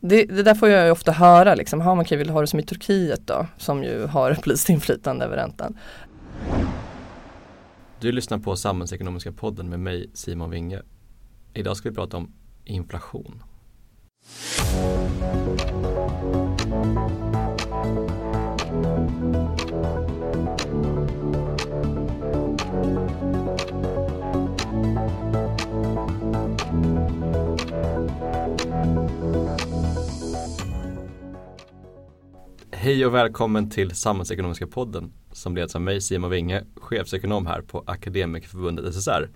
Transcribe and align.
det, 0.00 0.24
det, 0.24 0.42
där 0.42 0.54
får 0.54 0.68
jag 0.68 0.84
ju 0.84 0.90
ofta 0.90 1.12
höra, 1.12 1.54
liksom, 1.54 1.80
ha, 1.80 1.94
man 1.94 2.04
kan 2.04 2.18
vill 2.18 2.30
ha 2.30 2.40
det 2.40 2.46
som 2.46 2.60
i 2.60 2.62
Turkiet 2.62 3.26
då, 3.26 3.46
som 3.56 3.84
ju 3.84 4.06
har 4.06 4.34
politiskt 4.34 4.68
inflytande 4.68 5.24
över 5.24 5.36
räntan. 5.36 5.78
Du 8.00 8.12
lyssnar 8.12 8.38
på 8.38 8.56
Samhällsekonomiska 8.56 9.32
podden 9.32 9.68
med 9.68 9.80
mig 9.80 10.10
Simon 10.14 10.50
Winge. 10.50 10.82
Idag 11.54 11.76
ska 11.76 11.88
vi 11.88 11.94
prata 11.94 12.16
om 12.16 12.32
inflation. 12.64 13.42
Hej 32.82 33.06
och 33.06 33.14
välkommen 33.14 33.70
till 33.70 33.94
Samhällsekonomiska 33.94 34.66
podden 34.66 35.12
som 35.32 35.56
leds 35.56 35.74
av 35.74 35.80
mig 35.80 36.00
Simon 36.00 36.30
Winge, 36.30 36.64
chefsekonom 36.74 37.46
här 37.46 37.60
på 37.60 37.84
Akademikerförbundet 37.86 38.94
SSR. 38.94 39.30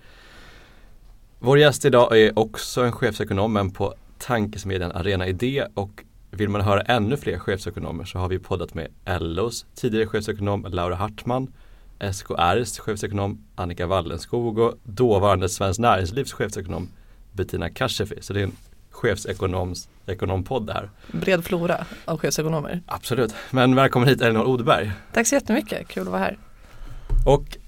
Vår 1.39 1.59
gäst 1.59 1.85
idag 1.85 2.19
är 2.19 2.39
också 2.39 2.83
en 2.83 2.93
chefsekonom 2.93 3.53
men 3.53 3.71
på 3.71 3.95
tankesmedjan 4.19 4.93
Arena 4.93 5.27
Idé 5.27 5.67
och 5.75 6.05
vill 6.31 6.49
man 6.49 6.61
höra 6.61 6.81
ännu 6.81 7.17
fler 7.17 7.39
chefsekonomer 7.39 8.05
så 8.05 8.19
har 8.19 8.29
vi 8.29 8.39
poddat 8.39 8.75
med 8.75 8.89
LOs 9.21 9.67
tidigare 9.75 10.07
chefsekonom 10.07 10.67
Laura 10.69 10.95
Hartman, 10.95 11.53
SKRs 12.13 12.79
chefsekonom 12.79 13.45
Annika 13.55 13.87
Wallenskog 13.87 14.59
och 14.59 14.75
dåvarande 14.83 15.49
Svenskt 15.49 15.81
Näringslivs 15.81 16.33
chefsekonom 16.33 16.89
Bettina 17.33 17.71
Kashefi. 17.71 18.17
Så 18.21 18.33
det 18.33 18.41
är 18.41 18.45
en 18.45 18.57
chefsekonoms 18.95 19.89
ekonompodd 20.07 20.71
här. 20.71 20.91
Bred 21.13 21.45
flora 21.45 21.87
av 22.05 22.19
chefsekonomer. 22.19 22.83
Absolut, 22.87 23.35
men 23.51 23.75
välkommen 23.75 24.09
hit 24.09 24.21
Elinor 24.21 24.45
Odeberg. 24.45 24.93
Tack 25.13 25.27
så 25.27 25.35
jättemycket, 25.35 25.89
kul 25.89 26.03
att 26.03 26.09
vara 26.09 26.21
här. 26.21 26.39
Och 27.27 27.59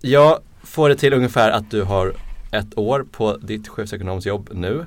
jag 0.00 0.38
får 0.62 0.88
det 0.88 0.96
till 0.96 1.12
ungefär 1.12 1.50
att 1.50 1.70
du 1.70 1.82
har 1.82 2.14
ett 2.52 2.78
år 2.78 3.06
på 3.12 3.36
ditt 3.36 3.68
chefsekonomsjobb 3.68 4.50
nu 4.52 4.86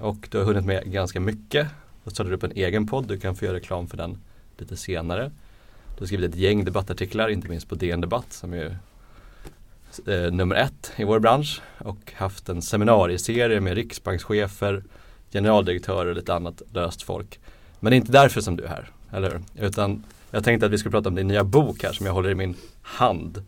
och 0.00 0.28
du 0.30 0.38
har 0.38 0.44
hunnit 0.44 0.64
med 0.64 0.92
ganska 0.92 1.20
mycket. 1.20 1.68
Du 2.04 2.10
startade 2.10 2.36
upp 2.36 2.42
en 2.42 2.52
egen 2.52 2.86
podd, 2.86 3.08
du 3.08 3.20
kan 3.20 3.36
få 3.36 3.44
göra 3.44 3.56
reklam 3.56 3.86
för 3.86 3.96
den 3.96 4.18
lite 4.58 4.76
senare. 4.76 5.30
Du 5.94 6.00
har 6.00 6.06
skrivit 6.06 6.30
ett 6.30 6.36
gäng 6.36 6.64
debattartiklar, 6.64 7.28
inte 7.28 7.48
minst 7.48 7.68
på 7.68 7.74
DN 7.74 8.00
Debatt 8.00 8.32
som 8.32 8.52
är 8.54 8.78
eh, 10.06 10.32
nummer 10.32 10.56
ett 10.56 10.92
i 10.96 11.04
vår 11.04 11.18
bransch 11.18 11.62
och 11.78 12.12
haft 12.14 12.48
en 12.48 12.62
seminarieserie 12.62 13.60
med 13.60 13.74
riksbankschefer, 13.74 14.82
generaldirektörer 15.34 16.10
och 16.10 16.16
lite 16.16 16.34
annat 16.34 16.62
löst 16.72 17.02
folk. 17.02 17.40
Men 17.80 17.90
det 17.90 17.94
är 17.96 17.98
inte 17.98 18.12
därför 18.12 18.40
som 18.40 18.56
du 18.56 18.64
är 18.64 18.68
här, 18.68 18.90
eller 19.12 19.30
hur? 19.30 19.66
Utan 19.66 20.02
jag 20.30 20.44
tänkte 20.44 20.66
att 20.66 20.72
vi 20.72 20.78
skulle 20.78 20.92
prata 20.92 21.08
om 21.08 21.14
din 21.14 21.28
nya 21.28 21.44
bok 21.44 21.82
här 21.82 21.92
som 21.92 22.06
jag 22.06 22.12
håller 22.12 22.30
i 22.30 22.34
min 22.34 22.54
hand. 22.82 23.42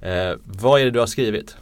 Eh, 0.00 0.32
vad 0.44 0.80
är 0.80 0.84
det 0.84 0.90
du 0.90 0.98
har 0.98 1.06
skrivit? 1.06 1.56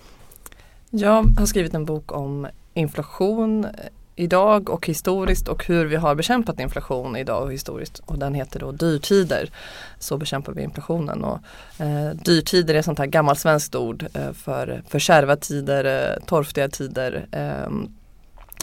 Jag 0.90 1.22
har 1.38 1.46
skrivit 1.46 1.74
en 1.74 1.84
bok 1.84 2.12
om 2.12 2.46
inflation 2.74 3.64
eh, 3.64 3.70
idag 4.16 4.70
och 4.70 4.86
historiskt 4.86 5.48
och 5.48 5.64
hur 5.64 5.86
vi 5.86 5.96
har 5.96 6.14
bekämpat 6.14 6.60
inflation 6.60 7.16
idag 7.16 7.42
och 7.42 7.52
historiskt. 7.52 7.98
Och 7.98 8.18
den 8.18 8.34
heter 8.34 8.60
då 8.60 8.72
Dyrtider. 8.72 9.50
Så 9.98 10.16
bekämpar 10.16 10.52
vi 10.52 10.62
inflationen. 10.62 11.24
Och, 11.24 11.38
eh, 11.78 12.10
dyrtider 12.10 12.74
är 12.74 12.78
ett 12.78 12.84
sånt 12.84 12.98
här 12.98 13.06
gammalt 13.06 13.38
svenskt 13.38 13.74
ord 13.74 14.06
eh, 14.14 14.32
för, 14.32 14.82
för 14.88 14.98
kärva 14.98 15.36
tider, 15.36 15.84
eh, 15.84 16.24
torftiga 16.26 16.68
tider. 16.68 17.26
Eh, 17.32 17.70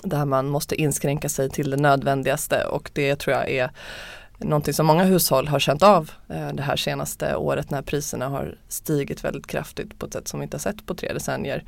där 0.04 0.26
man 0.26 0.50
måste 0.50 0.76
inskränka 0.82 1.30
sig 1.30 1.50
till 1.50 1.70
det 1.70 1.78
nödvändigaste 1.78 2.64
och 2.64 2.92
det 2.94 3.16
tror 3.16 3.36
jag 3.36 3.50
är 3.50 3.72
någonting 4.38 4.74
som 4.74 4.86
många 4.86 5.04
hushåll 5.04 5.48
har 5.48 5.60
känt 5.60 5.84
av 5.84 6.12
eh, 6.30 6.50
det 6.54 6.64
här 6.64 6.76
senaste 6.76 7.36
året 7.36 7.70
när 7.70 7.82
priserna 7.82 8.28
har 8.28 8.58
stigit 8.68 9.24
väldigt 9.24 9.48
kraftigt 9.48 10.00
på 10.00 10.06
ett 10.06 10.14
sätt 10.14 10.28
som 10.28 10.40
vi 10.40 10.44
inte 10.44 10.58
har 10.58 10.60
sett 10.60 10.86
på 10.86 10.94
tre 10.94 11.14
decennier. 11.14 11.64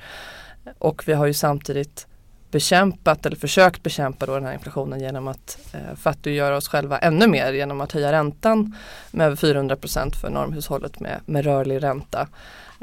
Och 0.80 1.04
vi 1.08 1.14
har 1.14 1.26
ju 1.26 1.34
samtidigt 1.34 2.08
bekämpat 2.52 3.26
eller 3.26 3.36
försökt 3.36 3.84
bekämpa 3.84 4.26
då 4.26 4.34
den 4.34 4.46
här 4.46 4.54
inflationen 4.54 5.00
genom 5.00 5.28
att 5.28 5.58
eh, 5.74 5.96
fattiggöra 5.96 6.58
oss 6.58 6.68
själva 6.68 6.98
ännu 6.98 7.28
mer 7.28 7.54
genom 7.54 7.82
att 7.82 7.92
höja 7.92 8.12
räntan 8.12 8.76
med 9.12 9.26
över 9.26 9.36
400% 9.36 10.16
för 10.16 10.30
normhushållet 10.30 11.00
med, 11.00 11.20
med 11.26 11.46
rörlig 11.46 11.84
ränta. 11.84 12.28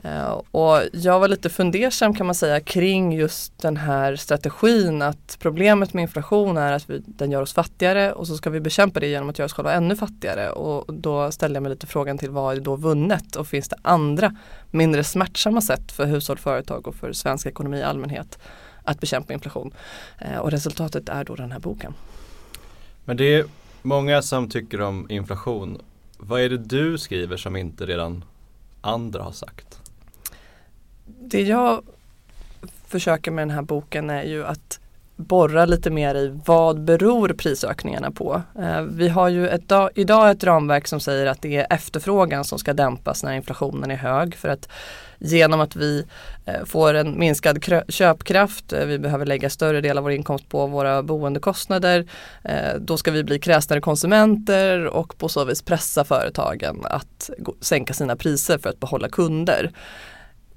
Eh, 0.04 0.40
och 0.50 0.80
jag 0.92 1.20
var 1.20 1.28
lite 1.28 1.50
fundersam 1.50 2.14
kan 2.14 2.26
man 2.26 2.34
säga 2.34 2.60
kring 2.60 3.12
just 3.12 3.58
den 3.58 3.76
här 3.76 4.16
strategin 4.16 5.02
att 5.02 5.36
problemet 5.40 5.94
med 5.94 6.02
inflation 6.02 6.56
är 6.56 6.72
att 6.72 6.90
vi, 6.90 7.02
den 7.06 7.30
gör 7.30 7.42
oss 7.42 7.52
fattigare 7.52 8.12
och 8.12 8.26
så 8.26 8.36
ska 8.36 8.50
vi 8.50 8.60
bekämpa 8.60 9.00
det 9.00 9.06
genom 9.06 9.28
att 9.28 9.38
göra 9.38 9.46
oss 9.46 9.52
själva 9.52 9.72
ännu 9.72 9.96
fattigare. 9.96 10.50
Och 10.50 10.94
då 10.94 11.30
ställde 11.30 11.56
jag 11.56 11.62
mig 11.62 11.70
lite 11.70 11.86
frågan 11.86 12.18
till 12.18 12.30
vad 12.30 12.56
är 12.56 12.60
då 12.60 12.76
vunnet 12.76 13.36
och 13.36 13.46
finns 13.46 13.68
det 13.68 13.76
andra 13.82 14.36
mindre 14.70 15.04
smärtsamma 15.04 15.60
sätt 15.60 15.92
för 15.92 16.06
hushåll, 16.06 16.38
företag 16.38 16.88
och 16.88 16.94
för 16.94 17.12
svensk 17.12 17.46
ekonomi 17.46 17.78
i 17.78 17.82
allmänhet 17.82 18.38
att 18.84 19.00
bekämpa 19.00 19.32
inflation. 19.32 19.74
Eh, 20.18 20.38
och 20.38 20.50
resultatet 20.50 21.08
är 21.08 21.24
då 21.24 21.34
den 21.34 21.52
här 21.52 21.60
boken. 21.60 21.94
Men 23.04 23.16
det 23.16 23.34
är 23.34 23.44
många 23.82 24.22
som 24.22 24.48
tycker 24.48 24.80
om 24.80 25.06
inflation. 25.10 25.78
Vad 26.18 26.40
är 26.40 26.48
det 26.48 26.58
du 26.58 26.98
skriver 26.98 27.36
som 27.36 27.56
inte 27.56 27.86
redan 27.86 28.24
andra 28.80 29.22
har 29.22 29.32
sagt? 29.32 29.87
Det 31.20 31.42
jag 31.42 31.82
försöker 32.86 33.30
med 33.30 33.42
den 33.42 33.54
här 33.54 33.62
boken 33.62 34.10
är 34.10 34.22
ju 34.22 34.46
att 34.46 34.80
borra 35.16 35.66
lite 35.66 35.90
mer 35.90 36.14
i 36.14 36.40
vad 36.44 36.80
beror 36.80 37.28
prisökningarna 37.28 38.10
på? 38.10 38.42
Eh, 38.58 38.80
vi 38.80 39.08
har 39.08 39.28
ju 39.28 39.48
ett, 39.48 39.72
idag 39.94 40.30
ett 40.30 40.44
ramverk 40.44 40.86
som 40.86 41.00
säger 41.00 41.26
att 41.26 41.42
det 41.42 41.56
är 41.56 41.66
efterfrågan 41.70 42.44
som 42.44 42.58
ska 42.58 42.72
dämpas 42.72 43.22
när 43.22 43.32
inflationen 43.32 43.90
är 43.90 43.96
hög 43.96 44.34
för 44.34 44.48
att 44.48 44.68
genom 45.18 45.60
att 45.60 45.76
vi 45.76 46.04
eh, 46.46 46.64
får 46.64 46.94
en 46.94 47.18
minskad 47.18 47.64
köpkraft, 47.88 48.72
eh, 48.72 48.86
vi 48.86 48.98
behöver 48.98 49.26
lägga 49.26 49.50
större 49.50 49.80
del 49.80 49.98
av 49.98 50.04
vår 50.04 50.12
inkomst 50.12 50.48
på 50.48 50.66
våra 50.66 51.02
boendekostnader, 51.02 52.06
eh, 52.44 52.74
då 52.80 52.96
ska 52.96 53.10
vi 53.10 53.24
bli 53.24 53.38
kräsnare 53.38 53.80
konsumenter 53.80 54.84
och 54.84 55.18
på 55.18 55.28
så 55.28 55.44
vis 55.44 55.62
pressa 55.62 56.04
företagen 56.04 56.80
att 56.84 57.30
sänka 57.60 57.94
sina 57.94 58.16
priser 58.16 58.58
för 58.58 58.70
att 58.70 58.80
behålla 58.80 59.08
kunder. 59.08 59.70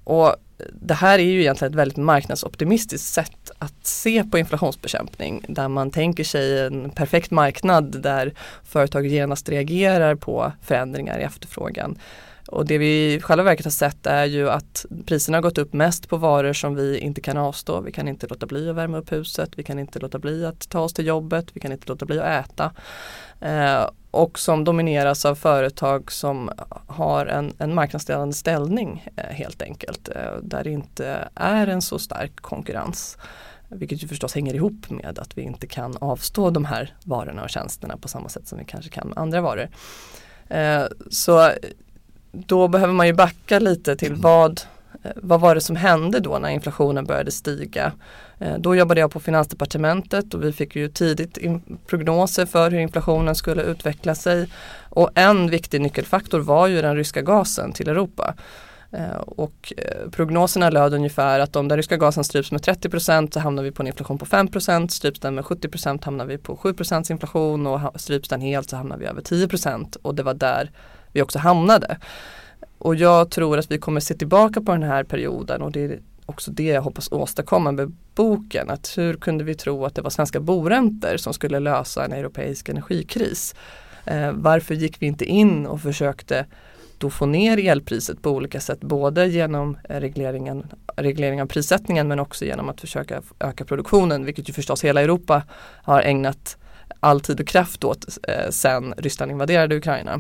Och 0.04 0.36
det 0.74 0.94
här 0.94 1.20
är 1.20 1.24
ju 1.24 1.42
egentligen 1.42 1.72
ett 1.74 1.78
väldigt 1.78 1.98
marknadsoptimistiskt 1.98 3.14
sätt 3.14 3.52
att 3.58 3.86
se 3.86 4.24
på 4.24 4.38
inflationsbekämpning 4.38 5.46
där 5.48 5.68
man 5.68 5.92
tänker 5.92 6.24
sig 6.24 6.66
en 6.66 6.90
perfekt 6.90 7.32
marknad 7.32 8.02
där 8.02 8.34
företag 8.64 9.06
genast 9.06 9.50
reagerar 9.50 10.16
på 10.16 10.52
förändringar 10.62 11.20
i 11.20 11.24
efterfrågan. 11.24 11.98
Och 12.48 12.66
det 12.66 12.78
vi 12.78 13.14
i 13.14 13.22
själva 13.22 13.44
verket 13.44 13.66
har 13.66 13.72
sett 13.72 14.08
är 14.08 14.26
ju 14.26 14.50
att 14.50 14.86
priserna 15.06 15.38
har 15.38 15.42
gått 15.42 15.58
upp 15.58 15.74
mest 15.74 16.10
på 16.10 16.18
varor 16.18 16.54
som 16.54 16.76
vi 16.76 16.98
inte 16.98 17.22
kan 17.22 17.38
avstå. 17.38 17.82
Vi 17.82 17.92
kan 17.92 18.08
inte 18.08 18.28
låta 18.28 18.46
bli 18.46 18.70
att 18.70 18.76
värma 18.76 18.98
upp 18.98 19.12
huset, 19.12 19.50
vi 19.56 19.64
kan 19.64 19.80
inte 19.80 20.00
låta 20.00 20.20
bli 20.20 20.46
att 20.46 20.70
ta 20.70 20.80
oss 20.80 20.94
till 20.94 21.08
jobbet, 21.08 21.46
vi 21.54 21.60
kan 21.60 21.72
inte 21.72 21.88
låta 21.88 22.06
bli 22.06 22.20
att 22.20 22.46
äta. 22.46 22.72
Eh, 23.40 23.90
och 24.12 24.40
som 24.40 24.64
domineras 24.64 25.26
av 25.26 25.36
företag 25.36 26.12
som 26.12 26.50
har 26.88 27.26
en, 27.26 27.54
en 27.58 27.76
marknadsledande 27.76 28.34
ställning 28.34 29.08
eh, 29.16 29.24
helt 29.24 29.62
enkelt. 29.62 30.10
Eh, 30.10 30.38
där 30.42 30.64
det 30.64 30.70
inte 30.70 31.30
är 31.36 31.68
en 31.68 31.82
så 31.82 32.00
stark 32.00 32.36
konkurrens. 32.36 33.18
Vilket 33.68 34.04
ju 34.04 34.08
förstås 34.08 34.36
hänger 34.36 34.54
ihop 34.54 34.90
med 34.90 35.20
att 35.20 35.38
vi 35.38 35.42
inte 35.42 35.68
kan 35.68 35.98
avstå 35.98 36.50
de 36.50 36.66
här 36.66 36.96
varorna 37.04 37.44
och 37.44 37.50
tjänsterna 37.50 37.98
på 37.98 38.08
samma 38.08 38.30
sätt 38.30 38.48
som 38.48 38.58
vi 38.58 38.66
kanske 38.66 38.92
kan 38.92 39.08
med 39.08 39.18
andra 39.18 39.42
varor. 39.42 39.70
Eh, 40.48 40.84
så 41.10 41.52
då 42.32 42.68
behöver 42.68 42.94
man 42.94 43.08
ju 43.08 43.14
backa 43.14 43.60
lite 43.60 43.96
till 43.96 44.16
vad, 44.16 44.52
eh, 44.52 44.66
vad 45.16 45.40
var 45.42 45.56
det 45.56 45.62
som 45.62 45.76
hände 45.76 46.20
då 46.20 46.40
när 46.40 46.50
inflationen 46.50 47.06
började 47.06 47.32
stiga? 47.32 47.92
Eh, 48.40 48.58
då 48.58 48.76
jobbade 48.76 49.00
jag 49.00 49.12
på 49.12 49.20
Finansdepartementet 49.20 50.34
och 50.34 50.44
vi 50.44 50.54
fick 50.54 50.76
ju 50.76 50.90
tidigt 50.90 51.38
prognoser 51.88 52.46
för 52.46 52.72
hur 52.72 52.80
inflationen 52.80 53.36
skulle 53.36 53.64
utveckla 53.64 54.16
sig. 54.16 54.50
Och 54.90 55.09
en 55.16 55.50
viktig 55.50 55.82
nyckelfaktor 55.82 56.40
var 56.40 56.68
ju 56.68 56.82
den 56.82 56.96
ryska 56.96 57.22
gasen 57.22 57.72
till 57.72 57.90
Europa. 57.90 58.36
Eh, 58.92 59.16
och 59.16 59.74
eh, 59.78 60.09
prognoserna 60.09 60.70
löd 60.70 60.94
ungefär 60.94 61.40
att 61.40 61.56
om 61.56 61.68
den 61.68 61.78
ryska 61.78 61.97
gasen 61.97 62.24
stryps 62.24 62.52
med 62.52 62.64
30 62.64 63.00
så 63.32 63.40
hamnar 63.40 63.64
vi 63.64 63.72
på 63.72 63.84
en 63.84 63.88
inflation 63.88 64.18
på 64.18 64.26
5% 64.26 64.88
stryps 64.88 65.20
den 65.20 65.36
med 65.36 65.44
70% 65.44 66.06
hamnar 66.06 66.26
vi 66.26 66.38
på 66.38 66.56
7% 66.56 67.12
inflation 67.12 67.68
och 67.68 68.02
stryps 68.02 68.30
den 68.30 68.42
helt 68.42 68.70
så 68.70 68.76
hamnar 68.76 68.97
vi 68.97 69.06
över 69.06 69.22
10 69.22 69.47
och 70.02 70.16
det 70.16 70.24
var 70.24 70.34
där 70.34 70.72
vi 71.12 71.22
också 71.22 71.40
hamnade. 71.40 71.97
Och 72.82 72.96
jag 72.96 73.32
tror 73.32 73.58
att 73.58 73.72
vi 73.72 73.78
kommer 73.78 74.00
se 74.00 74.14
tillbaka 74.14 74.62
på 74.62 74.72
den 74.72 74.84
här 74.84 75.04
perioden 75.04 75.62
och 75.62 75.72
det 75.72 75.82
är 75.82 76.00
också 76.26 76.52
det 76.52 76.64
jag 76.64 76.82
hoppas 76.82 77.12
åstadkomma 77.12 77.72
med 77.72 77.94
boken. 78.16 78.70
Att 78.70 78.98
hur 78.98 79.14
kunde 79.14 79.44
vi 79.44 79.56
tro 79.56 79.86
att 79.86 79.96
det 79.96 80.02
var 80.02 80.10
svenska 80.10 80.40
boräntor 80.40 81.18
som 81.18 81.34
skulle 81.34 81.60
lösa 81.60 82.06
en 82.06 82.12
europeisk 82.12 82.70
energikris? 82.70 83.56
Eh, 84.06 84.32
varför 84.32 84.76
gick 84.76 85.02
vi 85.02 85.06
inte 85.06 85.26
in 85.26 85.66
och 85.66 85.82
försökte 85.82 86.46
då 86.98 87.10
få 87.10 87.26
ner 87.26 87.70
elpriset 87.70 88.22
på 88.22 88.30
olika 88.30 88.60
sätt 88.60 88.82
både 88.82 89.28
genom 89.28 89.78
regleringen, 89.84 90.66
reglering 90.96 91.42
av 91.42 91.46
prissättningen 91.46 92.08
men 92.08 92.20
också 92.20 92.46
genom 92.46 92.70
att 92.70 92.82
försöka 92.82 93.22
öka 93.40 93.66
produktionen 93.66 94.26
vilket 94.26 94.50
ju 94.50 94.54
förstås 94.54 94.84
hela 94.84 95.02
Europa 95.02 95.44
har 95.84 96.02
ägnat 96.02 96.58
all 97.00 97.22
tid 97.22 97.40
och 97.40 97.48
kraft 97.48 97.84
åt 97.84 98.06
eh, 98.28 98.50
sen 98.50 98.94
Ryssland 98.98 99.32
invaderade 99.32 99.76
Ukraina. 99.76 100.20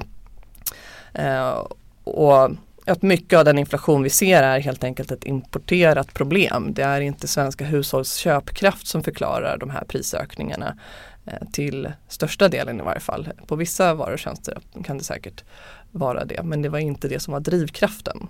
Eh, 1.13 1.65
och 2.03 2.49
att 2.85 3.01
mycket 3.01 3.39
av 3.39 3.45
den 3.45 3.57
inflation 3.57 4.03
vi 4.03 4.09
ser 4.09 4.43
är 4.43 4.59
helt 4.59 4.83
enkelt 4.83 5.11
ett 5.11 5.25
importerat 5.25 6.13
problem. 6.13 6.73
Det 6.73 6.81
är 6.81 7.01
inte 7.01 7.27
svenska 7.27 7.65
hushålls 7.65 8.15
köpkraft 8.15 8.87
som 8.87 9.03
förklarar 9.03 9.57
de 9.57 9.69
här 9.69 9.83
prisökningarna 9.83 10.77
eh, 11.25 11.47
till 11.51 11.91
största 12.07 12.49
delen 12.49 12.79
i 12.79 12.83
varje 12.83 12.99
fall. 12.99 13.29
På 13.47 13.55
vissa 13.55 13.93
varor 13.93 14.13
och 14.13 14.19
tjänster 14.19 14.57
kan 14.83 14.97
det 14.97 15.03
säkert 15.03 15.43
vara 15.91 16.25
det 16.25 16.43
men 16.43 16.61
det 16.61 16.69
var 16.69 16.79
inte 16.79 17.07
det 17.07 17.19
som 17.19 17.33
var 17.33 17.39
drivkraften. 17.39 18.27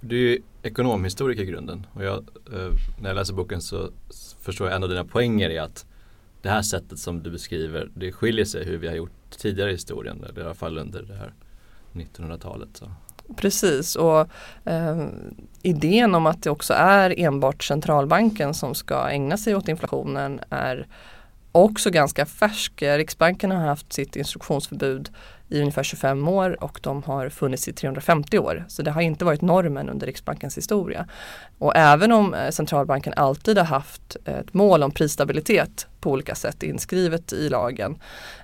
Du 0.00 0.16
är 0.16 0.20
ju 0.20 0.42
ekonomhistoriker 0.62 1.42
i 1.42 1.46
grunden 1.46 1.86
och 1.92 2.04
jag, 2.04 2.16
eh, 2.52 2.72
när 3.00 3.10
jag 3.10 3.14
läser 3.14 3.34
boken 3.34 3.60
så 3.60 3.90
förstår 4.40 4.66
jag 4.66 4.76
en 4.76 4.82
av 4.82 4.88
dina 4.88 5.04
poänger 5.04 5.50
är 5.50 5.60
att 5.60 5.86
det 6.42 6.48
här 6.48 6.62
sättet 6.62 6.98
som 6.98 7.22
du 7.22 7.30
beskriver 7.30 7.90
det 7.94 8.12
skiljer 8.12 8.44
sig 8.44 8.64
hur 8.64 8.78
vi 8.78 8.88
har 8.88 8.94
gjort 8.94 9.10
tidigare 9.30 9.70
i 9.70 9.72
historien, 9.72 10.24
eller 10.28 10.42
i 10.42 10.44
alla 10.44 10.54
fall 10.54 10.78
under 10.78 11.02
det 11.02 11.14
här 11.14 11.34
1900-talet. 11.92 12.68
Så. 12.72 12.90
Precis 13.36 13.96
och 13.96 14.28
eh, 14.64 15.06
idén 15.62 16.14
om 16.14 16.26
att 16.26 16.42
det 16.42 16.50
också 16.50 16.74
är 16.74 17.20
enbart 17.20 17.64
centralbanken 17.64 18.54
som 18.54 18.74
ska 18.74 19.08
ägna 19.08 19.36
sig 19.36 19.54
åt 19.54 19.68
inflationen 19.68 20.40
är 20.50 20.86
också 21.52 21.90
ganska 21.90 22.26
färsk. 22.26 22.82
Riksbanken 22.82 23.50
har 23.50 23.66
haft 23.66 23.92
sitt 23.92 24.16
instruktionsförbud 24.16 25.10
i 25.48 25.60
ungefär 25.60 25.82
25 25.82 26.28
år 26.28 26.64
och 26.64 26.80
de 26.82 27.02
har 27.02 27.28
funnits 27.28 27.68
i 27.68 27.72
350 27.72 28.38
år. 28.38 28.64
Så 28.68 28.82
det 28.82 28.90
har 28.90 29.00
inte 29.00 29.24
varit 29.24 29.40
normen 29.40 29.88
under 29.88 30.06
Riksbankens 30.06 30.56
historia. 30.56 31.06
Och 31.58 31.76
även 31.76 32.12
om 32.12 32.34
eh, 32.34 32.50
centralbanken 32.50 33.14
alltid 33.16 33.58
har 33.58 33.64
haft 33.64 34.16
ett 34.24 34.54
mål 34.54 34.82
om 34.82 34.90
prisstabilitet 34.90 35.86
på 36.00 36.10
olika 36.10 36.34
sätt 36.34 36.62
inskrivet 36.62 37.32
i 37.32 37.48
lagen 37.48 37.98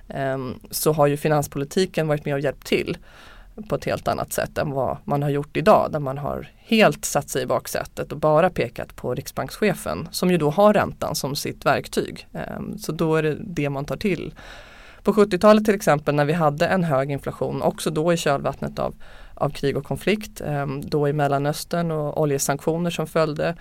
eh, 0.07 0.37
så 0.71 0.93
har 0.93 1.07
ju 1.07 1.17
finanspolitiken 1.17 2.07
varit 2.07 2.25
med 2.25 2.33
och 2.33 2.39
hjälpt 2.39 2.67
till 2.67 2.97
på 3.69 3.75
ett 3.75 3.85
helt 3.85 4.07
annat 4.07 4.33
sätt 4.33 4.57
än 4.57 4.71
vad 4.71 4.97
man 5.03 5.23
har 5.23 5.29
gjort 5.29 5.57
idag 5.57 5.91
där 5.91 5.99
man 5.99 6.17
har 6.17 6.49
helt 6.57 7.05
satt 7.05 7.29
sig 7.29 7.43
i 7.43 7.45
baksätet 7.45 8.11
och 8.11 8.17
bara 8.17 8.49
pekat 8.49 8.95
på 8.95 9.15
riksbankschefen 9.15 10.07
som 10.11 10.31
ju 10.31 10.37
då 10.37 10.49
har 10.49 10.73
räntan 10.73 11.15
som 11.15 11.35
sitt 11.35 11.65
verktyg. 11.65 12.27
Ehm, 12.33 12.77
så 12.77 12.91
då 12.91 13.15
är 13.15 13.23
det 13.23 13.37
det 13.39 13.69
man 13.69 13.85
tar 13.85 13.97
till. 13.97 14.33
På 15.03 15.13
70-talet 15.13 15.65
till 15.65 15.75
exempel 15.75 16.15
när 16.15 16.25
vi 16.25 16.33
hade 16.33 16.67
en 16.67 16.83
hög 16.83 17.11
inflation, 17.11 17.61
också 17.61 17.89
då 17.89 18.13
i 18.13 18.17
kölvattnet 18.17 18.79
av, 18.79 18.95
av 19.33 19.49
krig 19.49 19.77
och 19.77 19.85
konflikt, 19.85 20.41
ehm, 20.41 20.81
då 20.89 21.07
i 21.07 21.13
Mellanöstern 21.13 21.91
och 21.91 22.21
oljesanktioner 22.21 22.89
som 22.89 23.07
följde 23.07 23.55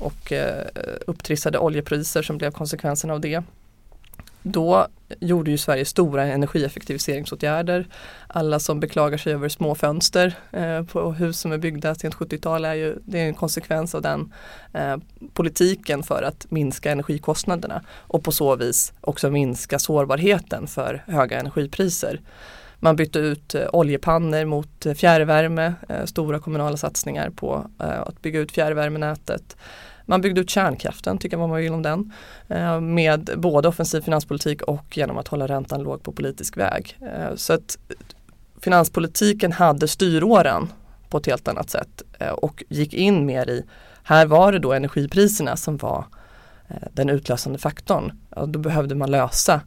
och 0.00 0.32
eh, 0.32 0.66
upptrissade 1.06 1.58
oljepriser 1.58 2.22
som 2.22 2.38
blev 2.38 2.50
konsekvensen 2.50 3.10
av 3.10 3.20
det. 3.20 3.42
Då 4.42 4.86
gjorde 5.20 5.50
ju 5.50 5.58
Sverige 5.58 5.84
stora 5.84 6.24
energieffektiviseringsåtgärder. 6.24 7.86
Alla 8.26 8.58
som 8.58 8.80
beklagar 8.80 9.18
sig 9.18 9.32
över 9.32 9.48
små 9.48 9.74
fönster 9.74 10.34
eh, 10.50 10.82
på 10.82 11.12
hus 11.12 11.40
som 11.40 11.52
är 11.52 11.58
byggda 11.58 11.94
sent 11.94 12.14
70-tal 12.14 12.64
är 12.64 12.74
ju 12.74 12.98
det 13.04 13.20
är 13.20 13.26
en 13.26 13.34
konsekvens 13.34 13.94
av 13.94 14.02
den 14.02 14.32
eh, 14.72 14.96
politiken 15.32 16.02
för 16.02 16.22
att 16.22 16.50
minska 16.50 16.92
energikostnaderna 16.92 17.82
och 17.90 18.24
på 18.24 18.32
så 18.32 18.56
vis 18.56 18.92
också 19.00 19.30
minska 19.30 19.78
sårbarheten 19.78 20.66
för 20.66 21.04
höga 21.06 21.40
energipriser. 21.40 22.20
Man 22.84 22.96
bytte 22.96 23.18
ut 23.18 23.54
eh, 23.54 23.66
oljepannor 23.72 24.44
mot 24.44 24.86
eh, 24.86 24.94
fjärrvärme, 24.94 25.74
eh, 25.88 26.04
stora 26.04 26.38
kommunala 26.38 26.76
satsningar 26.76 27.30
på 27.30 27.66
att 27.78 28.22
bygga 28.22 28.40
ut 28.40 28.52
fjärrvärmenätet. 28.52 29.56
Man 30.06 30.20
byggde 30.20 30.40
ut 30.40 30.50
kärnkraften, 30.50 31.18
tycker 31.18 31.36
vad 31.36 31.48
man 31.48 31.58
vill 31.58 31.72
om 31.72 31.82
den, 31.82 32.12
med 32.82 33.30
både 33.36 33.68
offensiv 33.68 34.00
finanspolitik 34.00 34.62
och 34.62 34.96
genom 34.96 35.18
att 35.18 35.28
hålla 35.28 35.46
räntan 35.46 35.82
låg 35.82 36.02
på 36.02 36.12
politisk 36.12 36.56
väg. 36.56 36.98
Så 37.36 37.52
att 37.52 37.78
finanspolitiken 38.60 39.52
hade 39.52 39.88
styråran 39.88 40.72
på 41.08 41.18
ett 41.18 41.26
helt 41.26 41.48
annat 41.48 41.70
sätt 41.70 42.02
och 42.32 42.64
gick 42.68 42.94
in 42.94 43.26
mer 43.26 43.50
i, 43.50 43.64
här 44.02 44.26
var 44.26 44.52
det 44.52 44.58
då 44.58 44.72
energipriserna 44.72 45.56
som 45.56 45.76
var 45.76 46.04
den 46.92 47.08
utlösande 47.08 47.58
faktorn. 47.58 48.12
då 48.46 48.58
behövde 48.58 48.94
man 48.94 49.10
lösa 49.10 49.60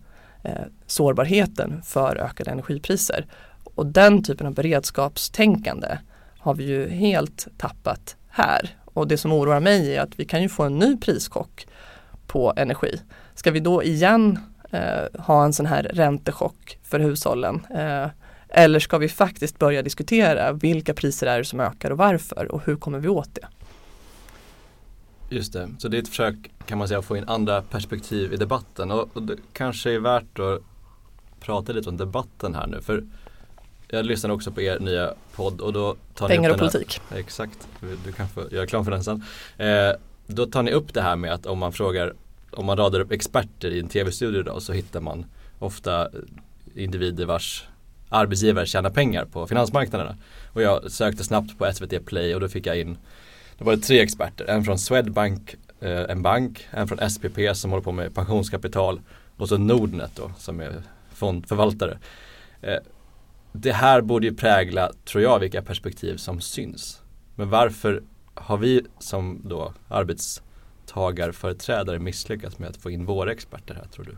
Eh, 0.45 0.65
sårbarheten 0.88 1.81
för 1.83 2.18
ökade 2.18 2.51
energipriser. 2.51 3.25
Och 3.63 3.86
den 3.86 4.24
typen 4.24 4.47
av 4.47 4.53
beredskapstänkande 4.53 5.97
har 6.38 6.53
vi 6.53 6.63
ju 6.63 6.89
helt 6.89 7.47
tappat 7.57 8.15
här. 8.30 8.69
Och 8.86 9.07
det 9.07 9.18
som 9.18 9.31
oroar 9.31 9.59
mig 9.59 9.95
är 9.95 10.01
att 10.01 10.19
vi 10.19 10.25
kan 10.25 10.42
ju 10.42 10.50
få 10.50 10.63
en 10.63 10.80
ny 10.80 10.97
prischock 10.97 11.68
på 12.27 12.53
energi. 12.57 13.01
Ska 13.36 13.51
vi 13.51 13.59
då 13.59 13.83
igen 13.83 14.39
eh, 14.71 15.21
ha 15.21 15.45
en 15.45 15.53
sån 15.53 15.65
här 15.65 15.83
räntechock 15.83 16.80
för 16.83 17.00
hushållen? 17.00 17.65
Eh, 17.75 18.07
eller 18.50 18.80
ska 18.80 18.97
vi 18.97 19.09
faktiskt 19.09 19.59
börja 19.59 19.81
diskutera 19.81 20.51
vilka 20.51 20.94
priser 20.94 21.27
är 21.27 21.38
det 21.38 21.45
som 21.45 21.59
ökar 21.59 21.92
och 21.92 21.97
varför 21.97 22.51
och 22.51 22.62
hur 22.65 22.75
kommer 22.75 23.00
vi 23.00 23.07
åt 23.07 23.36
det? 23.36 23.47
Just 25.35 25.53
det, 25.53 25.69
så 25.77 25.87
det 25.87 25.97
är 25.97 26.01
ett 26.01 26.07
försök 26.07 26.35
kan 26.65 26.77
man 26.77 26.87
säga 26.87 26.99
att 26.99 27.05
få 27.05 27.17
in 27.17 27.23
andra 27.27 27.61
perspektiv 27.61 28.33
i 28.33 28.37
debatten 28.37 28.91
och, 28.91 29.09
och 29.13 29.23
det 29.23 29.35
kanske 29.53 29.91
är 29.91 29.99
värt 29.99 30.39
att 30.39 30.61
prata 31.39 31.73
lite 31.73 31.89
om 31.89 31.97
debatten 31.97 32.55
här 32.55 32.67
nu. 32.67 32.81
För 32.81 33.03
jag 33.87 34.05
lyssnade 34.05 34.33
också 34.33 34.51
på 34.51 34.61
er 34.61 34.79
nya 34.79 35.13
podd 35.35 35.61
och 35.61 35.73
då 35.73 35.95
tar 36.13 36.27
Pengar 36.27 36.49
ni 36.49 36.55
och 36.55 36.59
politik. 36.59 37.01
Här, 37.09 37.17
exakt, 37.17 37.67
du 38.05 38.11
kan 38.11 38.29
få 38.29 38.41
göra 38.51 38.63
reklam 38.63 38.83
för 38.83 38.91
den 38.91 39.03
sen. 39.03 39.23
Eh, 39.57 39.91
då 40.27 40.45
tar 40.45 40.63
ni 40.63 40.71
upp 40.71 40.93
det 40.93 41.01
här 41.01 41.15
med 41.15 41.33
att 41.33 41.45
om 41.45 41.59
man 41.59 41.73
frågar, 41.73 42.13
om 42.51 42.65
man 42.65 42.77
radar 42.77 42.99
upp 42.99 43.11
experter 43.11 43.71
i 43.71 43.79
en 43.79 43.87
tv-studio 43.87 44.43
då 44.43 44.59
så 44.59 44.73
hittar 44.73 45.01
man 45.01 45.25
ofta 45.59 46.09
individer 46.75 47.25
vars 47.25 47.67
arbetsgivare 48.09 48.65
tjänar 48.65 48.89
pengar 48.89 49.25
på 49.25 49.47
finansmarknaderna. 49.47 50.17
Och 50.53 50.61
jag 50.61 50.91
sökte 50.91 51.23
snabbt 51.23 51.57
på 51.57 51.71
SVT 51.73 52.05
Play 52.05 52.35
och 52.35 52.41
då 52.41 52.47
fick 52.47 52.65
jag 52.65 52.79
in, 52.79 52.97
då 53.57 53.66
var 53.66 53.75
det 53.75 53.81
tre 53.81 54.00
experter, 54.00 54.46
en 54.46 54.63
från 54.63 54.80
Swedbank, 54.80 55.56
eh, 55.80 56.04
en 56.10 56.22
bank, 56.22 56.68
en 56.72 56.88
från 56.88 57.10
SPP 57.10 57.56
som 57.56 57.72
håller 57.72 57.84
på 57.84 57.92
med 57.92 58.16
pensionskapital 58.16 59.02
och 59.38 59.50
så 59.50 59.57
Nordnet 59.57 60.12
då 60.16 60.31
som 60.38 60.60
är 60.60 60.84
fondförvaltare. 61.13 61.98
Eh, 62.62 62.78
det 63.52 63.72
här 63.72 64.02
borde 64.02 64.28
ju 64.28 64.36
prägla, 64.36 64.92
tror 65.06 65.24
jag, 65.24 65.40
vilka 65.40 65.62
perspektiv 65.62 66.18
som 66.18 66.42
syns. 66.42 67.02
Men 67.36 67.50
varför 67.50 68.04
har 68.34 68.57
vi 68.57 68.86
som 69.00 69.42
då 69.44 69.74
arbetstagarföreträdare 69.88 72.00
misslyckats 72.00 72.60
med 72.60 72.69
att 72.69 72.78
få 72.78 72.90
in 72.90 73.06
våra 73.06 73.31
experter 73.31 73.75
här 73.75 73.86
tror 73.86 74.06
du? 74.06 74.18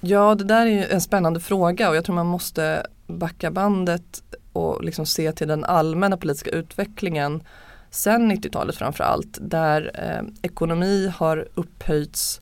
Ja, 0.00 0.34
det 0.34 0.44
där 0.44 0.66
är 0.66 0.70
ju 0.70 0.84
en 0.84 1.00
spännande 1.00 1.40
fråga 1.40 1.90
och 1.90 1.96
jag 1.96 2.04
tror 2.04 2.14
man 2.14 2.26
måste 2.26 2.86
backa 3.06 3.50
bandet 3.50 4.22
och 4.52 4.84
liksom 4.84 5.06
se 5.06 5.32
till 5.32 5.48
den 5.48 5.64
allmänna 5.64 6.16
politiska 6.16 6.50
utvecklingen 6.50 7.42
sen 7.90 8.32
90-talet 8.32 8.76
framförallt, 8.76 9.38
där 9.40 9.90
eh, 9.94 10.28
ekonomi 10.42 11.12
har 11.16 11.48
upphöjts 11.54 12.40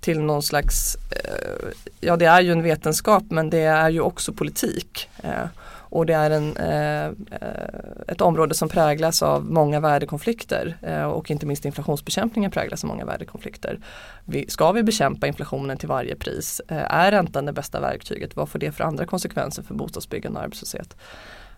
till 0.00 0.20
någon 0.20 0.42
slags, 0.42 0.96
eh, 1.10 1.68
ja 2.00 2.16
det 2.16 2.26
är 2.26 2.40
ju 2.40 2.52
en 2.52 2.62
vetenskap 2.62 3.22
men 3.28 3.50
det 3.50 3.62
är 3.62 3.90
ju 3.90 4.00
också 4.00 4.32
politik. 4.32 5.08
Eh, 5.22 5.46
och 5.90 6.06
det 6.06 6.14
är 6.14 6.30
en, 6.30 6.56
eh, 6.56 7.12
ett 8.08 8.20
område 8.20 8.54
som 8.54 8.68
präglas 8.68 9.22
av 9.22 9.44
många 9.44 9.80
värdekonflikter 9.80 10.76
eh, 10.82 11.02
och 11.02 11.30
inte 11.30 11.46
minst 11.46 11.64
inflationsbekämpningen 11.64 12.50
präglas 12.50 12.84
av 12.84 12.88
många 12.88 13.04
värdekonflikter. 13.04 13.78
ska 14.48 14.72
vi 14.72 14.82
bekämpa 14.82 15.26
inflationen 15.26 15.76
till 15.76 15.88
varje 15.88 16.16
pris? 16.16 16.60
Eh, 16.68 16.94
är 16.94 17.10
räntan 17.10 17.46
det 17.46 17.52
bästa 17.52 17.80
verktyget? 17.80 18.36
Vad 18.36 18.48
får 18.48 18.58
det 18.58 18.72
för 18.72 18.84
andra 18.84 19.06
konsekvenser 19.06 19.62
för 19.62 19.74
bostadsbyggande 19.74 20.38
och 20.38 20.44
arbetslöshet? 20.44 20.96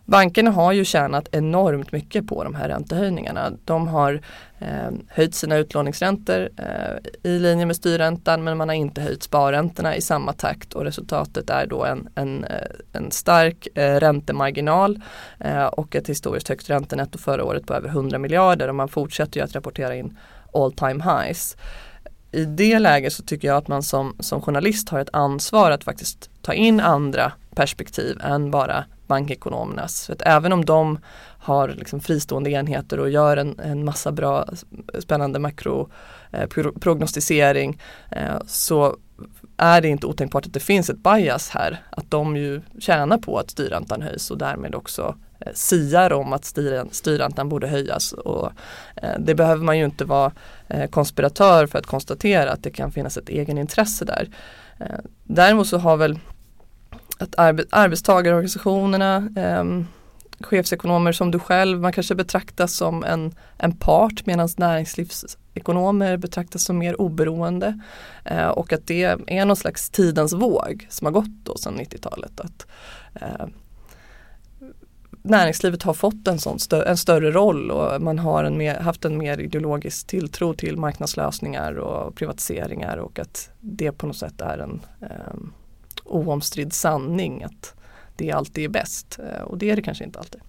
Bankerna 0.05 0.51
har 0.51 0.73
ju 0.73 0.85
tjänat 0.85 1.29
enormt 1.33 1.93
mycket 1.93 2.27
på 2.27 2.45
de 2.45 2.55
här 2.55 2.69
räntehöjningarna. 2.69 3.53
De 3.65 3.89
har 3.89 4.21
eh, 4.59 4.91
höjt 5.09 5.35
sina 5.35 5.57
utlåningsräntor 5.57 6.49
eh, 6.57 7.31
i 7.33 7.39
linje 7.39 7.67
med 7.67 7.77
styrräntan 7.77 8.45
men 8.45 8.57
man 8.57 8.69
har 8.69 8.77
inte 8.77 9.01
höjt 9.01 9.23
sparräntorna 9.23 9.97
i 9.97 10.01
samma 10.01 10.33
takt 10.33 10.73
och 10.73 10.85
resultatet 10.85 11.51
är 11.51 11.67
då 11.67 11.85
en, 11.85 12.09
en, 12.15 12.45
eh, 12.45 12.67
en 12.93 13.11
stark 13.11 13.69
eh, 13.75 14.01
räntemarginal 14.01 15.01
eh, 15.39 15.65
och 15.65 15.97
ett 15.97 16.09
historiskt 16.09 16.49
högt 16.49 16.71
räntenetto 16.71 17.19
förra 17.19 17.45
året 17.45 17.67
på 17.67 17.75
över 17.75 17.89
100 17.89 18.19
miljarder 18.19 18.69
och 18.69 18.75
man 18.75 18.89
fortsätter 18.89 19.41
ju 19.41 19.45
att 19.45 19.55
rapportera 19.55 19.95
in 19.95 20.19
all 20.53 20.73
time 20.73 21.05
highs. 21.05 21.57
I 22.33 22.45
det 22.45 22.79
läget 22.79 23.13
så 23.13 23.23
tycker 23.23 23.49
jag 23.49 23.57
att 23.57 23.69
man 23.69 23.83
som, 23.83 24.17
som 24.21 24.41
journalist 24.41 24.89
har 24.89 25.01
ett 25.01 25.09
ansvar 25.13 25.71
att 25.71 25.85
faktiskt 25.85 26.31
ta 26.43 26.53
in 26.53 26.81
andra 26.81 27.33
perspektiv 27.55 28.21
än 28.21 28.51
bara 28.51 28.85
bankekonomernas. 29.13 30.07
För 30.07 30.13
att 30.13 30.23
även 30.23 30.53
om 30.53 30.65
de 30.65 30.99
har 31.39 31.69
liksom 31.69 32.01
fristående 32.01 32.51
enheter 32.51 33.01
och 33.01 33.11
gör 33.11 33.37
en, 33.37 33.61
en 33.61 33.85
massa 33.85 34.13
bra 34.13 34.49
spännande 34.99 35.39
makroprognostisering 35.39 37.81
eh, 38.11 38.35
eh, 38.35 38.41
så 38.47 38.97
är 39.57 39.81
det 39.81 39.89
inte 39.89 40.07
otänkbart 40.07 40.47
att 40.47 40.53
det 40.53 40.61
finns 40.61 40.91
ett 40.91 41.03
bias 41.03 41.51
här. 41.51 41.83
Att 41.91 42.11
de 42.11 42.37
ju 42.37 42.63
tjänar 42.79 43.19
på 43.19 43.39
att 43.39 43.51
styrräntan 43.51 44.03
höjs 44.03 44.31
och 44.31 44.39
därmed 44.39 44.75
också 44.75 45.17
eh, 45.41 45.53
siar 45.55 46.13
om 46.13 46.33
att 46.33 46.45
styrräntan 46.91 47.49
borde 47.49 47.67
höjas. 47.67 48.13
Och, 48.13 48.53
eh, 48.97 49.19
det 49.19 49.35
behöver 49.35 49.65
man 49.65 49.79
ju 49.79 49.85
inte 49.85 50.05
vara 50.05 50.33
eh, 50.69 50.91
konspiratör 50.91 51.67
för 51.67 51.79
att 51.79 51.87
konstatera 51.87 52.53
att 52.53 52.63
det 52.63 52.71
kan 52.71 52.93
finnas 52.93 53.17
ett 53.17 53.29
egenintresse 53.29 54.05
där. 54.05 54.29
Eh, 54.81 54.99
däremot 55.25 55.67
så 55.67 55.79
har 55.79 55.97
väl 55.97 56.19
att 57.19 57.39
arbe 57.39 57.65
arbetstagarorganisationerna 57.71 59.29
eh, 59.37 59.65
chefsekonomer 60.45 61.13
som 61.13 61.31
du 61.31 61.39
själv, 61.39 61.81
man 61.81 61.93
kanske 61.93 62.15
betraktas 62.15 62.75
som 62.75 63.05
en, 63.05 63.35
en 63.59 63.77
part 63.77 64.27
medan 64.27 64.49
näringslivsekonomer 64.57 66.17
betraktas 66.17 66.65
som 66.65 66.79
mer 66.79 67.01
oberoende. 67.01 67.81
Eh, 68.25 68.49
och 68.49 68.73
att 68.73 68.87
det 68.87 69.05
är 69.27 69.45
någon 69.45 69.57
slags 69.57 69.91
tidens 69.91 70.33
våg 70.33 70.87
som 70.91 71.05
har 71.05 71.13
gått 71.13 71.45
då 71.45 71.57
sedan 71.57 71.81
90-talet. 71.81 72.41
Att 72.41 72.67
eh, 73.15 73.47
Näringslivet 75.25 75.83
har 75.83 75.95
fått 75.95 76.29
en, 76.29 76.39
sån 76.39 76.59
stö 76.59 76.83
en 76.83 76.97
större 76.97 77.31
roll 77.31 77.71
och 77.71 78.03
man 78.03 78.19
har 78.19 78.45
en 78.45 78.59
mer, 78.59 78.75
haft 78.81 79.05
en 79.05 79.19
mer 79.19 79.41
ideologisk 79.41 80.07
tilltro 80.07 80.55
till 80.55 80.77
marknadslösningar 80.77 81.75
och 81.75 82.15
privatiseringar 82.15 82.97
och 82.97 83.19
att 83.19 83.51
det 83.61 83.93
på 83.93 84.07
något 84.07 84.17
sätt 84.17 84.41
är 84.41 84.59
en 84.59 84.81
eh, 85.01 85.35
oomstridd 86.05 86.73
sanning. 86.73 87.43
att 87.43 87.75
det 88.17 88.33
alltid 88.33 88.65
är 88.65 88.69
bäst 88.69 89.19
eh, 89.19 89.43
och 89.43 89.59
det 89.59 89.71
är 89.71 89.77
det 89.77 89.83
kanske 89.83 90.05
inte 90.05 90.19
alltid. 90.19 90.41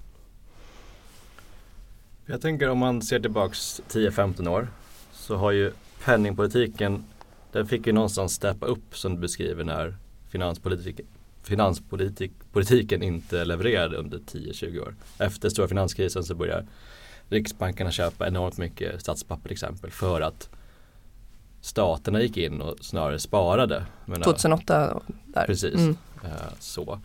Jag 2.25 2.41
tänker 2.41 2.69
om 2.69 2.77
man 2.77 3.01
ser 3.01 3.19
tillbaks 3.19 3.81
10-15 3.89 4.49
år 4.49 4.67
så 5.11 5.35
har 5.35 5.51
ju 5.51 5.71
penningpolitiken 6.05 7.03
den 7.53 7.67
fick 7.67 7.87
ju 7.87 7.93
någonstans 7.93 8.33
steppa 8.33 8.65
upp 8.65 8.97
som 8.97 9.15
du 9.15 9.21
beskriver 9.21 9.63
när 9.63 9.95
finanspolitik, 10.29 10.99
finanspolitiken 11.43 13.03
inte 13.03 13.45
levererade 13.45 13.97
under 13.97 14.17
10-20 14.17 14.79
år. 14.79 14.95
Efter 15.17 15.49
stora 15.49 15.67
finanskrisen 15.67 16.23
så 16.23 16.35
börjar 16.35 16.65
Riksbankerna 17.29 17.91
köpa 17.91 18.27
enormt 18.27 18.57
mycket 18.57 19.01
statspapper 19.01 19.43
till 19.43 19.51
exempel 19.51 19.91
för 19.91 20.21
att 20.21 20.49
staterna 21.63 22.21
gick 22.21 22.37
in 22.37 22.61
och 22.61 22.75
snarare 22.81 23.19
sparade. 23.19 23.85
2008 24.23 25.01
där. 25.25 25.45
Precis. 25.45 25.75
Mm. 25.75 25.97
Eh, 26.23 26.29
så. 26.59 26.99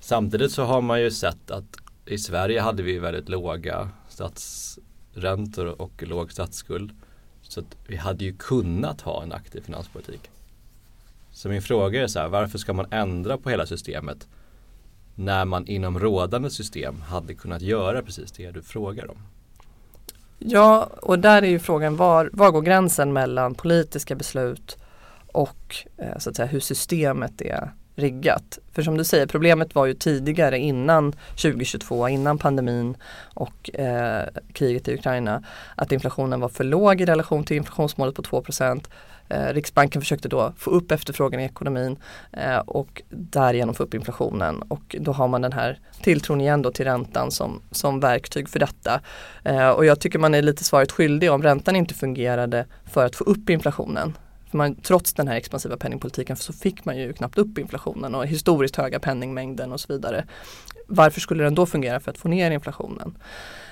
Samtidigt 0.00 0.52
så 0.52 0.64
har 0.64 0.80
man 0.80 1.00
ju 1.00 1.10
sett 1.10 1.50
att 1.50 1.76
i 2.06 2.18
Sverige 2.18 2.60
hade 2.60 2.82
vi 2.82 2.98
väldigt 2.98 3.28
låga 3.28 3.88
statsräntor 4.08 5.80
och 5.80 6.02
låg 6.02 6.32
statsskuld. 6.32 6.90
Så 7.42 7.62
vi 7.86 7.96
hade 7.96 8.24
ju 8.24 8.36
kunnat 8.36 9.00
ha 9.00 9.22
en 9.22 9.32
aktiv 9.32 9.60
finanspolitik. 9.60 10.30
Så 11.30 11.48
min 11.48 11.62
fråga 11.62 12.02
är 12.02 12.06
så 12.06 12.18
här, 12.18 12.28
varför 12.28 12.58
ska 12.58 12.72
man 12.72 12.92
ändra 12.92 13.38
på 13.38 13.50
hela 13.50 13.66
systemet 13.66 14.28
när 15.14 15.44
man 15.44 15.66
inom 15.66 15.98
rådande 15.98 16.50
system 16.50 17.00
hade 17.00 17.34
kunnat 17.34 17.62
göra 17.62 18.02
precis 18.02 18.32
det 18.32 18.50
du 18.50 18.62
frågar 18.62 19.10
om? 19.10 19.18
Ja, 20.38 20.90
och 21.02 21.18
där 21.18 21.42
är 21.42 21.46
ju 21.46 21.58
frågan 21.58 21.96
var, 21.96 22.30
var 22.32 22.50
går 22.50 22.62
gränsen 22.62 23.12
mellan 23.12 23.54
politiska 23.54 24.14
beslut 24.14 24.78
och 25.26 25.76
eh, 25.96 26.18
så 26.18 26.30
att 26.30 26.36
säga, 26.36 26.46
hur 26.46 26.60
systemet 26.60 27.40
är 27.40 27.72
riggat. 27.96 28.58
För 28.72 28.82
som 28.82 28.96
du 28.96 29.04
säger, 29.04 29.26
problemet 29.26 29.74
var 29.74 29.86
ju 29.86 29.94
tidigare 29.94 30.58
innan 30.58 31.12
2022, 31.12 32.08
innan 32.08 32.38
pandemin 32.38 32.96
och 33.34 33.74
eh, 33.74 34.24
kriget 34.52 34.88
i 34.88 34.94
Ukraina, 34.94 35.42
att 35.74 35.92
inflationen 35.92 36.40
var 36.40 36.48
för 36.48 36.64
låg 36.64 37.00
i 37.00 37.06
relation 37.06 37.44
till 37.44 37.56
inflationsmålet 37.56 38.14
på 38.14 38.22
2 38.22 38.42
Eh, 39.28 39.46
Riksbanken 39.46 40.02
försökte 40.02 40.28
då 40.28 40.52
få 40.56 40.70
upp 40.70 40.92
efterfrågan 40.92 41.40
i 41.40 41.44
ekonomin 41.44 41.96
eh, 42.32 42.58
och 42.58 43.02
därigenom 43.08 43.74
få 43.74 43.82
upp 43.82 43.94
inflationen 43.94 44.62
och 44.62 44.96
då 45.00 45.12
har 45.12 45.28
man 45.28 45.42
den 45.42 45.52
här 45.52 45.78
tilltron 46.02 46.40
igen 46.40 46.62
då 46.62 46.70
till 46.70 46.84
räntan 46.84 47.30
som, 47.30 47.60
som 47.70 48.00
verktyg 48.00 48.48
för 48.48 48.58
detta. 48.58 49.00
Eh, 49.44 49.68
och 49.68 49.84
jag 49.84 50.00
tycker 50.00 50.18
man 50.18 50.34
är 50.34 50.42
lite 50.42 50.64
svaret 50.64 50.92
skyldig 50.92 51.32
om 51.32 51.42
räntan 51.42 51.76
inte 51.76 51.94
fungerade 51.94 52.66
för 52.84 53.06
att 53.06 53.16
få 53.16 53.24
upp 53.24 53.50
inflationen 53.50 54.14
för 54.50 54.58
man, 54.58 54.74
trots 54.74 55.12
den 55.12 55.28
här 55.28 55.36
expansiva 55.36 55.76
penningpolitiken 55.76 56.36
så 56.36 56.52
fick 56.52 56.84
man 56.84 56.98
ju 56.98 57.12
knappt 57.12 57.38
upp 57.38 57.58
inflationen 57.58 58.14
och 58.14 58.26
historiskt 58.26 58.76
höga 58.76 59.00
penningmängden 59.00 59.72
och 59.72 59.80
så 59.80 59.92
vidare. 59.92 60.24
Varför 60.86 61.20
skulle 61.20 61.44
den 61.44 61.54
då 61.54 61.66
fungera 61.66 62.00
för 62.00 62.10
att 62.10 62.18
få 62.18 62.28
ner 62.28 62.50
inflationen? 62.50 63.18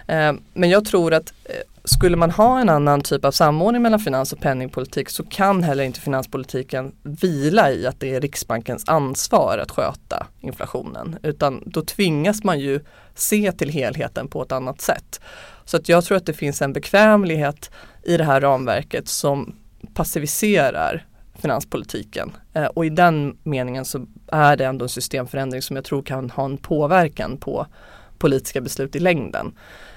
Eh, 0.07 0.33
men 0.53 0.71
jag 0.71 0.85
tror 0.85 1.15
att 1.15 1.33
eh, 1.45 1.74
skulle 1.85 2.17
man 2.17 2.31
ha 2.31 2.61
en 2.61 2.69
annan 2.69 3.00
typ 3.00 3.25
av 3.25 3.31
samordning 3.31 3.83
mellan 3.83 4.00
finans 4.00 4.33
och 4.33 4.41
penningpolitik 4.41 5.11
så 5.11 5.25
kan 5.25 5.62
heller 5.62 5.85
inte 5.85 6.00
finanspolitiken 6.00 6.95
vila 7.03 7.71
i 7.71 7.87
att 7.87 8.00
det 8.00 8.14
är 8.14 8.21
Riksbankens 8.21 8.88
ansvar 8.88 9.59
att 9.59 9.71
sköta 9.71 10.26
inflationen. 10.41 11.19
Utan 11.23 11.62
då 11.67 11.83
tvingas 11.83 12.45
man 12.45 12.61
ju 12.61 12.81
se 13.14 13.53
till 13.53 13.69
helheten 13.69 14.29
på 14.29 14.43
ett 14.43 14.53
annat 14.53 14.81
sätt. 14.81 15.21
Så 15.64 15.76
att 15.76 15.88
jag 15.88 16.05
tror 16.05 16.17
att 16.17 16.26
det 16.26 16.33
finns 16.33 16.62
en 16.62 16.73
bekvämlighet 16.73 17.71
i 18.03 18.17
det 18.17 18.25
här 18.25 18.41
ramverket 18.41 19.09
som 19.09 19.57
passiviserar 19.95 21.07
finanspolitiken. 21.35 22.33
Eh, 22.53 22.64
och 22.64 22.87
i 22.87 22.91
den 22.91 23.37
meningen 23.43 23.85
så 23.85 24.07
är 24.33 24.57
det 24.57 24.64
ändå 24.64 24.85
en 24.85 24.88
systemförändring 24.88 25.62
som 25.62 25.76
jag 25.76 25.85
tror 25.85 26.03
kan 26.03 26.31
ha 26.31 26.45
en 26.45 26.57
påverkan 26.57 27.37
på 27.37 27.67
politiska 28.19 28.61
beslut 28.61 28.97
i 28.97 28.99
längden. 28.99 29.53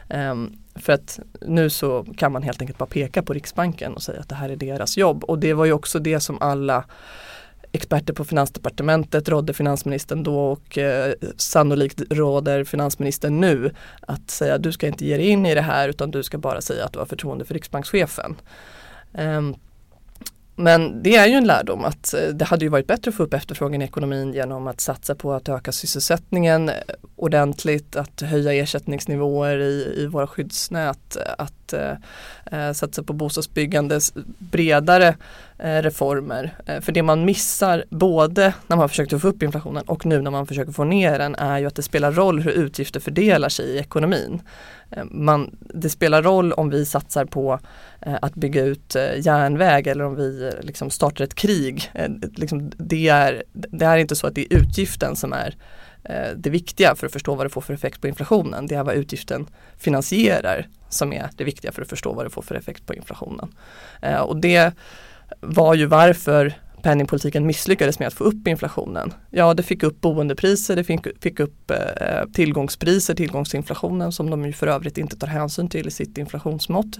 Um, 0.09 0.57
för 0.77 0.93
att 0.93 1.19
nu 1.41 1.69
så 1.69 2.05
kan 2.17 2.31
man 2.31 2.43
helt 2.43 2.61
enkelt 2.61 2.77
bara 2.77 2.85
peka 2.85 3.21
på 3.21 3.33
Riksbanken 3.33 3.93
och 3.93 4.03
säga 4.03 4.19
att 4.19 4.29
det 4.29 4.35
här 4.35 4.49
är 4.49 4.55
deras 4.55 4.97
jobb. 4.97 5.23
Och 5.23 5.39
det 5.39 5.53
var 5.53 5.65
ju 5.65 5.73
också 5.73 5.99
det 5.99 6.19
som 6.19 6.37
alla 6.41 6.85
experter 7.71 8.13
på 8.13 8.25
Finansdepartementet 8.25 9.29
rådde 9.29 9.53
finansministern 9.53 10.23
då 10.23 10.39
och 10.39 10.77
eh, 10.77 11.13
sannolikt 11.37 12.01
råder 12.09 12.63
finansministern 12.63 13.39
nu 13.39 13.71
att 14.01 14.31
säga 14.31 14.57
du 14.57 14.71
ska 14.71 14.87
inte 14.87 15.05
ge 15.05 15.17
dig 15.17 15.27
in 15.27 15.45
i 15.45 15.55
det 15.55 15.61
här 15.61 15.89
utan 15.89 16.11
du 16.11 16.23
ska 16.23 16.37
bara 16.37 16.61
säga 16.61 16.85
att 16.85 16.93
du 16.93 16.99
har 16.99 17.05
förtroende 17.05 17.45
för 17.45 17.53
riksbankschefen. 17.53 18.35
Um, 19.11 19.55
men 20.59 21.03
det 21.03 21.15
är 21.15 21.27
ju 21.27 21.33
en 21.33 21.47
lärdom 21.47 21.85
att 21.85 22.13
eh, 22.13 22.19
det 22.33 22.45
hade 22.45 22.65
ju 22.65 22.69
varit 22.69 22.87
bättre 22.87 23.09
att 23.09 23.15
få 23.15 23.23
upp 23.23 23.33
efterfrågan 23.33 23.81
i 23.81 23.85
ekonomin 23.85 24.33
genom 24.33 24.67
att 24.67 24.81
satsa 24.81 25.15
på 25.15 25.33
att 25.33 25.49
öka 25.49 25.71
sysselsättningen 25.71 26.69
eh, 26.69 26.75
ordentligt, 27.15 27.95
att 27.95 28.21
höja 28.21 28.53
ersättningsnivåer 28.53 29.59
i, 29.59 29.93
i 29.97 30.07
våra 30.07 30.27
skyddsnät, 30.27 31.15
eh, 31.15 31.33
att 31.37 31.53
eh, 31.73 31.91
eh 32.51 32.73
satsa 32.73 33.03
på 33.03 33.13
bostadsbyggande, 33.13 33.99
bredare 34.39 35.15
eh, 35.59 35.81
reformer. 35.81 36.53
Eh, 36.65 36.81
för 36.81 36.91
det 36.91 37.03
man 37.03 37.25
missar 37.25 37.85
både 37.89 38.53
när 38.67 38.77
man 38.77 38.89
försöker 38.89 39.17
få 39.17 39.27
upp 39.27 39.43
inflationen 39.43 39.83
och 39.83 40.05
nu 40.05 40.21
när 40.21 40.31
man 40.31 40.47
försöker 40.47 40.71
få 40.71 40.83
ner 40.83 41.19
den 41.19 41.35
är 41.35 41.57
ju 41.57 41.65
att 41.65 41.75
det 41.75 41.83
spelar 41.83 42.11
roll 42.11 42.39
hur 42.39 42.51
utgifter 42.51 42.99
fördelar 42.99 43.49
sig 43.49 43.65
i 43.65 43.77
ekonomin. 43.77 44.41
Eh, 44.91 45.03
man, 45.11 45.57
det 45.59 45.89
spelar 45.89 46.23
roll 46.23 46.53
om 46.53 46.69
vi 46.69 46.85
satsar 46.85 47.25
på 47.25 47.59
eh, 48.01 48.15
att 48.21 48.35
bygga 48.35 48.63
ut 48.63 48.95
eh, 48.95 49.19
järnväg 49.19 49.87
eller 49.87 50.05
om 50.05 50.15
vi 50.15 50.47
eh, 50.47 50.65
liksom 50.65 50.89
startar 50.89 51.23
ett 51.23 51.35
krig. 51.35 51.91
Eh, 51.93 52.09
liksom 52.35 52.71
det, 52.77 53.07
är, 53.07 53.43
det 53.53 53.85
är 53.85 53.97
inte 53.97 54.15
så 54.15 54.27
att 54.27 54.35
det 54.35 54.53
är 54.53 54.57
utgiften 54.57 55.15
som 55.15 55.33
är 55.33 55.55
Eh, 56.09 56.31
det 56.35 56.49
viktiga 56.49 56.95
för 56.95 57.07
att 57.07 57.13
förstå 57.13 57.35
vad 57.35 57.45
det 57.45 57.49
får 57.49 57.61
för 57.61 57.73
effekt 57.73 58.01
på 58.01 58.07
inflationen. 58.07 58.67
Det 58.67 58.75
är 58.75 58.83
vad 58.83 58.95
utgiften 58.95 59.47
finansierar 59.77 60.67
som 60.89 61.13
är 61.13 61.29
det 61.35 61.43
viktiga 61.43 61.71
för 61.71 61.81
att 61.81 61.89
förstå 61.89 62.13
vad 62.13 62.25
det 62.25 62.29
får 62.29 62.41
för 62.41 62.55
effekt 62.55 62.85
på 62.85 62.93
inflationen. 62.93 63.55
Eh, 64.01 64.19
och 64.19 64.37
det 64.37 64.73
var 65.39 65.73
ju 65.73 65.85
varför 65.85 66.53
penningpolitiken 66.81 67.45
misslyckades 67.45 67.99
med 67.99 68.07
att 68.07 68.13
få 68.13 68.23
upp 68.23 68.47
inflationen. 68.47 69.13
Ja, 69.29 69.53
det 69.53 69.63
fick 69.63 69.83
upp 69.83 70.01
boendepriser, 70.01 70.75
det 70.75 70.83
fick, 70.83 71.23
fick 71.23 71.39
upp 71.39 71.71
eh, 71.71 72.29
tillgångspriser, 72.33 73.15
tillgångsinflationen 73.15 74.11
som 74.11 74.29
de 74.29 74.45
ju 74.45 74.53
för 74.53 74.67
övrigt 74.67 74.97
inte 74.97 75.17
tar 75.17 75.27
hänsyn 75.27 75.69
till 75.69 75.87
i 75.87 75.91
sitt 75.91 76.17
inflationsmått. 76.17 76.99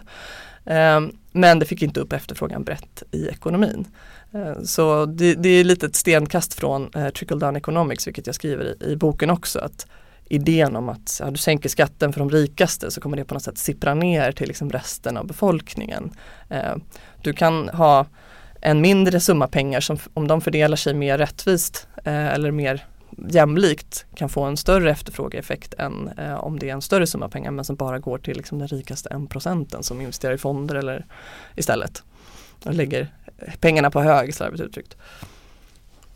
Eh, 0.66 1.02
men 1.32 1.60
det 1.60 1.66
fick 1.66 1.82
inte 1.82 2.00
upp 2.00 2.14
efterfrågan 2.14 2.64
brett 2.64 3.04
i 3.12 3.28
ekonomin. 3.28 3.88
Eh, 4.31 4.62
så 4.63 5.05
det, 5.05 5.34
det, 5.34 5.50
är 5.50 5.63
lite 5.63 5.86
ett 5.86 5.96
stenkast 5.96 6.53
från 6.53 6.93
eh, 6.96 7.10
trickle 7.10 7.38
down 7.38 7.55
economics, 7.55 8.07
vilket 8.07 8.25
jag 8.25 8.36
skriver 8.36 8.65
i, 8.84 8.91
i 8.91 8.96
boken 8.96 9.29
också. 9.29 9.60
att 9.60 9.88
idén 10.29 10.75
om 10.75 10.89
att 10.89 11.17
ja, 11.24 11.31
du 11.31 11.38
sänker 11.38 11.69
skatten 11.69 12.13
för 12.13 12.19
de 12.19 12.29
rikaste 12.29 12.91
så 12.91 13.01
kommer 13.01 13.17
det 13.17 13.25
på 13.25 13.34
något 13.34 13.43
sätt 13.43 13.57
sippra 13.57 13.93
ner 13.93 14.31
till 14.31 14.48
liksom 14.48 14.69
resten 14.69 15.17
av 15.17 15.27
befolkningen. 15.27 16.12
Eh, 16.50 16.75
du 17.22 17.34
kan 17.34 17.69
ha 17.69 18.05
en 18.62 18.81
mindre 18.81 19.19
summa 19.19 19.48
pengar 19.48 19.79
som 19.79 19.98
om 20.13 20.27
de 20.27 20.41
fördelar 20.41 20.77
sig 20.77 20.93
mer 20.93 21.17
rättvist 21.17 21.88
eh, 22.03 22.27
eller 22.27 22.51
mer 22.51 22.86
jämlikt 23.29 24.05
kan 24.15 24.29
få 24.29 24.43
en 24.43 24.57
större 24.57 24.91
efterfrågeeffekt 24.91 25.74
än 25.74 26.10
eh, 26.17 26.34
om 26.34 26.60
det 26.60 26.69
är 26.69 26.74
en 26.74 26.81
större 26.81 27.07
summa 27.07 27.29
pengar 27.29 27.51
men 27.51 27.65
som 27.65 27.75
bara 27.75 28.00
går 28.00 28.17
till 28.17 28.38
liksom 28.38 28.60
den 28.60 28.67
rikaste 28.67 29.10
en 29.10 29.27
procenten 29.27 29.84
som 29.84 30.01
investerar 30.01 30.34
i 30.34 30.38
fonder 30.38 30.75
eller 30.75 31.05
istället. 31.55 32.03
Och 32.65 32.74
lägger 32.74 33.13
pengarna 33.60 33.91
på 33.91 34.01
hög 34.01 34.34
slarvigt 34.34 34.63
uttryckt. 34.63 34.98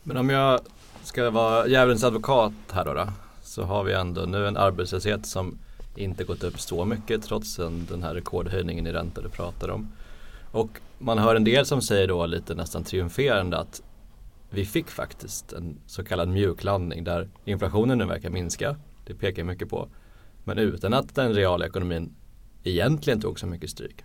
Men 0.04 0.18
om 0.18 0.30
jag 0.30 0.60
ska 1.04 1.30
vara 1.30 1.68
djävulens 1.68 2.04
advokat 2.04 2.54
här 2.72 2.86
då, 2.86 2.94
då 2.94 3.08
så 3.42 3.64
har 3.64 3.84
vi 3.84 3.94
ändå 3.94 4.22
nu 4.22 4.48
en 4.48 4.58
arbetslöshet 4.58 5.26
som 5.26 5.58
inte 5.96 6.24
gått 6.24 6.44
upp 6.44 6.60
så 6.60 6.86
mycket 6.86 7.24
trots 7.24 7.56
den 7.90 8.04
här 8.04 8.14
rekordhöjningen 8.14 8.88
i 8.88 8.92
ränta 8.92 9.22
du 9.22 9.30
pratar 9.30 9.70
om. 9.70 9.92
Och 10.52 10.80
man 11.00 11.18
hör 11.18 11.36
en 11.36 11.44
del 11.44 11.66
som 11.66 11.82
säger 11.82 12.08
då 12.08 12.26
lite 12.26 12.56
nästan 12.56 12.84
triumferande 12.84 13.58
att 13.58 13.82
vi 14.50 14.66
fick 14.66 14.88
faktiskt 14.88 15.54
en 15.54 15.78
så 15.86 16.04
kallad 16.04 16.30
mjuklandning 16.30 17.04
där 17.04 17.30
inflationen 17.46 17.98
nu 17.98 18.06
verkar 18.06 18.30
minska. 18.30 18.76
Det 19.06 19.14
pekar 19.14 19.44
mycket 19.44 19.70
på. 19.70 19.88
Men 20.44 20.58
utan 20.58 20.94
att 20.94 21.16
den 21.16 21.34
reala 21.34 21.66
ekonomin 21.66 22.16
egentligen 22.64 23.22
tog 23.22 23.40
så 23.40 23.48
mycket 23.48 23.70
stryk. 23.70 24.04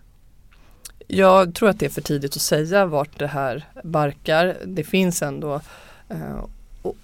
Jag 1.06 1.54
tror 1.54 1.68
att 1.68 1.78
det 1.78 1.86
är 1.86 1.90
för 1.90 2.00
tidigt 2.00 2.36
att 2.36 2.42
säga 2.42 2.86
vart 2.86 3.18
det 3.18 3.26
här 3.26 3.64
barkar. 3.84 4.56
Det 4.64 4.84
finns 4.84 5.22
ändå 5.22 5.60
eh, 6.08 6.44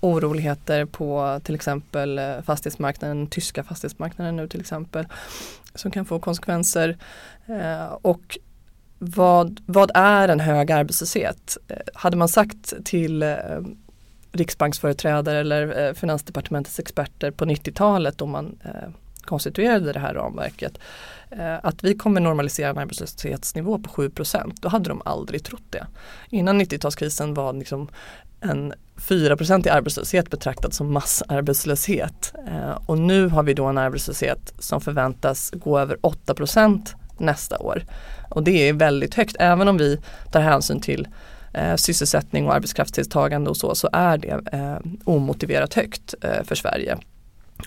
oroligheter 0.00 0.84
på 0.84 1.40
till 1.44 1.54
exempel 1.54 2.18
eh, 2.18 2.42
fastighetsmarknaden, 2.42 3.26
tyska 3.26 3.64
fastighetsmarknaden 3.64 4.36
nu 4.36 4.48
till 4.48 4.60
exempel, 4.60 5.06
som 5.74 5.90
kan 5.90 6.04
få 6.04 6.18
konsekvenser. 6.18 6.96
Eh, 7.46 7.92
och 8.02 8.38
vad, 8.98 9.60
vad 9.66 9.90
är 9.94 10.28
en 10.28 10.40
hög 10.40 10.72
arbetslöshet? 10.72 11.56
Eh, 11.68 11.76
hade 11.94 12.16
man 12.16 12.28
sagt 12.28 12.84
till 12.84 13.22
eh, 13.22 13.36
riksbanksföreträdare 14.32 15.38
eller 15.38 15.86
eh, 15.86 15.92
finansdepartementets 15.94 16.78
experter 16.78 17.30
på 17.30 17.44
90-talet 17.44 18.18
då 18.18 18.26
man 18.26 18.58
eh, 18.64 18.90
konstituerade 19.24 19.92
det 19.92 20.00
här 20.00 20.14
ramverket 20.14 20.78
eh, 21.30 21.54
att 21.62 21.84
vi 21.84 21.94
kommer 21.94 22.20
normalisera 22.20 22.70
en 22.70 22.78
arbetslöshetsnivå 22.78 23.78
på 23.78 23.88
7 23.88 24.10
procent. 24.10 24.62
Då 24.62 24.68
hade 24.68 24.88
de 24.88 25.02
aldrig 25.04 25.44
trott 25.44 25.66
det. 25.70 25.86
Innan 26.28 26.60
90-talskrisen 26.60 27.34
var 27.34 27.52
liksom 27.52 27.88
en 28.40 28.72
4 28.96 29.36
i 29.64 29.68
arbetslöshet 29.68 30.30
betraktad 30.30 30.74
som 30.74 30.92
massarbetslöshet. 30.92 32.34
Eh, 32.46 32.78
och 32.86 32.98
nu 32.98 33.28
har 33.28 33.42
vi 33.42 33.54
då 33.54 33.64
en 33.64 33.78
arbetslöshet 33.78 34.54
som 34.58 34.80
förväntas 34.80 35.50
gå 35.54 35.78
över 35.78 35.96
8% 35.96 36.94
nästa 37.18 37.58
år. 37.58 37.84
Och 38.30 38.42
det 38.42 38.68
är 38.68 38.72
väldigt 38.72 39.14
högt, 39.14 39.36
även 39.38 39.68
om 39.68 39.78
vi 39.78 40.00
tar 40.32 40.40
hänsyn 40.40 40.80
till 40.80 41.08
eh, 41.52 41.76
sysselsättning 41.76 42.46
och 42.46 42.54
arbetskraftstilltagande 42.54 43.50
och 43.50 43.56
så, 43.56 43.74
så 43.74 43.88
är 43.92 44.18
det 44.18 44.40
eh, 44.52 44.78
omotiverat 45.04 45.74
högt 45.74 46.14
eh, 46.22 46.42
för 46.44 46.54
Sverige 46.54 46.98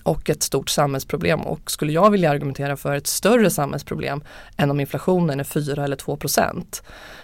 och 0.02 0.30
ett 0.30 0.42
stort 0.42 0.68
samhällsproblem 0.68 1.40
och 1.40 1.70
skulle 1.70 1.92
jag 1.92 2.10
vilja 2.10 2.30
argumentera 2.30 2.76
för 2.76 2.96
ett 2.96 3.06
större 3.06 3.50
samhällsproblem 3.50 4.20
än 4.56 4.70
om 4.70 4.80
inflationen 4.80 5.40
är 5.40 5.44
4 5.44 5.84
eller 5.84 5.96
2 5.96 6.16
procent. 6.16 6.82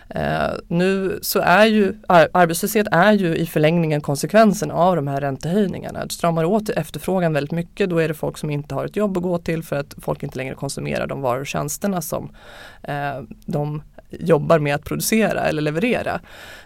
Eh, 0.08 0.50
nu 0.68 1.18
så 1.22 1.40
är 1.40 1.66
ju 1.66 1.94
arbetslöshet 2.06 2.86
är 2.92 3.12
ju 3.12 3.36
i 3.36 3.46
förlängningen 3.46 4.00
konsekvensen 4.00 4.70
av 4.70 4.96
de 4.96 5.08
här 5.08 5.20
räntehöjningarna. 5.20 6.04
Du 6.04 6.14
stramar 6.14 6.44
åt 6.44 6.68
efterfrågan 6.68 7.32
väldigt 7.32 7.52
mycket 7.52 7.90
då 7.90 7.98
är 7.98 8.08
det 8.08 8.14
folk 8.14 8.38
som 8.38 8.50
inte 8.50 8.74
har 8.74 8.84
ett 8.84 8.96
jobb 8.96 9.16
att 9.16 9.22
gå 9.22 9.38
till 9.38 9.62
för 9.62 9.76
att 9.76 9.94
folk 10.02 10.22
inte 10.22 10.38
längre 10.38 10.54
konsumerar 10.54 11.06
de 11.06 11.22
varor 11.22 11.40
och 11.40 11.46
tjänsterna 11.46 12.02
som 12.02 12.30
eh, 12.82 13.22
de 13.46 13.82
jobbar 14.10 14.58
med 14.58 14.74
att 14.74 14.84
producera 14.84 15.40
eller 15.40 15.62
leverera. 15.62 16.20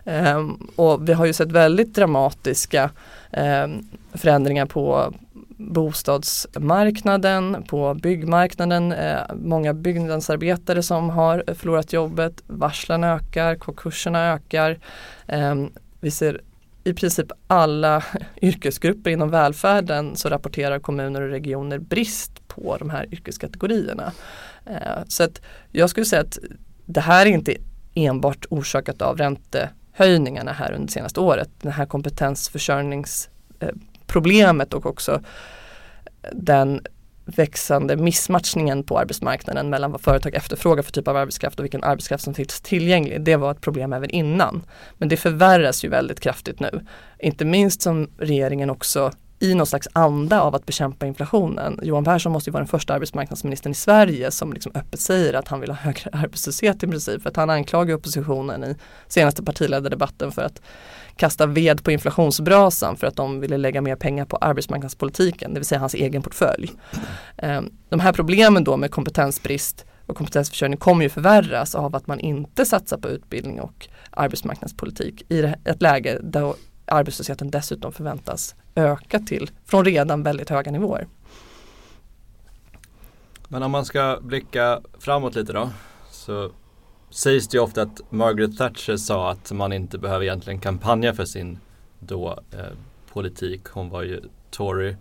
Eh, 0.04 0.46
och 0.76 1.08
vi 1.08 1.12
har 1.12 1.26
ju 1.26 1.32
sett 1.32 1.52
väldigt 1.52 1.94
dramatiska 1.94 2.90
eh, 3.30 3.66
förändringar 4.12 4.66
på 4.66 5.14
bostadsmarknaden, 5.56 7.64
på 7.68 7.94
byggmarknaden. 7.94 8.92
Eh, 8.92 9.20
många 9.34 9.74
byggnadsarbetare 9.74 10.82
som 10.82 11.10
har 11.10 11.44
förlorat 11.54 11.92
jobbet. 11.92 12.42
Varslen 12.46 13.04
ökar, 13.04 13.56
konkurserna 13.56 14.32
ökar. 14.32 14.78
Ehm, 15.26 15.70
vi 16.00 16.10
ser 16.10 16.40
i 16.84 16.94
princip 16.94 17.32
alla 17.46 18.04
yrkesgrupper 18.42 19.10
inom 19.10 19.30
välfärden 19.30 20.16
så 20.16 20.28
rapporterar 20.28 20.78
kommuner 20.78 21.20
och 21.20 21.30
regioner 21.30 21.78
brist 21.78 22.48
på 22.48 22.76
de 22.76 22.90
här 22.90 23.06
yrkeskategorierna. 23.12 24.12
Eh, 24.66 25.04
så 25.08 25.22
att 25.22 25.40
jag 25.72 25.90
skulle 25.90 26.06
säga 26.06 26.22
att 26.22 26.38
det 26.86 27.00
här 27.00 27.26
är 27.26 27.30
inte 27.30 27.56
enbart 27.94 28.46
orsakat 28.50 29.02
av 29.02 29.16
räntehöjningarna 29.16 30.52
här 30.52 30.72
under 30.72 30.86
det 30.86 30.92
senaste 30.92 31.20
året. 31.20 31.50
Den 31.60 31.72
här 31.72 31.86
kompetensförsörjnings 31.86 33.28
eh, 33.60 33.68
problemet 34.16 34.74
och 34.74 34.86
också 34.86 35.20
den 36.32 36.80
växande 37.24 37.96
missmatchningen 37.96 38.84
på 38.84 38.98
arbetsmarknaden 38.98 39.70
mellan 39.70 39.92
vad 39.92 40.00
företag 40.00 40.34
efterfrågar 40.34 40.82
för 40.82 40.92
typ 40.92 41.08
av 41.08 41.16
arbetskraft 41.16 41.58
och 41.58 41.64
vilken 41.64 41.84
arbetskraft 41.84 42.24
som 42.24 42.34
finns 42.34 42.60
tillgänglig. 42.60 43.20
Det 43.20 43.36
var 43.36 43.50
ett 43.50 43.60
problem 43.60 43.92
även 43.92 44.10
innan. 44.10 44.62
Men 44.98 45.08
det 45.08 45.16
förvärras 45.16 45.84
ju 45.84 45.88
väldigt 45.88 46.20
kraftigt 46.20 46.60
nu. 46.60 46.86
Inte 47.18 47.44
minst 47.44 47.82
som 47.82 48.10
regeringen 48.18 48.70
också 48.70 49.12
i 49.38 49.54
någon 49.54 49.66
slags 49.66 49.88
anda 49.92 50.40
av 50.40 50.54
att 50.54 50.66
bekämpa 50.66 51.06
inflationen. 51.06 51.80
Johan 51.82 52.04
Persson 52.04 52.32
måste 52.32 52.50
ju 52.50 52.52
vara 52.52 52.62
den 52.62 52.68
första 52.68 52.94
arbetsmarknadsministern 52.94 53.72
i 53.72 53.74
Sverige 53.74 54.30
som 54.30 54.52
liksom 54.52 54.72
öppet 54.74 55.00
säger 55.00 55.34
att 55.34 55.48
han 55.48 55.60
vill 55.60 55.70
ha 55.70 55.76
högre 55.76 56.10
arbetslöshet 56.12 56.82
i 56.82 56.86
princip. 56.86 57.22
För 57.22 57.30
att 57.30 57.36
han 57.36 57.50
anklagar 57.50 57.94
oppositionen 57.94 58.64
i 58.64 58.76
senaste 59.08 59.42
partiledardebatten 59.42 60.32
för 60.32 60.42
att 60.42 60.60
kasta 61.16 61.46
ved 61.46 61.84
på 61.84 61.90
inflationsbrasan 61.90 62.96
för 62.96 63.06
att 63.06 63.16
de 63.16 63.40
ville 63.40 63.56
lägga 63.56 63.80
mer 63.80 63.96
pengar 63.96 64.24
på 64.24 64.36
arbetsmarknadspolitiken, 64.36 65.54
det 65.54 65.60
vill 65.60 65.66
säga 65.66 65.78
hans 65.78 65.94
egen 65.94 66.22
portfölj. 66.22 66.72
Ehm, 67.36 67.70
de 67.88 68.00
här 68.00 68.12
problemen 68.12 68.64
då 68.64 68.76
med 68.76 68.90
kompetensbrist 68.90 69.84
och 70.06 70.16
kompetensförsörjning 70.16 70.78
kommer 70.78 71.02
ju 71.02 71.08
förvärras 71.08 71.74
av 71.74 71.96
att 71.96 72.06
man 72.06 72.20
inte 72.20 72.64
satsar 72.64 72.98
på 72.98 73.08
utbildning 73.08 73.60
och 73.60 73.88
arbetsmarknadspolitik 74.10 75.22
i 75.28 75.52
ett 75.64 75.82
läge 75.82 76.18
där 76.22 76.54
arbetslösheten 76.86 77.50
dessutom 77.50 77.92
förväntas 77.92 78.54
öka 78.74 79.20
till 79.20 79.50
från 79.64 79.84
redan 79.84 80.22
väldigt 80.22 80.50
höga 80.50 80.70
nivåer. 80.70 81.06
Men 83.48 83.62
om 83.62 83.70
man 83.70 83.84
ska 83.84 84.18
blicka 84.22 84.80
framåt 84.98 85.34
lite 85.34 85.52
då 85.52 85.70
så 86.10 86.50
sägs 87.10 87.48
det 87.48 87.56
ju 87.56 87.62
ofta 87.62 87.82
att 87.82 88.00
Margaret 88.10 88.58
Thatcher 88.58 88.96
sa 88.96 89.30
att 89.30 89.52
man 89.52 89.72
inte 89.72 89.98
behöver 89.98 90.24
egentligen 90.24 90.60
kampanja 90.60 91.14
för 91.14 91.24
sin 91.24 91.58
då 91.98 92.38
eh, 92.52 92.60
politik. 93.12 93.66
Hon 93.66 93.88
var 93.88 94.02
ju 94.02 94.20
Tory. 94.50 94.96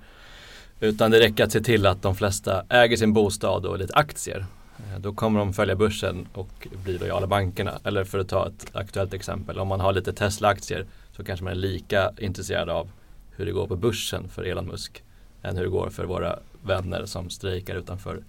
Utan 0.80 1.12
det 1.12 1.19
räcker 1.19 1.43
att 1.43 1.52
se 1.52 1.62
till 1.62 1.86
att 1.86 2.02
de 2.02 2.15
flesta 2.15 2.65
äger 2.69 2.98
sin 2.98 3.13
bostad 3.13 3.65
och 3.65 3.80
lite 3.80 3.93
aktier. 3.93 4.45
Eh, 4.78 5.00
då 5.00 5.13
kommer 5.13 5.39
de 5.39 5.54
följa 5.54 5.76
börsen 5.76 6.28
och 6.34 6.67
bli 6.84 6.98
lojala 6.98 7.28
bankerna. 7.28 7.80
Eller 7.84 8.04
för 8.04 8.19
att 8.19 8.30
ta 8.30 8.48
ett 8.48 8.76
aktuellt 8.76 9.13
exempel, 9.13 9.60
om 9.60 9.67
man 9.67 9.80
har 9.80 9.93
lite 9.93 10.13
Tesla-aktier 10.13 10.86
så 11.15 11.23
kanske 11.23 11.43
man 11.43 11.54
är 11.54 11.58
lika 11.58 12.12
intresserad 12.17 12.69
av 12.69 12.91
hur 13.32 13.45
det 13.45 13.51
går 13.51 13.67
på 13.67 13.75
börsen 13.75 14.30
för 14.30 14.43
Elon 14.43 14.67
Musk 14.67 15.04
än 15.41 15.58
hur 15.58 15.63
det 15.63 15.69
går 15.69 15.89
för 15.89 16.06
våra 16.06 16.39
vänner 16.63 17.06
som 17.06 17.30
strejkar 17.30 17.75
utanför 17.75 18.23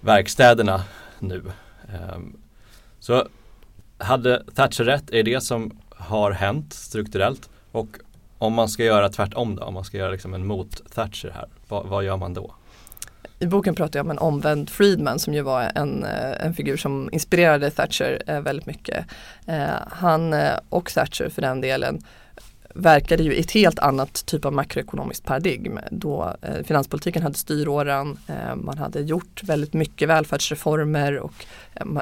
verkstäderna 0.00 0.84
nu. 1.18 1.42
Ehm, 1.88 2.36
så 2.98 3.28
hade 3.98 4.44
Thatcher 4.54 4.84
rätt? 4.84 5.10
Är 5.10 5.22
det 5.22 5.40
som 5.40 5.78
har 5.88 6.30
hänt 6.30 6.72
strukturellt? 6.72 7.50
Och 7.72 7.88
om 8.38 8.52
man 8.52 8.68
ska 8.68 8.84
göra 8.84 9.08
tvärtom 9.08 9.56
då, 9.56 9.62
om 9.62 9.74
man 9.74 9.84
ska 9.84 9.98
göra 9.98 10.10
liksom 10.10 10.34
en 10.34 10.46
mot-Thatcher 10.46 11.30
här, 11.30 11.48
vad, 11.68 11.86
vad, 11.86 12.04
gör 12.04 12.16
man 12.16 12.34
då? 12.34 12.54
I 13.38 13.46
boken 13.46 13.74
pratar 13.74 13.98
jag 13.98 14.06
om 14.06 14.10
en 14.10 14.18
omvänd 14.18 14.70
Friedman 14.70 15.18
som 15.18 15.34
ju 15.34 15.42
var 15.42 15.72
en, 15.74 16.04
eh, 16.04 16.46
en 16.46 16.54
figur 16.54 16.76
som 16.76 17.08
inspirerade 17.12 17.70
Thatcher 17.70 18.22
eh, 18.26 18.40
väldigt 18.40 18.66
mycket. 18.66 19.06
Eh, 19.46 19.66
han 19.90 20.34
och 20.68 20.90
Thatcher 20.90 21.28
för 21.28 21.42
den 21.42 21.60
delen 21.60 22.02
verkade 22.74 23.22
ju 23.22 23.34
i 23.34 23.40
ett 23.40 23.50
helt 23.50 23.78
annat 23.78 24.26
typ 24.26 24.44
av 24.44 24.52
makroekonomiskt 24.52 25.24
paradigm. 25.24 25.78
Då 25.90 26.36
finanspolitiken 26.64 27.22
hade 27.22 27.34
styråran, 27.34 28.18
man 28.54 28.78
hade 28.78 29.00
gjort 29.00 29.42
väldigt 29.42 29.72
mycket 29.72 30.08
välfärdsreformer 30.08 31.18
och 31.18 31.32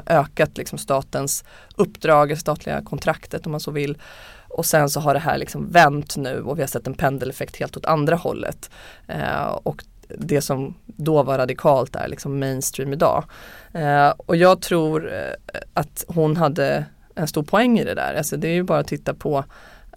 ökat 0.05 0.57
liksom 0.57 0.77
statens 0.77 1.43
uppdrag, 1.75 2.37
statliga 2.37 2.81
kontraktet 2.81 3.45
om 3.45 3.51
man 3.51 3.59
så 3.59 3.71
vill. 3.71 3.97
Och 4.55 4.65
sen 4.65 4.89
så 4.89 4.99
har 4.99 5.13
det 5.13 5.19
här 5.19 5.37
liksom 5.37 5.71
vänt 5.71 6.17
nu 6.17 6.41
och 6.41 6.57
vi 6.57 6.61
har 6.61 6.67
sett 6.67 6.87
en 6.87 6.93
pendeleffekt 6.93 7.55
helt 7.55 7.77
åt 7.77 7.85
andra 7.85 8.15
hållet. 8.15 8.69
Eh, 9.07 9.45
och 9.45 9.83
det 10.09 10.41
som 10.41 10.75
då 10.85 11.23
var 11.23 11.37
radikalt 11.37 11.95
är 11.95 12.07
liksom 12.07 12.39
mainstream 12.39 12.93
idag. 12.93 13.23
Eh, 13.73 14.09
och 14.09 14.35
jag 14.35 14.61
tror 14.61 15.13
eh, 15.13 15.59
att 15.73 16.05
hon 16.07 16.37
hade 16.37 16.85
en 17.15 17.27
stor 17.27 17.43
poäng 17.43 17.79
i 17.79 17.83
det 17.83 17.95
där. 17.95 18.13
Alltså 18.13 18.37
det 18.37 18.47
är 18.47 18.53
ju 18.53 18.63
bara 18.63 18.79
att 18.79 18.87
titta 18.87 19.13
på 19.13 19.43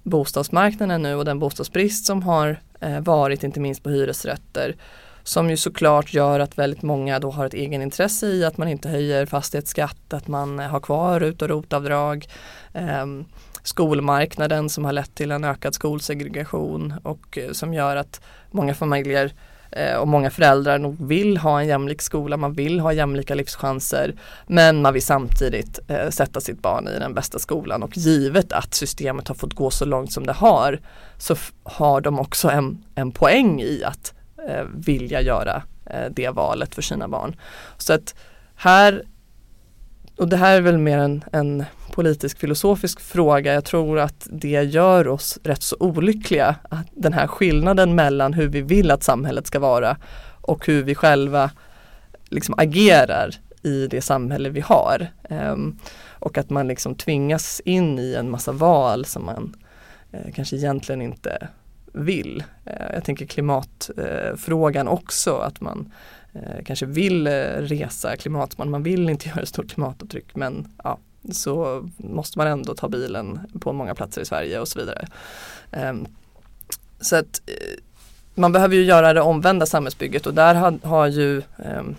bostadsmarknaden 0.02 1.02
nu 1.02 1.14
och 1.14 1.24
den 1.24 1.38
bostadsbrist 1.38 2.06
som 2.06 2.22
har 2.22 2.60
eh, 2.80 3.00
varit 3.00 3.44
inte 3.44 3.60
minst 3.60 3.82
på 3.82 3.90
hyresrätter 3.90 4.76
som 5.22 5.50
ju 5.50 5.56
såklart 5.56 6.14
gör 6.14 6.40
att 6.40 6.58
väldigt 6.58 6.82
många 6.82 7.18
då 7.18 7.30
har 7.30 7.46
ett 7.46 7.54
egenintresse 7.54 8.26
i 8.26 8.44
att 8.44 8.56
man 8.56 8.68
inte 8.68 8.88
höjer 8.88 9.26
fastighetsskatt, 9.26 10.12
att 10.12 10.28
man 10.28 10.58
har 10.58 10.80
kvar 10.80 11.20
ut 11.20 11.42
och 11.42 11.48
rotavdrag. 11.48 12.26
Eh, 12.72 13.06
skolmarknaden 13.62 14.68
som 14.68 14.84
har 14.84 14.92
lett 14.92 15.14
till 15.14 15.30
en 15.30 15.44
ökad 15.44 15.74
skolsegregation 15.74 16.94
och 17.02 17.38
eh, 17.38 17.52
som 17.52 17.74
gör 17.74 17.96
att 17.96 18.20
många 18.50 18.74
familjer 18.74 19.24
Eh, 19.26 19.32
Eh, 19.70 19.96
och 19.96 20.09
många 20.09 20.31
föräldrar 20.31 20.78
nog 20.78 21.09
vill 21.09 21.37
ha 21.37 21.61
en 21.61 21.66
jämlik 21.66 22.02
skola, 22.02 22.37
man 22.37 22.52
vill 22.52 22.81
ha 22.81 22.92
jämlika 22.92 23.35
livschanser 23.35 24.14
men 24.46 24.83
man 24.83 24.92
vill 24.92 25.02
samtidigt 25.02 25.78
eh, 25.88 26.11
sätta 26.11 26.40
sitt 26.40 26.62
barn 26.62 26.88
i 26.88 26.98
den 26.98 27.14
bästa 27.14 27.38
skolan 27.38 27.83
och 27.83 27.96
givet 27.96 28.52
att 28.52 28.74
systemet 28.74 29.28
har 29.28 29.35
fått 29.35 29.54
gå 29.54 29.70
så 29.70 29.85
långt 29.85 30.12
som 30.12 30.26
det 30.26 30.33
har 30.33 30.78
så 31.18 31.37
har 31.62 32.00
de 32.00 32.18
också 32.18 32.50
en, 32.50 32.85
en 32.94 33.12
poäng 33.12 33.61
i 33.61 33.85
att 33.85 34.14
eh, 34.48 34.64
vilja 34.74 35.20
göra 35.20 35.62
eh, 35.87 36.11
det 36.11 36.28
valet 36.28 36.74
för 36.74 36.83
sina 36.83 37.09
barn. 37.09 37.37
Så 37.78 37.92
att 37.92 38.14
här 38.57 39.02
och 40.18 40.28
det 40.28 40.37
här 40.37 40.57
är 40.57 40.61
väl 40.61 40.78
mer 40.78 40.98
en, 40.98 41.24
en 41.33 41.64
politisk 41.92 42.38
filosofisk 42.38 43.00
fråga. 43.00 43.54
Jag 43.54 43.64
tror 43.64 43.98
att 43.98 44.26
det 44.31 44.62
gör 44.62 45.09
oss 45.09 45.38
rätt 45.42 45.62
så 45.62 45.76
olyckliga. 45.81 46.57
Att 46.70 46.87
den 46.92 47.12
här 47.12 47.26
skillnaden 47.26 47.94
mellan 47.94 48.33
hur 48.33 48.48
vi 48.48 48.61
vill 48.61 48.90
att 48.90 49.02
samhället 49.02 49.46
ska 49.46 49.59
vara 49.59 49.96
och 50.40 50.66
hur 50.66 50.83
vi 50.83 50.94
själva 50.94 51.50
liksom 52.28 52.54
agerar 52.59 53.35
i 53.62 53.87
det 53.87 54.00
samhälle 54.00 54.48
vi 54.48 54.61
har. 54.61 55.07
Um, 55.31 55.78
och 56.11 56.38
att 56.38 56.50
man 56.50 56.68
liksom 56.68 56.94
tvingas 56.94 57.61
in 57.61 57.98
i 57.98 58.14
en 58.14 58.31
massa 58.31 58.52
val 58.52 59.04
som 59.04 59.24
man 59.24 59.57
uh, 60.14 60.33
kanske 60.35 60.57
egentligen 60.57 61.02
inte 61.02 61.48
vill. 61.92 62.44
Uh, 62.66 62.94
jag 62.94 63.04
tänker 63.04 63.26
klimatfrågan 63.26 64.88
uh, 64.88 64.92
också, 64.94 65.37
att 65.37 65.61
man 65.61 65.92
Eh, 66.42 66.64
kanske 66.64 66.87
vill 66.87 67.27
eh, 67.27 67.33
resa 67.59 68.16
klimatsmart, 68.16 68.68
man 68.68 68.83
vill 68.83 69.11
inte 69.11 69.29
göra 69.29 69.40
ett 69.40 69.48
stort 69.48 69.70
klimatavtryck 69.70 70.35
men 70.35 70.68
ja, 70.85 70.98
så 71.33 71.85
måste 71.96 72.38
man 72.38 72.46
ändå 72.46 72.74
ta 72.74 72.88
bilen 72.88 73.40
på 73.61 73.72
många 73.72 73.94
platser 73.94 74.20
i 74.20 74.24
Sverige 74.24 74.61
och 74.61 74.68
så 74.68 74.79
vidare. 74.79 75.07
Ehm, 75.72 76.07
så 77.01 77.16
att 77.16 77.42
eh, 77.46 77.83
man 78.35 78.53
behöver 78.53 78.77
ju 78.77 78.85
göra 78.85 79.12
det 79.12 79.20
omvända 79.20 79.66
samhällsbygget 79.66 80.27
och 80.27 80.35
där 80.35 80.55
har, 80.55 80.79
har 80.83 81.07
ju 81.07 81.42
ehm, 81.59 81.96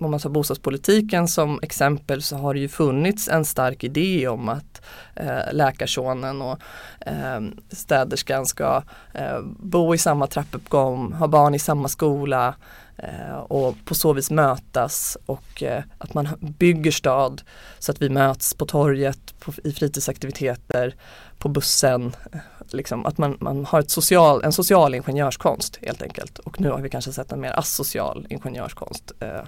om 0.00 0.10
man 0.10 0.20
tar 0.20 0.30
bostadspolitiken 0.30 1.28
som 1.28 1.58
exempel 1.62 2.22
så 2.22 2.36
har 2.36 2.54
det 2.54 2.60
ju 2.60 2.68
funnits 2.68 3.28
en 3.28 3.44
stark 3.44 3.84
idé 3.84 4.28
om 4.28 4.48
att 4.48 4.82
eh, 5.14 5.52
läkarsonen 5.52 6.42
och 6.42 6.58
eh, 7.00 7.40
städerskan 7.70 8.46
ska 8.46 8.82
eh, 9.14 9.40
bo 9.42 9.94
i 9.94 9.98
samma 9.98 10.26
trappuppgång, 10.26 11.12
ha 11.12 11.26
barn 11.26 11.54
i 11.54 11.58
samma 11.58 11.88
skola 11.88 12.54
Eh, 12.98 13.38
och 13.38 13.76
på 13.84 13.94
så 13.94 14.12
vis 14.12 14.30
mötas 14.30 15.16
och 15.26 15.62
eh, 15.62 15.82
att 15.98 16.14
man 16.14 16.28
bygger 16.40 16.90
stad 16.90 17.42
så 17.78 17.92
att 17.92 18.02
vi 18.02 18.08
möts 18.08 18.54
på 18.54 18.66
torget, 18.66 19.40
på, 19.40 19.52
i 19.64 19.72
fritidsaktiviteter, 19.72 20.94
på 21.38 21.48
bussen 21.48 22.16
eh, 22.32 22.38
liksom, 22.70 23.06
att 23.06 23.18
man, 23.18 23.36
man 23.40 23.64
har 23.64 23.80
ett 23.80 23.90
social, 23.90 24.44
en 24.44 24.52
social 24.52 24.94
ingenjörskonst 24.94 25.78
helt 25.82 26.02
enkelt. 26.02 26.38
Och 26.38 26.60
nu 26.60 26.70
har 26.70 26.80
vi 26.80 26.90
kanske 26.90 27.12
sett 27.12 27.32
en 27.32 27.40
mer 27.40 27.58
asocial 27.58 28.26
ingenjörskonst 28.30 29.12
eh, 29.20 29.44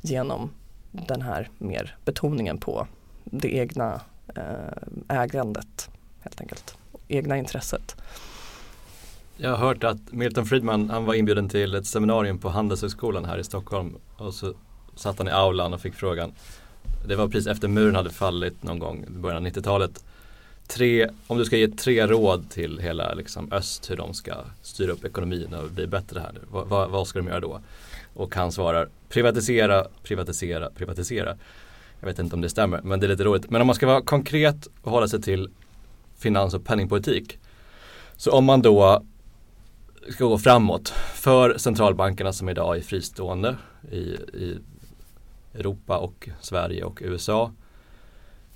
genom 0.00 0.50
den 0.90 1.22
här 1.22 1.50
mer 1.58 1.96
betoningen 2.04 2.58
på 2.58 2.86
det 3.24 3.54
egna 3.54 4.00
eh, 4.36 5.22
ägandet 5.22 5.90
helt 6.20 6.40
enkelt. 6.40 6.76
Egna 7.08 7.36
intresset. 7.36 7.96
Jag 9.40 9.50
har 9.50 9.56
hört 9.56 9.84
att 9.84 10.12
Milton 10.12 10.46
Friedman 10.46 10.90
han 10.90 11.04
var 11.04 11.14
inbjuden 11.14 11.48
till 11.48 11.74
ett 11.74 11.86
seminarium 11.86 12.38
på 12.38 12.48
Handelshögskolan 12.48 13.24
här 13.24 13.38
i 13.38 13.44
Stockholm 13.44 13.94
och 14.16 14.34
så 14.34 14.54
satt 14.94 15.18
han 15.18 15.28
i 15.28 15.30
aulan 15.30 15.74
och 15.74 15.80
fick 15.80 15.94
frågan 15.94 16.32
Det 17.06 17.16
var 17.16 17.28
precis 17.28 17.46
efter 17.46 17.68
muren 17.68 17.94
hade 17.94 18.10
fallit 18.10 18.62
någon 18.62 18.78
gång 18.78 19.04
i 19.04 19.10
början 19.10 19.46
av 19.46 19.52
90-talet 19.52 20.04
tre, 20.66 21.08
om 21.26 21.38
du 21.38 21.44
ska 21.44 21.56
ge 21.56 21.68
tre 21.68 22.06
råd 22.06 22.50
till 22.50 22.78
hela 22.78 23.14
liksom, 23.14 23.52
öst 23.52 23.90
hur 23.90 23.96
de 23.96 24.14
ska 24.14 24.34
styra 24.62 24.92
upp 24.92 25.04
ekonomin 25.04 25.54
och 25.54 25.70
bli 25.70 25.86
bättre 25.86 26.20
här, 26.20 26.38
vad, 26.50 26.68
vad, 26.68 26.90
vad 26.90 27.06
ska 27.06 27.18
de 27.18 27.28
göra 27.28 27.40
då? 27.40 27.60
Och 28.14 28.34
han 28.34 28.52
svarar 28.52 28.88
privatisera, 29.08 29.86
privatisera, 30.02 30.70
privatisera. 30.70 31.36
Jag 32.00 32.06
vet 32.06 32.18
inte 32.18 32.34
om 32.34 32.40
det 32.40 32.48
stämmer 32.48 32.80
men 32.82 33.00
det 33.00 33.06
är 33.06 33.08
lite 33.08 33.24
roligt. 33.24 33.50
Men 33.50 33.60
om 33.60 33.66
man 33.66 33.76
ska 33.76 33.86
vara 33.86 34.02
konkret 34.02 34.68
och 34.82 34.90
hålla 34.90 35.08
sig 35.08 35.22
till 35.22 35.50
finans 36.16 36.54
och 36.54 36.64
penningpolitik. 36.64 37.38
Så 38.16 38.30
om 38.30 38.44
man 38.44 38.62
då 38.62 39.02
ska 40.12 40.24
gå 40.24 40.38
framåt 40.38 40.88
för 41.14 41.58
centralbankerna 41.58 42.32
som 42.32 42.48
idag 42.48 42.76
är 42.76 42.80
fristående 42.80 43.56
i, 43.90 43.98
i 43.98 44.58
Europa 45.54 45.98
och 45.98 46.28
Sverige 46.40 46.84
och 46.84 46.98
USA 47.02 47.52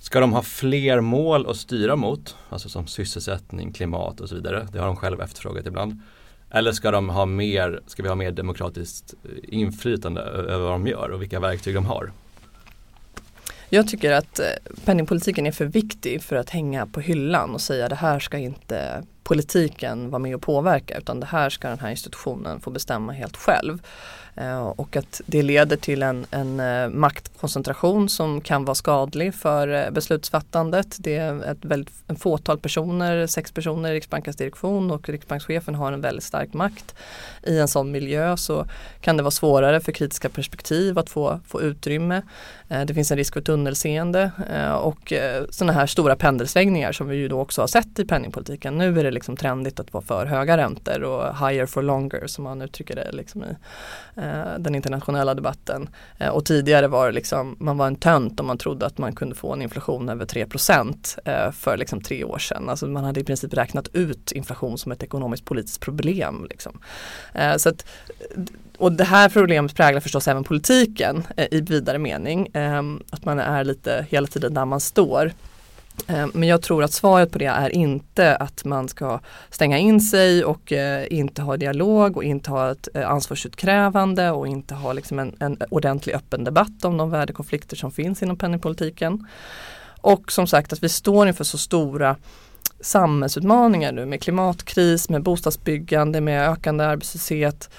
Ska 0.03 0.19
de 0.19 0.33
ha 0.33 0.41
fler 0.41 1.01
mål 1.01 1.49
att 1.49 1.57
styra 1.57 1.95
mot, 1.95 2.35
alltså 2.49 2.69
som 2.69 2.87
sysselsättning, 2.87 3.73
klimat 3.73 4.21
och 4.21 4.29
så 4.29 4.35
vidare. 4.35 4.67
Det 4.71 4.79
har 4.79 4.85
de 4.85 4.95
själva 4.95 5.23
efterfrågat 5.23 5.67
ibland. 5.67 6.01
Eller 6.49 6.71
ska, 6.71 6.91
de 6.91 7.09
ha 7.09 7.25
mer, 7.25 7.81
ska 7.87 8.03
vi 8.03 8.09
ha 8.09 8.15
mer 8.15 8.31
demokratiskt 8.31 9.13
inflytande 9.43 10.21
över 10.21 10.59
vad 10.63 10.71
de 10.71 10.87
gör 10.87 11.09
och 11.09 11.21
vilka 11.21 11.39
verktyg 11.39 11.75
de 11.75 11.85
har? 11.85 12.11
Jag 13.73 13.87
tycker 13.87 14.11
att 14.11 14.39
eh, 14.39 14.45
penningpolitiken 14.85 15.45
är 15.45 15.51
för 15.51 15.65
viktig 15.65 16.21
för 16.23 16.35
att 16.35 16.49
hänga 16.49 16.85
på 16.85 16.99
hyllan 16.99 17.53
och 17.53 17.61
säga 17.61 17.89
det 17.89 17.95
här 17.95 18.19
ska 18.19 18.37
inte 18.37 19.03
politiken 19.23 20.09
vara 20.09 20.19
med 20.19 20.35
och 20.35 20.41
påverka 20.41 20.97
utan 20.97 21.19
det 21.19 21.25
här 21.25 21.49
ska 21.49 21.69
den 21.69 21.79
här 21.79 21.89
institutionen 21.89 22.59
få 22.59 22.69
bestämma 22.69 23.13
helt 23.13 23.37
själv. 23.37 23.81
Eh, 24.35 24.67
och 24.67 24.95
att 24.95 25.21
det 25.25 25.41
leder 25.41 25.77
till 25.77 26.03
en, 26.03 26.25
en 26.31 26.59
eh, 26.59 26.89
maktkoncentration 26.89 28.09
som 28.09 28.41
kan 28.41 28.65
vara 28.65 28.75
skadlig 28.75 29.35
för 29.35 29.67
eh, 29.67 29.91
beslutsfattandet. 29.91 30.95
Det 30.99 31.15
är 31.15 31.43
ett 31.43 31.65
väldigt, 31.65 31.93
en 32.07 32.15
fåtal 32.15 32.59
personer, 32.59 33.27
sex 33.27 33.51
personer 33.51 33.91
i 33.91 33.95
Riksbankens 33.95 34.35
direktion 34.35 34.91
och 34.91 35.09
Riksbankschefen 35.09 35.75
har 35.75 35.91
en 35.91 36.01
väldigt 36.01 36.23
stark 36.23 36.53
makt. 36.53 36.95
I 37.43 37.59
en 37.59 37.67
sån 37.67 37.91
miljö 37.91 38.37
så 38.37 38.65
kan 39.01 39.17
det 39.17 39.23
vara 39.23 39.31
svårare 39.31 39.79
för 39.79 39.91
kritiska 39.91 40.29
perspektiv 40.29 40.99
att 40.99 41.09
få, 41.09 41.39
få 41.47 41.61
utrymme. 41.61 42.21
Det 42.87 42.93
finns 42.93 43.11
en 43.11 43.17
risk 43.17 43.33
för 43.33 43.41
tunnelseende 43.41 44.31
och 44.81 45.13
sådana 45.49 45.73
här 45.73 45.85
stora 45.85 46.15
pendelsvängningar 46.15 46.91
som 46.91 47.07
vi 47.07 47.15
ju 47.15 47.27
då 47.27 47.39
också 47.39 47.61
har 47.61 47.67
sett 47.67 47.99
i 47.99 48.05
penningpolitiken. 48.05 48.77
Nu 48.77 48.99
är 48.99 49.03
det 49.03 49.11
liksom 49.11 49.37
trendigt 49.37 49.79
att 49.79 49.93
vara 49.93 50.03
för 50.03 50.25
höga 50.25 50.57
räntor 50.57 51.03
och 51.03 51.47
higher 51.47 51.65
for 51.65 51.81
longer 51.81 52.27
som 52.27 52.43
man 52.43 52.61
uttrycker 52.61 52.95
det 52.95 53.11
liksom 53.11 53.43
i 53.43 53.55
Eh, 54.23 54.59
den 54.59 54.75
internationella 54.75 55.33
debatten. 55.33 55.89
Eh, 56.17 56.27
och 56.27 56.45
tidigare 56.45 56.87
var 56.87 57.05
det 57.05 57.11
liksom, 57.11 57.55
man 57.59 57.77
var 57.77 57.87
en 57.87 57.95
tönt 57.95 58.39
om 58.39 58.45
man 58.47 58.57
trodde 58.57 58.85
att 58.85 58.97
man 58.97 59.15
kunde 59.15 59.35
få 59.35 59.53
en 59.53 59.61
inflation 59.61 60.09
över 60.09 60.25
3% 60.25 61.19
eh, 61.25 61.51
för 61.51 61.77
liksom 61.77 62.01
tre 62.01 62.23
år 62.23 62.37
sedan. 62.37 62.69
Alltså 62.69 62.87
man 62.87 63.03
hade 63.03 63.19
i 63.19 63.23
princip 63.23 63.53
räknat 63.53 63.87
ut 63.93 64.31
inflation 64.31 64.77
som 64.77 64.91
ett 64.91 65.03
ekonomiskt 65.03 65.45
politiskt 65.45 65.79
problem. 65.79 66.47
Liksom. 66.49 66.79
så 67.57 67.69
att, 67.69 67.85
och 68.77 68.91
det 68.91 69.03
här 69.03 69.29
problemet 69.29 69.75
präglar 69.75 70.01
förstås 70.01 70.27
även 70.27 70.43
politiken 70.43 71.23
i 71.51 71.61
vidare 71.61 71.97
mening. 71.97 72.47
att 73.09 73.25
man 73.25 73.39
är 73.39 73.63
lite 73.63 74.05
hela 74.09 74.27
tiden 74.27 74.53
där 74.53 74.65
man 74.65 74.79
står. 74.79 75.31
Eh, 76.07 76.27
men 76.33 76.49
jag 76.49 76.61
tror 76.61 76.83
att 76.83 76.93
svaret 76.93 77.31
på 77.31 77.37
det 77.37 77.45
är 77.45 77.69
inte 77.69 78.35
att 78.35 78.65
man 78.65 78.89
ska 78.89 79.19
stänga 79.49 79.77
in 79.77 80.01
sig 80.01 80.45
och 80.45 80.71
eh, 80.71 81.07
inte 81.09 81.41
ha 81.41 81.57
dialog 81.57 82.17
och 82.17 82.23
inte 82.23 82.51
ha 82.51 82.71
ett 82.71 82.87
eh, 82.93 83.09
ansvarsutkrävande 83.09 84.31
och 84.31 84.47
inte 84.47 84.75
ha 84.75 84.93
liksom 84.93 85.19
en, 85.19 85.35
en 85.39 85.57
ordentlig 85.69 86.13
öppen 86.13 86.43
debatt 86.43 86.85
om 86.85 86.97
de 86.97 87.09
värdekonflikter 87.09 87.75
som 87.75 87.91
finns 87.91 88.23
inom 88.23 88.37
penningpolitiken. 88.37 89.27
Och 90.01 90.31
som 90.31 90.47
sagt 90.47 90.73
att 90.73 90.83
vi 90.83 90.89
står 90.89 91.27
inför 91.27 91.43
så 91.43 91.57
stora 91.57 92.15
samhällsutmaningar 92.81 93.91
nu 93.91 94.05
med 94.05 94.21
klimatkris, 94.21 95.09
med 95.09 95.23
bostadsbyggande, 95.23 96.21
med 96.21 96.49
ökande 96.49 96.83
arbetslöshet 96.83 97.69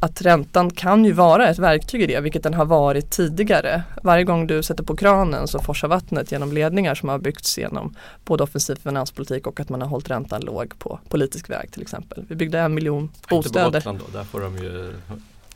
att 0.00 0.22
räntan 0.22 0.70
kan 0.70 1.04
ju 1.04 1.12
vara 1.12 1.48
ett 1.48 1.58
verktyg 1.58 2.02
i 2.02 2.06
det, 2.06 2.20
vilket 2.20 2.42
den 2.42 2.54
har 2.54 2.64
varit 2.64 3.10
tidigare. 3.10 3.82
Varje 4.02 4.24
gång 4.24 4.46
du 4.46 4.62
sätter 4.62 4.84
på 4.84 4.96
kranen 4.96 5.48
så 5.48 5.58
forsar 5.58 5.88
vattnet 5.88 6.32
genom 6.32 6.52
ledningar 6.52 6.94
som 6.94 7.08
har 7.08 7.18
byggts 7.18 7.58
genom 7.58 7.94
både 8.24 8.44
offensiv 8.44 8.74
finanspolitik 8.74 9.46
och 9.46 9.60
att 9.60 9.68
man 9.68 9.82
har 9.82 9.88
hållit 9.88 10.10
räntan 10.10 10.40
låg 10.40 10.78
på 10.78 11.00
politisk 11.08 11.50
väg 11.50 11.72
till 11.72 11.82
exempel. 11.82 12.24
Vi 12.28 12.34
byggde 12.34 12.58
en 12.58 12.74
miljon 12.74 13.10
bostäder. 13.30 13.66
Inte 13.66 13.80
på 13.80 13.90
Gotland 13.90 13.98
då, 13.98 14.18
där 14.18 14.24
får 14.24 14.40
de 14.40 14.56
ju 14.56 14.94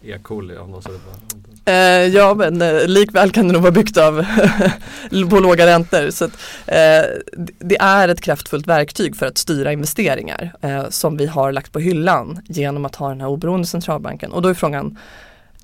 E. 0.05 0.19
coli 0.23 0.57
om 0.57 0.73
de 0.73 0.83
eh, 1.65 2.07
Ja 2.07 2.35
men 2.35 2.63
eh, 2.63 2.87
likväl 2.87 3.31
kan 3.31 3.47
det 3.47 3.53
nog 3.53 3.63
vara 3.63 3.73
byggt 3.73 3.97
av 3.97 4.27
på 5.31 5.41
låga 5.41 5.67
räntor. 5.67 6.11
Så 6.11 6.25
att, 6.25 6.33
eh, 6.67 7.11
det 7.59 7.77
är 7.81 8.09
ett 8.09 8.21
kraftfullt 8.21 8.67
verktyg 8.67 9.17
för 9.17 9.27
att 9.27 9.39
styra 9.39 9.73
investeringar 9.73 10.53
eh, 10.61 10.89
som 10.89 11.17
vi 11.17 11.27
har 11.27 11.53
lagt 11.53 11.73
på 11.73 11.79
hyllan 11.79 12.41
genom 12.49 12.85
att 12.85 12.97
ha 12.97 13.09
den 13.09 13.21
här 13.21 13.29
oberoende 13.29 13.67
centralbanken. 13.67 14.33
Och 14.33 14.43
då 14.43 14.49
är 14.49 14.55
frågan, 14.55 14.99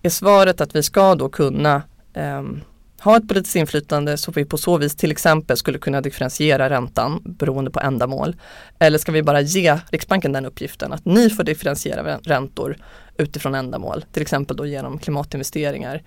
är 0.03 0.11
svaret 0.11 0.61
att 0.61 0.77
vi 0.77 0.83
ska 0.83 1.15
då 1.15 1.29
kunna 1.29 1.83
ehm, 2.15 2.61
ha 3.01 3.17
ett 3.17 3.29
politiskt 3.29 3.57
inflytande 3.57 4.17
så 4.17 4.33
vi 4.33 4.45
på 4.45 4.59
så 4.59 4.79
vis 4.79 4.97
till 4.97 5.11
exempel 5.11 5.57
skulle 5.57 5.79
kunna 5.79 6.01
differentiera 6.01 6.71
räntan 6.71 7.23
beroende 7.25 7.71
på 7.71 7.81
ändamål. 7.81 8.37
Eller 8.79 8.99
ska 8.99 9.13
vi 9.13 9.23
bara 9.23 9.41
ge 9.41 9.79
Riksbanken 9.91 10.33
den 10.33 10.47
uppgiften 10.47 10.93
att 10.93 11.05
ni 11.05 11.31
får 11.31 11.45
differentiera 11.45 12.19
räntor 12.23 12.77
utifrån 13.19 13.55
ändamål, 13.55 14.05
till 14.13 14.23
exempel 14.23 14.57
då 14.57 14.67
genom 14.67 14.99
klimatinvesteringar. 14.99 16.03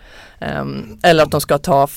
Um, 0.61 0.99
eller 1.03 1.23
att 1.23 1.31
de 1.31 1.41
ska 1.41 1.57
ta 1.57 1.87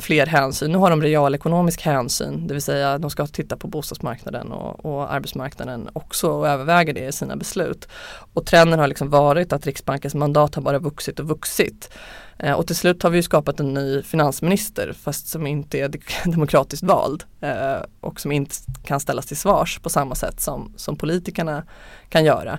fler 0.00 0.26
hänsyn. 0.26 0.72
Nu 0.72 0.78
har 0.78 0.90
de 0.90 1.02
realekonomisk 1.02 1.82
hänsyn, 1.82 2.46
det 2.46 2.54
vill 2.54 2.62
säga 2.62 2.98
de 2.98 3.10
ska 3.10 3.26
titta 3.26 3.56
på 3.56 3.68
bostadsmarknaden 3.68 4.52
och, 4.52 4.84
och 4.86 5.12
arbetsmarknaden 5.12 5.88
också 5.92 6.30
och 6.30 6.48
överväga 6.48 6.92
det 6.92 7.06
i 7.06 7.12
sina 7.12 7.36
beslut. 7.36 7.88
Och 8.32 8.46
trenden 8.46 8.78
har 8.78 8.86
liksom 8.86 9.10
varit 9.10 9.52
att 9.52 9.66
Riksbankens 9.66 10.14
mandat 10.14 10.54
har 10.54 10.62
bara 10.62 10.78
vuxit 10.78 11.20
och 11.20 11.28
vuxit. 11.28 11.90
Eh, 12.38 12.52
och 12.52 12.66
till 12.66 12.76
slut 12.76 13.02
har 13.02 13.10
vi 13.10 13.22
skapat 13.22 13.60
en 13.60 13.74
ny 13.74 14.02
finansminister 14.02 14.92
fast 14.92 15.28
som 15.28 15.46
inte 15.46 15.78
är 15.78 15.90
demokratiskt 16.30 16.82
vald 16.82 17.24
eh, 17.40 17.76
och 18.00 18.20
som 18.20 18.32
inte 18.32 18.54
kan 18.84 19.00
ställas 19.00 19.26
till 19.26 19.36
svars 19.36 19.78
på 19.78 19.88
samma 19.88 20.14
sätt 20.14 20.40
som, 20.40 20.72
som 20.76 20.96
politikerna 20.96 21.62
kan 22.08 22.24
göra. 22.24 22.58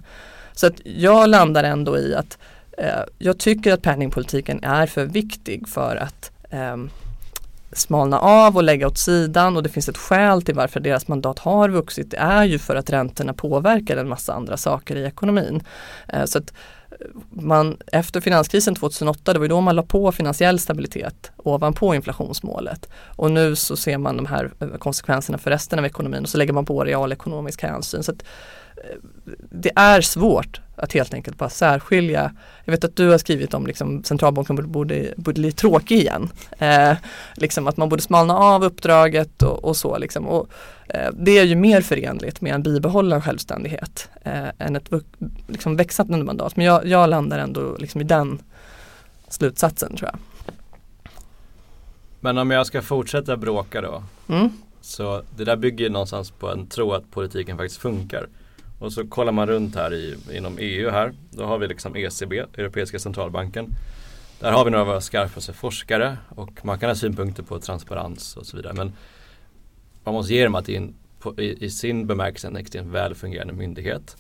Så 0.54 0.68
att 0.68 0.82
jag 0.84 1.30
landar 1.30 1.64
ändå 1.64 1.98
i 1.98 2.16
att 2.16 2.38
eh, 2.78 3.04
jag 3.18 3.38
tycker 3.38 3.74
att 3.74 3.82
penningpolitiken 3.82 4.64
är 4.64 4.88
för 4.88 5.06
viktig 5.06 5.68
för 5.70 5.96
att 5.96 6.32
eh, 6.50 6.78
smalna 7.72 8.20
av 8.20 8.56
och 8.56 8.64
lägga 8.64 8.88
åt 8.88 8.98
sidan 8.98 9.58
och 9.58 9.64
det 9.64 9.70
finns 9.70 9.90
ett 9.90 9.98
skäl 9.98 10.42
till 10.42 10.56
varför 10.56 10.80
deras 10.80 11.08
mandat 11.08 11.40
har 11.40 11.70
vuxit. 11.70 12.12
Det 12.12 12.18
är 12.18 12.44
ju 12.44 12.60
för 12.60 12.76
att 12.76 12.90
räntorna 12.90 13.34
påverkar 13.34 13.98
en 13.98 14.10
massa 14.10 14.34
andra 14.34 14.58
saker 14.58 14.96
i 14.96 15.06
ekonomin. 15.06 15.64
Eh, 16.08 16.26
så 16.26 16.38
att 16.38 16.54
man, 17.30 17.78
efter 17.92 18.22
finanskrisen 18.22 18.76
2008, 18.76 19.34
det 19.34 19.40
var 19.40 19.44
ju 19.46 19.50
då 19.50 19.62
man 19.62 19.76
la 19.76 19.84
på 19.84 20.12
finansiell 20.12 20.60
stabilitet 20.60 21.32
ovanpå 21.38 21.96
inflationsmålet. 21.96 22.90
Och 23.16 23.32
nu 23.32 23.56
så 23.56 23.76
ser 23.76 23.98
man 23.98 24.18
de 24.18 24.26
här 24.26 24.52
eh, 24.60 24.68
konsekvenserna 24.68 25.38
för 25.38 25.52
resten 25.52 25.80
av 25.80 25.86
ekonomin 25.86 26.24
och 26.24 26.30
så 26.30 26.38
lägger 26.38 26.54
man 26.54 26.66
på 26.66 26.84
realekonomisk 26.84 27.62
hänsyn. 27.62 28.04
Så 28.04 28.12
att, 28.12 28.24
eh, 28.78 28.98
det 29.52 29.72
är 29.76 30.02
svårt 30.02 30.62
att 30.76 30.94
helt 30.94 31.14
enkelt 31.14 31.38
bara 31.38 31.50
särskilja. 31.50 32.32
Jag 32.66 32.72
vet 32.72 32.84
att 32.84 32.96
du 32.96 33.10
har 33.10 33.18
skrivit 33.18 33.54
om 33.54 33.68
liksom 33.68 34.04
centralbanken 34.04 34.56
borde, 34.56 35.14
borde, 35.18 35.42
bli 35.42 35.52
tråkig 35.52 35.98
igen. 35.98 36.30
Eh, 36.58 36.94
liksom 37.36 37.68
att 37.68 37.78
man 37.78 37.90
borde 37.90 38.02
smalna 38.02 38.38
av 38.38 38.64
uppdraget 38.64 39.44
och, 39.44 39.64
och 39.64 39.78
så. 39.78 39.98
Liksom. 39.98 40.28
Och, 40.28 40.50
eh, 40.88 41.12
det 41.14 41.38
är 41.38 41.44
ju 41.44 41.56
mer 41.56 41.82
förenligt 41.82 42.42
med 42.42 42.56
en 42.56 42.64
bibehållen 42.64 43.22
självständighet 43.22 44.10
eh, 44.24 44.50
än 44.58 44.76
ett 44.76 44.90
liksom, 45.48 45.76
växande 45.76 46.18
mandat. 46.18 46.56
Men 46.56 46.66
jag, 46.66 46.88
jag 46.88 47.10
landar 47.10 47.40
ändå 47.40 47.78
liksom 47.80 48.02
i 48.02 48.04
den 48.04 48.42
slutsatsen 49.30 49.96
tror 49.96 50.10
jag. 50.12 50.20
Men 52.20 52.38
om 52.38 52.52
jag 52.52 52.68
ska 52.68 52.82
fortsätta 52.82 53.38
bråka 53.38 53.82
då. 53.82 54.04
Mm. 54.28 54.50
Så 54.82 55.22
det 55.38 55.44
där 55.44 55.56
bygger 55.56 55.90
någonstans 55.90 56.32
på 56.32 56.50
en 56.50 56.68
tro 56.68 56.94
att 56.94 57.12
politiken 57.12 57.58
faktiskt 57.58 57.82
funkar. 57.82 58.28
Och 58.80 58.94
så 58.94 59.08
kollar 59.08 59.32
man 59.32 59.48
runt 59.48 59.76
här 59.76 59.94
i, 59.94 60.18
inom 60.32 60.58
EU 60.60 60.90
här. 60.90 61.14
Då 61.32 61.46
har 61.46 61.58
vi 61.58 61.68
liksom 61.68 61.96
ECB, 61.96 62.40
Europeiska 62.40 63.00
centralbanken. 63.00 63.76
Där 64.40 64.52
har 64.52 64.66
vi 64.66 64.72
några 64.72 64.82
av 64.82 64.88
våra 64.88 65.02
skarpaste 65.02 65.54
forskare 65.54 66.18
och 66.30 66.66
man 66.66 66.80
kan 66.80 66.90
ha 66.90 66.96
synpunkter 66.96 67.44
på 67.44 67.60
transparens 67.60 68.38
och 68.38 68.46
så 68.46 68.58
vidare. 68.58 68.74
Men 68.74 68.94
man 70.04 70.14
måste 70.14 70.34
ge 70.34 70.44
dem 70.44 70.56
att 70.56 70.66
det 70.66 70.74
är 70.74 70.78
en, 70.78 70.96
på, 71.20 71.42
i, 71.42 71.66
i, 71.66 71.70
sin 71.70 72.08
bemärkelse 72.08 72.48
en 72.48 72.56
extremt 72.56 72.88
välfungerande 72.88 73.54
myndighet. 73.54 74.18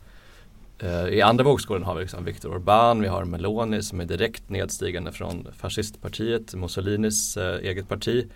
Uh, 0.83 1.07
I 1.09 1.21
andra 1.21 1.43
vågskålen 1.43 1.83
har 1.83 1.95
vi 1.95 2.01
liksom 2.01 2.25
Viktor 2.25 2.49
Orbán, 2.49 3.01
vi 3.01 3.07
har 3.07 3.25
Meloni 3.25 3.83
som 3.83 3.99
är 3.99 4.05
direkt 4.05 4.49
nedstigande 4.49 5.11
från 5.11 5.47
fascistpartiet, 5.57 6.53
Mussolinis 6.53 7.37
uh, 7.37 7.43
eget 7.43 7.89
parti. 7.89 8.27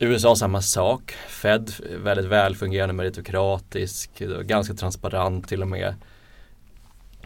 USA 0.00 0.36
samma 0.36 0.62
sak. 0.62 1.14
Fed 1.28 1.72
väldigt 2.04 2.26
välfungerande 2.26 2.94
meritokratisk, 2.94 4.10
ganska 4.42 4.74
transparent 4.74 5.48
till 5.48 5.62
och 5.62 5.68
med. 5.68 5.94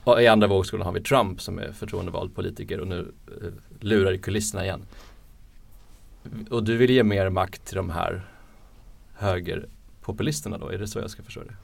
Och 0.05 0.23
i 0.23 0.27
andra 0.27 0.47
vågskolan 0.47 0.87
har 0.87 0.93
vi 0.93 1.01
Trump 1.01 1.41
som 1.41 1.59
är 1.59 1.73
förtroendevald 1.73 2.35
politiker 2.35 2.81
och 2.81 2.89
nu 2.89 3.13
eh, 3.27 3.49
lurar 3.81 4.13
i 4.13 4.19
kulisserna 4.19 4.65
igen. 4.65 4.83
Och 6.51 6.65
du 6.65 6.77
vill 6.77 6.91
ge 6.91 7.03
mer 7.03 7.29
makt 7.29 7.65
till 7.65 7.77
de 7.77 7.91
här 7.91 8.27
högerpopulisterna 9.15 10.59
då? 10.59 10.69
Är 10.69 10.79
det 10.79 10.89
så 10.89 10.99
jag 10.99 11.11
ska 11.11 11.23
förstå 11.23 11.41
det? 11.41 11.55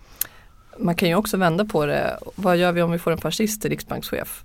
Man 0.78 0.94
kan 0.94 1.08
ju 1.08 1.14
också 1.14 1.36
vända 1.36 1.64
på 1.64 1.86
det. 1.86 2.18
Vad 2.34 2.56
gör 2.56 2.72
vi 2.72 2.82
om 2.82 2.90
vi 2.90 2.98
får 2.98 3.10
en 3.10 3.18
fascist 3.18 3.64
riksbankschef? 3.64 4.44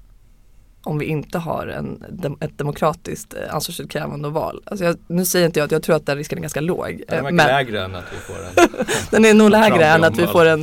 Om 0.83 0.97
vi 0.97 1.05
inte 1.05 1.37
har 1.37 1.67
en, 1.67 2.03
ett 2.39 2.57
demokratiskt 2.57 3.33
eh, 3.33 3.55
ansvarsutkrävande 3.55 4.27
och 4.27 4.33
val. 4.33 4.61
Alltså 4.65 4.85
jag, 4.85 4.97
nu 5.07 5.25
säger 5.25 5.45
inte 5.45 5.59
jag 5.59 5.65
att 5.65 5.71
jag 5.71 5.83
tror 5.83 5.95
att 5.95 6.05
den 6.05 6.17
risken 6.17 6.37
är 6.37 6.41
ganska 6.41 6.61
låg. 6.61 7.03
Den 7.07 7.25
är 7.25 7.31
men, 7.31 7.35
lägre 7.35 7.83
än 7.83 7.95
att 7.95 8.05
vi 8.13 8.17
får 8.17 8.45
en 8.45 8.85
Den 9.11 9.25
är 9.25 9.33
nog 9.33 9.49
lägre 9.49 9.85
än 9.85 10.03
att 10.03 10.17
vi 10.17 10.27
får 10.27 10.45
en, 10.45 10.61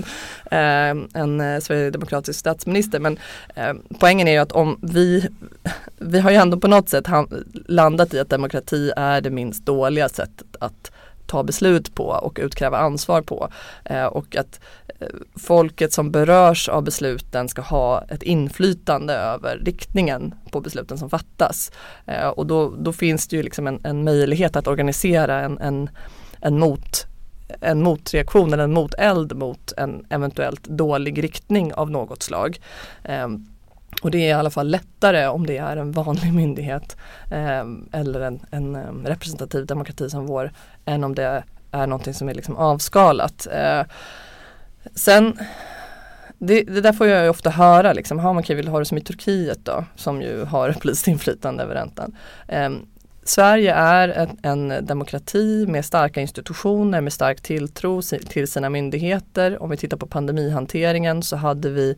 eh, 0.51 1.21
en 1.21 1.41
eh, 1.41 1.61
sverigedemokratisk 1.61 2.39
statsminister. 2.39 3.01
Men 3.01 3.19
eh, 3.55 3.75
poängen 3.99 4.29
är 4.29 4.33
ju 4.33 4.39
att 4.39 4.53
om 4.53 4.79
vi, 4.83 5.29
vi 5.99 6.21
har 6.21 6.31
ju 6.31 6.37
ändå 6.37 6.61
på 6.61 6.69
något 6.69 6.89
sätt 6.89 7.07
landat 7.67 8.15
i 8.15 8.19
att 8.19 8.31
demokrati 8.31 8.93
är 8.97 9.21
det 9.21 9.31
minst 9.31 9.67
dåliga 9.67 10.09
sättet 10.09 10.57
att 10.61 10.91
ta 11.31 11.43
beslut 11.43 11.95
på 11.95 12.05
och 12.05 12.39
utkräva 12.43 12.79
ansvar 12.79 13.23
på. 13.23 13.49
Eh, 13.85 14.05
och 14.05 14.37
att 14.37 14.61
eh, 15.01 15.09
folket 15.37 15.93
som 15.93 16.11
berörs 16.11 16.69
av 16.69 16.83
besluten 16.83 17.49
ska 17.49 17.63
ha 17.63 18.05
ett 18.09 18.23
inflytande 18.23 19.15
över 19.15 19.57
riktningen 19.57 20.35
på 20.51 20.61
besluten 20.61 20.99
som 20.99 21.11
fattas. 21.11 21.73
Eh, 22.07 22.29
och 22.29 22.47
då, 22.47 22.75
då 22.79 22.93
finns 22.93 23.29
det 23.29 23.37
ju 23.37 23.43
liksom 23.43 23.67
en, 23.67 23.81
en 23.85 24.05
möjlighet 24.05 24.57
att 24.57 24.67
organisera 24.67 25.41
en, 25.41 25.59
en, 25.59 25.91
en 26.41 26.59
mot 26.59 27.07
en 27.61 27.83
motreaktion 27.83 28.53
eller 28.53 28.65
en 28.65 28.73
moteld 28.73 29.37
mot 29.37 29.73
en 29.77 30.07
eventuellt 30.11 30.65
dålig 30.65 31.25
riktning 31.25 31.75
av 31.75 31.91
något 31.91 32.23
slag. 32.23 32.61
Ehm, 33.05 33.47
och 34.03 34.11
det 34.11 34.19
är 34.19 34.29
i 34.29 34.33
alla 34.33 34.51
fall 34.51 34.69
lättare 34.69 35.27
om 35.27 35.47
det 35.47 35.57
är 35.57 35.77
en 35.77 35.93
vanlig 35.93 36.33
myndighet 36.35 36.97
eh, 37.31 37.65
eller 37.93 38.21
en, 38.21 38.41
en, 38.51 38.77
eh, 38.77 38.93
representativ 39.05 39.67
demokrati 39.67 40.11
som 40.11 40.27
vår 40.27 40.53
än 40.85 41.05
om 41.05 41.15
det 41.15 41.43
är 41.71 41.87
någonting 41.87 42.15
som 42.15 42.29
är 42.29 42.35
liksom 42.35 42.57
avskalat. 42.57 43.47
Eh, 43.53 43.83
sen 44.95 45.39
det, 46.39 46.63
det, 46.63 46.81
där 46.81 46.93
får 46.93 47.07
jag 47.07 47.25
ju 47.25 47.29
ofta 47.29 47.51
höra, 47.51 47.93
liksom, 47.93 48.19
ha, 48.19 48.33
man 48.33 48.43
kan 48.43 48.67
ha 48.67 48.79
det 48.79 48.85
som 48.85 48.99
i 48.99 49.01
Turkiet 49.01 49.65
då, 49.65 49.85
som 49.97 50.23
ju 50.23 50.45
har 50.45 50.73
politiskt 50.73 51.09
inflytande 51.09 51.63
över 51.63 51.75
räntan. 51.75 52.17
Eh, 52.49 52.71
Sverige 53.25 53.75
är 53.75 54.09
en, 54.09 54.39
en, 54.43 54.87
demokrati 54.87 55.67
med 55.69 55.85
starka 55.85 56.21
institutioner, 56.21 57.01
med 57.01 57.13
stark 57.13 57.41
tilltro 57.41 58.03
till 58.03 58.49
sina 58.49 58.71
myndigheter. 58.71 59.63
Om 59.63 59.71
vi 59.71 59.77
tittar 59.77 59.97
på 59.97 60.07
pandemihanteringen 60.07 61.23
så 61.23 61.37
hade 61.37 61.71
vi 61.71 61.97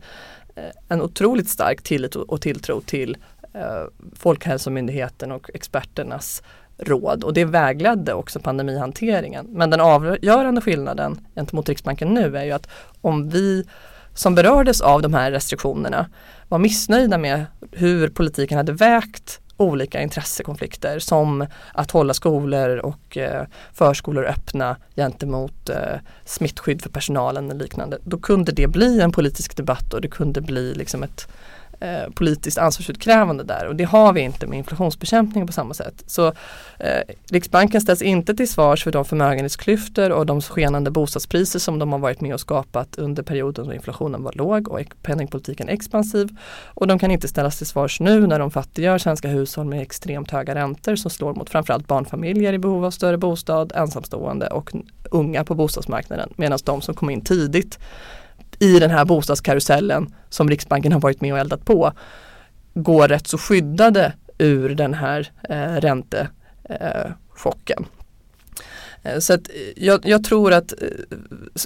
en 0.87 1.01
otroligt 1.01 1.49
stark 1.49 1.81
tillit 1.81 2.15
och 2.15 2.41
tilltro 2.41 2.81
till 2.81 3.17
eh, 3.53 3.83
Folkhälsomyndigheten 4.15 5.31
och 5.31 5.49
experternas 5.53 6.43
råd 6.77 7.23
och 7.23 7.33
det 7.33 7.45
vägledde 7.45 8.13
också 8.13 8.39
pandemihanteringen. 8.39 9.45
Men 9.49 9.69
den 9.69 9.81
avgörande 9.81 10.61
skillnaden 10.61 11.27
gentemot 11.35 11.69
Riksbanken 11.69 12.07
nu 12.13 12.37
är 12.37 12.43
ju 12.43 12.51
att 12.51 12.67
om 13.01 13.29
vi 13.29 13.65
som 14.13 14.35
berördes 14.35 14.81
av 14.81 15.01
de 15.01 15.13
här 15.13 15.31
restriktionerna 15.31 16.09
var 16.49 16.59
missnöjda 16.59 17.17
med 17.17 17.45
hur 17.71 18.09
politiken 18.09 18.57
hade 18.57 18.71
vägt 18.71 19.39
olika 19.63 20.01
intressekonflikter 20.01 20.99
som 20.99 21.47
att 21.73 21.91
hålla 21.91 22.13
skolor 22.13 22.77
och 22.77 23.17
eh, 23.17 23.45
förskolor 23.73 24.25
öppna 24.25 24.77
gentemot 24.95 25.69
eh, 25.69 25.99
smittskydd 26.25 26.81
för 26.81 26.89
personalen 26.89 27.51
och 27.51 27.55
liknande. 27.55 27.97
Då 28.03 28.17
kunde 28.17 28.51
det 28.51 28.67
bli 28.67 29.01
en 29.01 29.11
politisk 29.11 29.57
debatt 29.57 29.93
och 29.93 30.01
det 30.01 30.07
kunde 30.07 30.41
bli 30.41 30.73
liksom 30.73 31.03
ett 31.03 31.27
eh, 31.79 32.09
politiskt 32.15 32.57
ansvarsutkrävande 32.57 33.43
där 33.43 33.67
och 33.67 33.75
det 33.75 33.83
har 33.83 34.13
vi 34.13 34.21
inte 34.21 34.47
med 34.47 34.57
inflationsbekämpning 34.57 35.47
på 35.47 35.53
samma 35.53 35.73
sätt. 35.73 36.03
Så 36.07 36.27
eh, 36.79 37.01
Riksbanken 37.31 37.81
ställs 37.81 38.01
inte 38.01 38.35
till 38.35 38.49
svars 38.49 38.83
för 38.83 38.91
de 38.91 39.05
förmögenhetsklyftor 39.05 40.11
och 40.11 40.25
de 40.25 40.41
skenande 40.41 40.91
bostadspriser 40.91 41.59
som 41.59 41.79
de 41.79 41.91
har 41.91 41.99
varit 41.99 42.21
med 42.21 42.33
och 42.33 42.39
skapat 42.39 42.97
under 42.97 43.23
perioden 43.23 43.67
då 43.67 43.73
inflationen 43.73 44.23
var 44.23 44.33
låg 44.33 44.67
och 44.67 44.81
penningpolitiken 45.01 45.69
expansiv. 45.69 46.29
Och 46.65 46.87
de 46.87 46.99
kan 46.99 47.11
inte 47.11 47.27
ställas 47.27 47.57
till 47.57 47.67
svars 47.67 47.99
nu 47.99 48.27
när 48.27 48.39
de 48.39 48.51
fattiggör 48.51 48.97
svenska 48.97 49.27
hushåll 49.27 49.65
med 49.65 49.81
extremt 49.81 50.31
höga 50.31 50.55
räntor 50.55 50.95
som 50.95 51.11
slår 51.11 51.33
mot 51.33 51.49
framförallt 51.49 51.87
barnfamiljer 51.87 52.53
i 52.53 52.59
behov 52.59 52.85
av 52.85 52.91
större 52.91 53.17
bostad, 53.17 53.73
ensamstående 53.75 54.47
och 54.47 54.71
unga 55.11 55.43
på 55.43 55.55
bostadsmarknaden. 55.55 56.33
Medan 56.35 56.59
de 56.65 56.81
som 56.81 56.95
kom 56.95 57.09
in 57.09 57.21
tidigt 57.21 57.79
i 58.63 58.79
den 58.79 58.91
här 58.91 59.05
bostadskarusellen 59.05 60.13
som 60.29 60.49
Riksbanken 60.49 60.91
har 60.91 60.99
varit 60.99 61.21
med 61.21 61.33
och 61.33 61.39
eldat 61.39 61.65
på 61.65 61.93
går 62.73 63.07
rätt 63.07 63.27
så 63.27 63.37
skyddade 63.37 64.13
ur 64.37 64.75
den 64.75 64.93
här 64.93 65.31
eh, 65.49 65.73
räntechocken. 65.73 67.85
Eh, 69.03 69.13
eh, 69.13 69.19
så 69.19 69.33
att 69.33 69.49
eh, 69.49 69.85
jag, 69.85 70.05
jag, 70.05 70.23
tror 70.23 70.53
att 70.53 70.73
eh, 70.81 70.87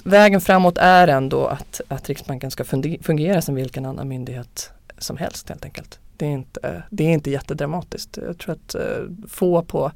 vägen 0.04 0.40
framåt 0.40 0.78
är 0.78 1.08
ändå 1.08 1.46
att, 1.46 1.80
att 1.88 2.08
Riksbanken 2.08 2.50
ska 2.50 2.64
fungera 3.02 3.42
som 3.42 3.54
vilken 3.54 3.86
annan 3.86 4.08
myndighet 4.08 4.70
som 4.98 5.16
helst 5.16 5.48
helt 5.48 5.64
enkelt. 5.64 5.98
Det 6.16 6.26
är 6.26 6.30
inte, 6.30 6.82
det 6.90 7.04
är 7.04 7.12
inte 7.12 7.30
jättedramatiskt. 7.30 8.18
Jag 8.26 8.38
tror 8.38 8.54
att 8.54 8.74
eh, 8.74 8.80
få 9.28 9.62
på 9.62 9.92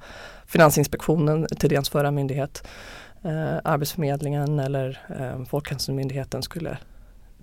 Finansinspektionen, 0.46 1.46
Thedéens 1.58 1.88
förra 1.88 2.10
myndighet, 2.10 2.66
eh, 3.22 3.56
Arbetsförmedlingen 3.64 4.58
eller 4.58 5.00
eh, 5.18 5.44
Folkhälsomyndigheten 5.44 6.42
skulle 6.42 6.78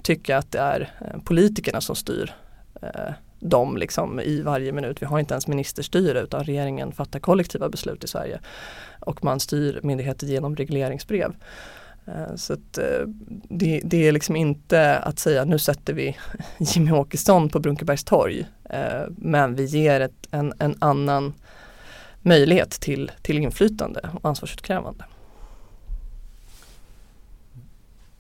tycka 0.04 0.38
att 0.38 0.52
det 0.52 0.60
är 0.60 0.92
eh, 1.02 1.22
politikerna 1.22 1.82
som 1.82 1.96
styr 1.96 2.34
eh, 2.82 3.14
dem 3.40 3.78
liksom 3.78 4.20
i 4.20 4.42
varje 4.42 4.72
minut. 4.72 5.02
Vi 5.02 5.06
har 5.06 5.20
inte 5.20 5.34
ens 5.34 5.48
ministerstyre 5.48 6.22
utan 6.22 6.44
regeringen 6.44 6.92
fattar 6.92 7.20
kollektiva 7.20 7.70
beslut 7.70 8.04
i 8.04 8.08
Sverige. 8.08 8.40
Och 9.00 9.24
man 9.24 9.40
styr 9.40 9.80
myndigheter 9.84 10.28
genom 10.28 10.56
regleringsbrev. 10.56 11.36
Eh, 12.06 12.36
så 12.36 12.54
att, 12.54 12.78
eh, 12.78 13.08
det, 13.50 13.82
det, 13.84 14.08
är 14.08 14.12
liksom 14.12 14.36
inte 14.36 14.98
att 14.98 15.20
säga 15.20 15.46
nu 15.46 15.60
sätter 15.60 15.94
vi 15.94 16.18
Jimmy 16.58 16.92
Åkesson 16.92 17.50
på 17.50 17.60
Brunkebergs 17.60 18.04
torg. 18.04 18.46
Eh, 18.70 19.04
men 19.18 19.56
vi 19.56 19.66
ger 19.66 20.02
ett, 20.02 20.28
en, 20.32 20.54
en 20.60 20.76
annan 20.80 21.34
möjlighet 22.22 22.72
till, 22.72 23.12
till 23.22 23.38
inflytande 23.38 24.10
och 24.14 24.30
ansvarsutkrävande. 24.30 25.06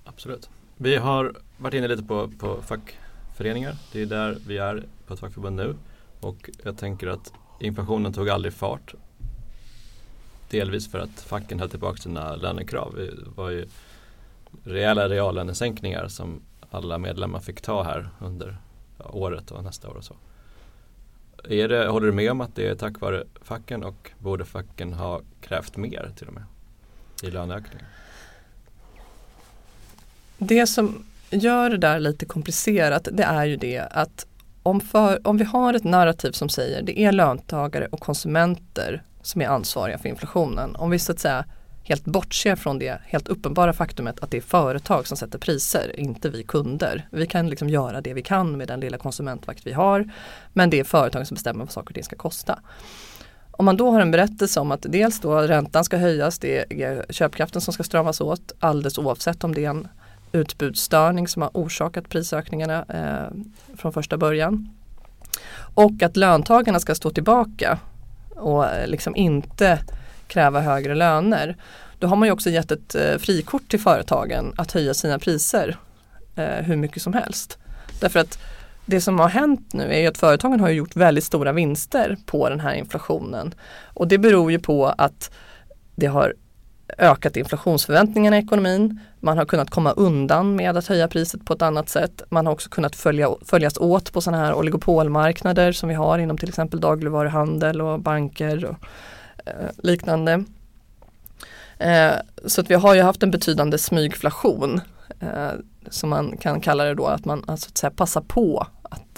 Absolut. 0.05 0.49
Vi 0.77 0.95
har 0.95 1.33
varit 1.59 1.73
inne 1.73 1.87
lite 1.87 2.03
på, 2.03 2.31
på 2.39 2.61
fackföreningar. 2.61 3.75
Det 3.91 4.01
är 4.01 4.05
där 4.05 4.37
vi 4.47 4.57
är 4.57 4.85
på 5.07 5.13
ett 5.13 5.19
fackförbund 5.19 5.55
nu. 5.55 5.75
Och 6.19 6.49
jag 6.63 6.77
tänker 6.77 7.07
att 7.07 7.33
inflationen 7.59 8.13
tog 8.13 8.29
aldrig 8.29 8.53
fart. 8.53 8.93
delvis 10.49 10.91
för 10.91 10.99
att 10.99 11.21
facken 11.21 11.59
höll 11.59 11.69
tillbaka 11.69 11.97
sina 11.97 12.35
lönekrav. 12.35 12.95
Det 12.95 13.11
var 13.35 13.49
ju 13.49 13.67
rejäla 14.63 15.09
reallönesänkningar 15.09 16.07
som 16.07 16.41
alla 16.71 16.97
medlemmar 16.97 17.39
fick 17.39 17.61
ta 17.61 17.83
här 17.83 18.09
under 18.19 18.57
året 18.99 19.51
och 19.51 19.63
nästa 19.63 19.89
år 19.89 19.95
och 19.95 20.03
så. 20.03 20.15
Är 21.43 21.67
det, 21.67 21.87
håller 21.87 22.07
du 22.07 22.13
med 22.13 22.31
om 22.31 22.41
att 22.41 22.55
det 22.55 22.67
är 22.67 22.75
tack 22.75 23.01
vare 23.01 23.23
facken 23.41 23.83
och 23.83 24.11
borde 24.19 24.45
facken 24.45 24.93
ha 24.93 25.21
krävt 25.41 25.77
mer 25.77 26.11
till 26.15 26.27
och 26.27 26.33
med 26.33 26.43
i 27.23 27.31
löneökningar? 27.31 27.87
Det 30.37 30.67
som 30.67 31.05
gör 31.29 31.69
det 31.69 31.77
där 31.77 31.99
lite 31.99 32.25
komplicerat 32.25 33.07
det 33.11 33.23
är 33.23 33.45
ju 33.45 33.57
det 33.57 33.87
att 33.91 34.25
om, 34.63 34.81
för, 34.81 35.27
om 35.27 35.37
vi 35.37 35.43
har 35.43 35.73
ett 35.73 35.83
narrativ 35.83 36.31
som 36.31 36.49
säger 36.49 36.81
det 36.81 36.99
är 36.99 37.11
löntagare 37.11 37.87
och 37.91 37.99
konsumenter 37.99 39.03
som 39.21 39.41
är 39.41 39.47
ansvariga 39.47 39.97
för 39.97 40.09
inflationen. 40.09 40.75
Om 40.75 40.89
vi 40.89 40.99
så 40.99 41.11
att 41.11 41.19
säga 41.19 41.45
helt 41.83 42.05
bortser 42.05 42.55
från 42.55 42.79
det 42.79 43.01
helt 43.05 43.27
uppenbara 43.27 43.73
faktumet 43.73 44.19
att 44.19 44.31
det 44.31 44.37
är 44.37 44.41
företag 44.41 45.07
som 45.07 45.17
sätter 45.17 45.39
priser, 45.39 45.99
inte 45.99 46.29
vi 46.29 46.43
kunder. 46.43 47.07
Vi 47.11 47.27
kan 47.27 47.49
liksom 47.49 47.69
göra 47.69 48.01
det 48.01 48.13
vi 48.13 48.21
kan 48.21 48.57
med 48.57 48.67
den 48.67 48.79
lilla 48.79 48.97
konsumentvakt 48.97 49.67
vi 49.67 49.73
har. 49.73 50.09
Men 50.53 50.69
det 50.69 50.79
är 50.79 50.83
företagen 50.83 51.25
som 51.25 51.35
bestämmer 51.35 51.59
vad 51.59 51.71
saker 51.71 51.89
och 51.89 51.93
ting 51.93 52.03
ska 52.03 52.15
kosta. 52.15 52.59
Om 53.51 53.65
man 53.65 53.77
då 53.77 53.91
har 53.91 54.01
en 54.01 54.11
berättelse 54.11 54.59
om 54.59 54.71
att 54.71 54.85
dels 54.89 55.19
då 55.19 55.41
räntan 55.41 55.83
ska 55.83 55.97
höjas, 55.97 56.39
det 56.39 56.83
är 56.83 57.05
köpkraften 57.09 57.61
som 57.61 57.73
ska 57.73 57.83
stramas 57.83 58.21
åt 58.21 58.51
alldeles 58.59 58.97
oavsett 58.97 59.43
om 59.43 59.55
det 59.55 59.65
är 59.65 59.69
en 59.69 59.87
utbudsstörning 60.31 61.27
som 61.27 61.41
har 61.41 61.51
orsakat 61.53 62.09
prisökningarna 62.09 62.85
eh, 62.89 63.37
från 63.77 63.93
första 63.93 64.17
början. 64.17 64.69
Och 65.75 66.03
att 66.03 66.17
löntagarna 66.17 66.79
ska 66.79 66.95
stå 66.95 67.09
tillbaka 67.09 67.79
och 68.35 68.65
eh, 68.65 68.87
liksom 68.87 69.15
inte 69.15 69.79
kräva 70.27 70.59
högre 70.59 70.95
löner. 70.95 71.55
Då 71.99 72.07
har 72.07 72.15
man 72.15 72.27
ju 72.27 72.31
också 72.31 72.49
gett 72.49 72.71
ett 72.71 72.95
eh, 72.95 73.17
frikort 73.17 73.69
till 73.69 73.79
företagen 73.79 74.53
att 74.57 74.71
höja 74.71 74.93
sina 74.93 75.19
priser 75.19 75.77
eh, 76.35 76.65
hur 76.65 76.75
mycket 76.75 77.01
som 77.01 77.13
helst. 77.13 77.57
Därför 77.99 78.19
att 78.19 78.39
det 78.85 79.01
som 79.01 79.19
har 79.19 79.29
hänt 79.29 79.73
nu 79.73 79.93
är 79.93 79.99
ju 79.99 80.07
att 80.07 80.17
företagen 80.17 80.59
har 80.59 80.69
gjort 80.69 80.95
väldigt 80.95 81.23
stora 81.23 81.51
vinster 81.51 82.17
på 82.25 82.49
den 82.49 82.59
här 82.59 82.73
inflationen. 82.73 83.53
Och 83.93 84.07
det 84.07 84.17
beror 84.17 84.51
ju 84.51 84.59
på 84.59 84.87
att 84.87 85.31
det 85.95 86.07
har 86.07 86.33
ökat 86.97 87.37
inflationsförväntningarna 87.37 88.37
i 88.37 88.39
ekonomin. 88.39 88.99
Man 89.19 89.37
har 89.37 89.45
kunnat 89.45 89.69
komma 89.69 89.91
undan 89.91 90.55
med 90.55 90.77
att 90.77 90.87
höja 90.87 91.07
priset 91.07 91.45
på 91.45 91.53
ett 91.53 91.61
annat 91.61 91.89
sätt. 91.89 92.21
Man 92.29 92.45
har 92.45 92.53
också 92.53 92.69
kunnat 92.69 92.95
följa, 92.95 93.29
följas 93.45 93.77
åt 93.77 94.13
på 94.13 94.21
sådana 94.21 94.45
här 94.45 94.53
oligopolmarknader 94.53 95.71
som 95.71 95.89
vi 95.89 95.95
har 95.95 96.19
inom 96.19 96.37
till 96.37 96.49
exempel 96.49 96.79
dagligvaruhandel 96.79 97.81
och 97.81 97.99
banker 97.99 98.65
och 98.65 98.75
eh, 99.45 99.69
liknande. 99.77 100.43
Eh, 101.77 102.11
så 102.45 102.61
att 102.61 102.69
vi 102.69 102.75
har 102.75 102.95
ju 102.95 103.01
haft 103.01 103.23
en 103.23 103.31
betydande 103.31 103.77
smygflation 103.77 104.81
eh, 105.19 105.51
som 105.89 106.09
man 106.09 106.37
kan 106.37 106.61
kalla 106.61 106.83
det 106.83 106.93
då 106.93 107.05
att 107.05 107.25
man 107.25 107.43
alltså, 107.47 107.69
att 107.69 107.77
säga, 107.77 107.91
passar 107.91 108.21
på 108.21 108.67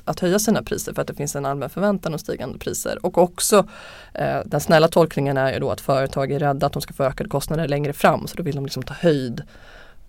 att 0.06 0.20
höja 0.20 0.40
sina 0.40 0.64
priser 0.64 0.94
för 0.94 1.02
att 1.02 1.08
det 1.08 1.14
finns 1.14 1.36
en 1.36 1.46
allmän 1.46 1.70
förväntan 1.70 2.14
om 2.14 2.20
stigande 2.20 2.60
priser. 2.60 3.06
Och 3.06 3.18
också 3.18 3.68
eh, 4.14 4.40
den 4.46 4.62
snälla 4.62 4.88
tolkningen 4.88 5.38
är 5.38 5.54
ju 5.54 5.60
då 5.60 5.72
att 5.72 5.82
företag 5.82 6.32
är 6.32 6.40
rädda 6.40 6.66
att 6.66 6.74
de 6.74 6.82
ska 6.82 6.94
få 6.94 7.04
ökade 7.04 7.30
kostnader 7.30 7.68
längre 7.68 7.94
fram 7.94 8.28
så 8.28 8.36
då 8.36 8.44
vill 8.44 8.56
de 8.56 8.64
liksom 8.64 8.84
ta 8.84 8.94
höjd 8.94 9.42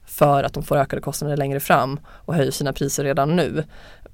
för 0.07 0.45
att 0.45 0.53
de 0.53 0.63
får 0.63 0.77
ökade 0.77 1.03
kostnader 1.03 1.37
längre 1.37 1.61
fram 1.61 2.01
och 2.07 2.35
höjer 2.35 2.51
sina 2.51 2.73
priser 2.73 3.05
redan 3.05 3.37
nu. 3.37 3.65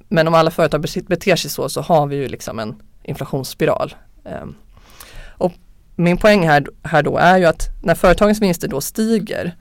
Men 0.09 0.29
om 0.29 0.35
alla 0.35 0.51
företag 0.51 0.81
beter 1.07 1.37
sig 1.37 1.51
så 1.51 1.69
så 1.69 1.81
har 1.81 2.07
vi 2.07 2.17
ju 2.17 2.29
liksom 2.29 2.59
en 2.59 2.83
inflationsspiral. 3.03 3.95
Eh, 4.25 4.47
och 5.29 5.53
min 5.97 6.17
poäng 6.17 6.49
här, 6.49 6.67
här 6.83 7.03
då 7.03 7.17
är 7.17 7.39
ju 7.39 7.45
att 7.45 7.69
när 7.83 7.95
företagens 7.95 8.41
vinster 8.41 8.69
då 8.69 8.81
stiger 8.81 9.57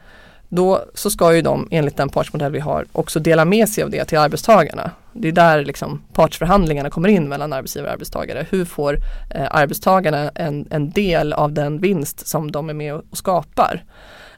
då 0.50 0.84
så 0.94 1.10
ska 1.10 1.36
ju 1.36 1.42
de 1.42 1.68
enligt 1.72 1.98
den 1.98 2.10
partsmodell 2.10 2.52
vi 2.52 2.60
har 2.60 2.86
också 2.92 3.20
dela 3.20 3.46
med 3.46 3.70
sig 3.70 3.84
av 3.84 3.90
det 3.90 4.06
till 4.06 4.18
arbetstagarna. 4.18 4.92
Det 5.20 5.28
är 5.28 5.32
där 5.32 5.66
liksom 5.66 6.02
partsförhandlingarna 6.14 6.90
kommer 6.90 7.10
in 7.10 7.30
mellan 7.30 7.54
arbetsgivare 7.54 7.90
och 7.90 7.94
arbetstagare. 7.94 8.46
Hur 8.50 8.66
får 8.66 8.98
eh, 9.30 9.48
arbetstagarna 9.52 10.32
en, 10.36 10.68
en 10.70 10.90
del 10.90 11.34
av 11.34 11.54
den 11.54 11.80
vinst 11.80 12.28
som 12.28 12.52
de 12.52 12.70
är 12.70 12.74
med 12.74 12.94
och 12.94 13.18
skapar? 13.18 13.84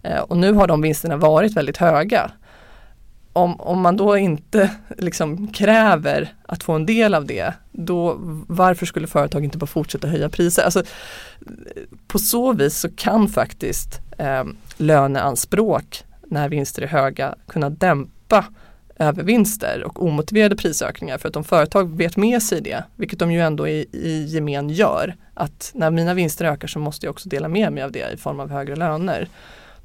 Eh, 0.04 0.20
och 0.20 0.38
nu 0.38 0.54
har 0.54 0.68
de 0.68 0.82
vinsterna 0.82 1.18
varit 1.18 1.58
väldigt 1.58 1.78
höga. 1.78 2.32
Om, 3.34 3.62
om 3.62 3.82
man 3.82 3.98
då 3.98 4.18
inte 4.18 4.72
liksom 4.98 5.48
kräver 5.48 6.34
att 6.46 6.64
få 6.64 6.74
en 6.74 6.86
del 6.86 7.14
av 7.14 7.26
det, 7.26 7.54
då 7.72 8.16
varför 8.48 8.86
skulle 8.86 9.08
företag 9.08 9.44
inte 9.44 9.58
bara 9.58 9.68
fortsätta 9.68 10.08
höja 10.08 10.30
priser? 10.30 10.64
Alltså, 10.64 10.84
på 12.08 12.20
så 12.20 12.54
vis 12.54 12.80
så 12.80 12.90
kan 12.96 13.28
faktiskt 13.28 14.00
eh, 14.18 14.44
löneanspråk 14.78 16.04
när 16.28 16.50
vinster 16.50 16.82
är 16.82 16.88
höga 16.88 17.36
kunna 17.48 17.70
dämpa 17.70 18.46
övervinster 19.00 19.84
och 19.84 20.04
omotiverade 20.04 20.56
prisökningar 20.56 21.18
för 21.18 21.30
att 21.30 21.36
om 21.36 21.44
företag 21.44 21.98
vet 21.98 22.18
med 22.18 22.44
sig 22.44 22.62
det, 22.62 22.84
vilket 22.96 23.20
de 23.20 23.32
ju 23.32 23.42
ändå 23.42 23.68
i, 23.68 23.86
i 23.92 24.26
gemen 24.26 24.70
gör, 24.70 25.16
att 25.34 25.72
när 25.76 25.92
mina 25.92 26.14
vinster 26.14 26.46
ökar 26.46 26.68
så 26.68 26.80
måste 26.80 27.06
jag 27.06 27.12
också 27.12 27.30
dela 27.30 27.48
med 27.48 27.74
mig 27.74 27.84
av 27.84 27.92
det 27.92 28.14
i 28.14 28.18
form 28.18 28.40
av 28.40 28.50
högre 28.50 28.76
löner. 28.76 29.30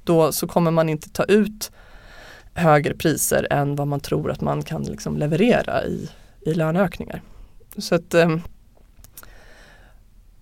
Då 0.04 0.32
så 0.32 0.46
kommer 0.46 0.70
man 0.70 0.88
inte 0.88 1.10
ta 1.10 1.24
ut 1.24 1.70
högre 2.54 2.94
priser 2.94 3.46
än 3.50 3.76
vad 3.76 3.88
man 3.88 4.00
tror 4.00 4.30
att 4.30 4.40
man 4.40 4.62
kan 4.62 4.82
liksom 4.82 5.16
leverera 5.16 5.84
i, 5.84 6.10
i 6.40 6.54
löneökningar. 6.54 7.22
Så 7.78 7.94
att 7.94 8.14
eh, 8.14 8.36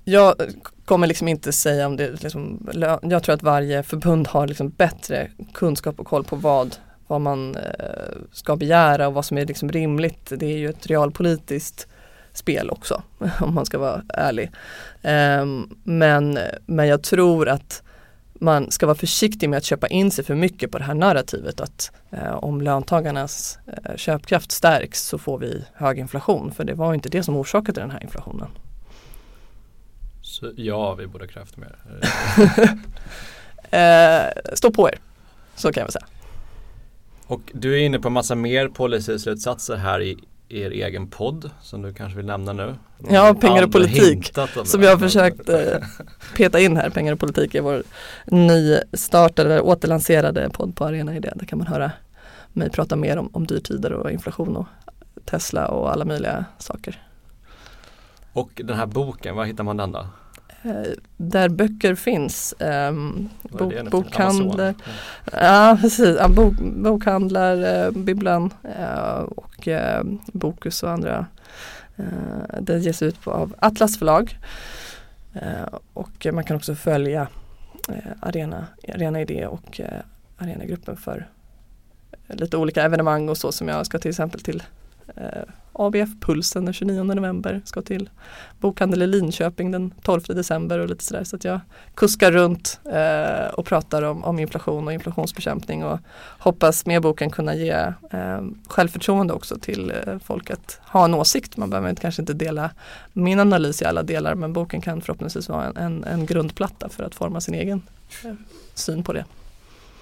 jag 0.04 0.34
kommer 0.84 1.06
liksom 1.06 1.28
inte 1.28 1.52
säga 1.52 1.86
om 1.86 1.96
det, 1.96 2.22
liksom, 2.22 2.68
jag 3.02 3.22
tror 3.22 3.34
att 3.34 3.42
varje 3.42 3.82
förbund 3.82 4.28
har 4.28 4.46
liksom 4.46 4.68
bättre 4.68 5.30
kunskap 5.52 6.00
och 6.00 6.06
koll 6.06 6.24
på 6.24 6.36
vad, 6.36 6.76
vad 7.12 7.20
man 7.20 7.56
eh, 7.56 8.16
ska 8.32 8.56
begära 8.56 9.08
och 9.08 9.14
vad 9.14 9.24
som 9.24 9.38
är 9.38 9.46
liksom 9.46 9.72
rimligt. 9.72 10.32
Det 10.36 10.46
är 10.46 10.58
ju 10.58 10.70
ett 10.70 10.86
realpolitiskt 10.86 11.86
spel 12.32 12.70
också 12.70 13.02
om 13.40 13.54
man 13.54 13.66
ska 13.66 13.78
vara 13.78 14.02
ärlig. 14.08 14.50
Eh, 15.02 15.46
men, 15.84 16.38
men 16.66 16.88
jag 16.88 17.02
tror 17.02 17.48
att 17.48 17.82
man 18.34 18.70
ska 18.70 18.86
vara 18.86 18.96
försiktig 18.96 19.48
med 19.48 19.56
att 19.56 19.64
köpa 19.64 19.88
in 19.88 20.10
sig 20.10 20.24
för 20.24 20.34
mycket 20.34 20.70
på 20.70 20.78
det 20.78 20.84
här 20.84 20.94
narrativet 20.94 21.60
att 21.60 21.92
eh, 22.10 22.34
om 22.34 22.60
löntagarnas 22.60 23.58
eh, 23.66 23.96
köpkraft 23.96 24.52
stärks 24.52 25.02
så 25.02 25.18
får 25.18 25.38
vi 25.38 25.64
hög 25.74 25.98
inflation. 25.98 26.52
För 26.52 26.64
det 26.64 26.74
var 26.74 26.94
inte 26.94 27.08
det 27.08 27.22
som 27.22 27.36
orsakade 27.36 27.80
den 27.80 27.90
här 27.90 28.02
inflationen. 28.02 28.48
Så 30.22 30.52
ja, 30.56 30.94
vi 30.94 31.06
borde 31.06 31.24
ha 31.24 31.28
krävt 31.28 31.56
mer. 31.56 31.76
eh, 33.78 34.54
stå 34.54 34.70
på 34.70 34.88
er, 34.88 34.98
så 35.54 35.72
kan 35.72 35.80
jag 35.80 35.86
väl 35.86 35.92
säga. 35.92 36.06
Och 37.26 37.40
du 37.54 37.74
är 37.74 37.78
inne 37.78 37.98
på 37.98 38.10
massa 38.10 38.34
mer 38.34 38.68
policyslutsatser 38.68 39.76
här 39.76 40.00
i 40.00 40.18
er 40.48 40.70
egen 40.70 41.06
podd 41.06 41.50
som 41.62 41.82
du 41.82 41.94
kanske 41.94 42.16
vill 42.16 42.26
nämna 42.26 42.52
nu? 42.52 42.74
Ja, 43.10 43.34
pengar 43.40 43.62
och 43.62 43.72
politik 43.72 44.32
som 44.64 44.82
jag 44.82 44.90
har 44.90 44.98
försökt 44.98 45.48
eh, 45.48 45.58
peta 46.36 46.60
in 46.60 46.76
här. 46.76 46.90
Pengar 46.90 47.12
och 47.12 47.20
politik 47.20 47.54
är 47.54 47.60
vår 47.60 47.82
nystartade, 48.26 49.60
återlanserade 49.60 50.50
podd 50.50 50.76
på 50.76 50.84
Arena 50.84 51.16
Idé. 51.16 51.32
Där 51.34 51.46
kan 51.46 51.58
man 51.58 51.66
höra 51.66 51.92
mig 52.52 52.70
prata 52.70 52.96
mer 52.96 53.16
om, 53.16 53.30
om 53.32 53.46
dyrtider 53.46 53.92
och 53.92 54.10
inflation 54.10 54.56
och 54.56 54.66
Tesla 55.24 55.68
och 55.68 55.92
alla 55.92 56.04
möjliga 56.04 56.44
saker. 56.58 57.02
Och 58.32 58.60
den 58.64 58.76
här 58.76 58.86
boken, 58.86 59.36
var 59.36 59.44
hittar 59.44 59.64
man 59.64 59.76
den 59.76 59.92
då? 59.92 60.06
Eh, 60.62 60.92
där 61.16 61.48
böcker 61.48 61.94
finns. 61.94 62.54
Um, 62.58 63.28
bok, 63.42 63.90
bokhandlar, 63.90 64.74
ja, 65.32 65.78
precis, 65.80 66.16
ja, 66.18 66.28
bok, 66.28 66.54
bokhandlar, 66.60 67.84
eh, 67.86 67.90
bibblan 67.90 68.54
eh, 68.78 69.18
och 69.18 69.68
eh, 69.68 70.04
Bokus 70.32 70.82
och 70.82 70.90
andra. 70.90 71.26
Eh, 71.96 72.60
det 72.60 72.78
ges 72.78 73.02
ut 73.02 73.20
på, 73.20 73.30
av 73.30 73.54
Atlas 73.58 73.98
förlag. 73.98 74.38
Eh, 75.32 75.78
och 75.92 76.26
man 76.32 76.44
kan 76.44 76.56
också 76.56 76.74
följa 76.74 77.28
eh, 77.88 78.12
Arena, 78.20 78.66
Arena 78.88 79.20
Idé 79.20 79.46
och 79.46 79.80
eh, 79.80 80.00
Arenagruppen 80.38 80.96
för 80.96 81.28
lite 82.28 82.56
olika 82.56 82.82
evenemang 82.82 83.28
och 83.28 83.36
så 83.36 83.52
som 83.52 83.68
jag 83.68 83.86
ska 83.86 83.98
till 83.98 84.08
exempel 84.08 84.40
till 84.40 84.62
ABF 85.72 86.08
Pulsen 86.20 86.64
den 86.64 86.74
29 86.74 87.02
november, 87.02 87.62
ska 87.64 87.82
till 87.82 88.10
bokhandel 88.60 89.02
i 89.02 89.06
Linköping 89.06 89.70
den 89.70 89.94
12 90.02 90.20
december 90.22 90.78
och 90.78 90.88
lite 90.88 91.04
sådär. 91.04 91.24
Så 91.24 91.36
att 91.36 91.44
jag 91.44 91.60
kuskar 91.94 92.32
runt 92.32 92.80
eh, 92.84 93.54
och 93.54 93.66
pratar 93.66 94.02
om, 94.02 94.24
om, 94.24 94.38
inflation 94.38 94.86
och 94.86 94.92
inflationsbekämpning 94.92 95.84
och 95.84 95.98
hoppas 96.38 96.86
med 96.86 97.02
boken 97.02 97.30
kunna 97.30 97.54
ge 97.54 97.70
eh, 98.10 98.40
självförtroende 98.68 99.32
också 99.32 99.58
till 99.58 99.90
eh, 99.90 100.18
folk 100.24 100.50
att 100.50 100.80
ha 100.84 101.04
en 101.04 101.14
åsikt. 101.14 101.56
Man 101.56 101.70
behöver 101.70 101.94
kanske 101.94 102.22
inte 102.22 102.32
dela 102.32 102.70
min 103.12 103.40
analys 103.40 103.82
i 103.82 103.84
alla 103.84 104.02
delar 104.02 104.34
men 104.34 104.52
boken 104.52 104.80
kan 104.80 105.00
förhoppningsvis 105.00 105.48
vara 105.48 105.64
en, 105.64 105.76
en, 105.76 106.04
en 106.04 106.26
grundplatta 106.26 106.88
för 106.88 107.04
att 107.04 107.14
forma 107.14 107.40
sin 107.40 107.54
egen 107.54 107.82
eh, 108.24 108.34
syn 108.74 109.04
på 109.04 109.12
det. 109.12 109.24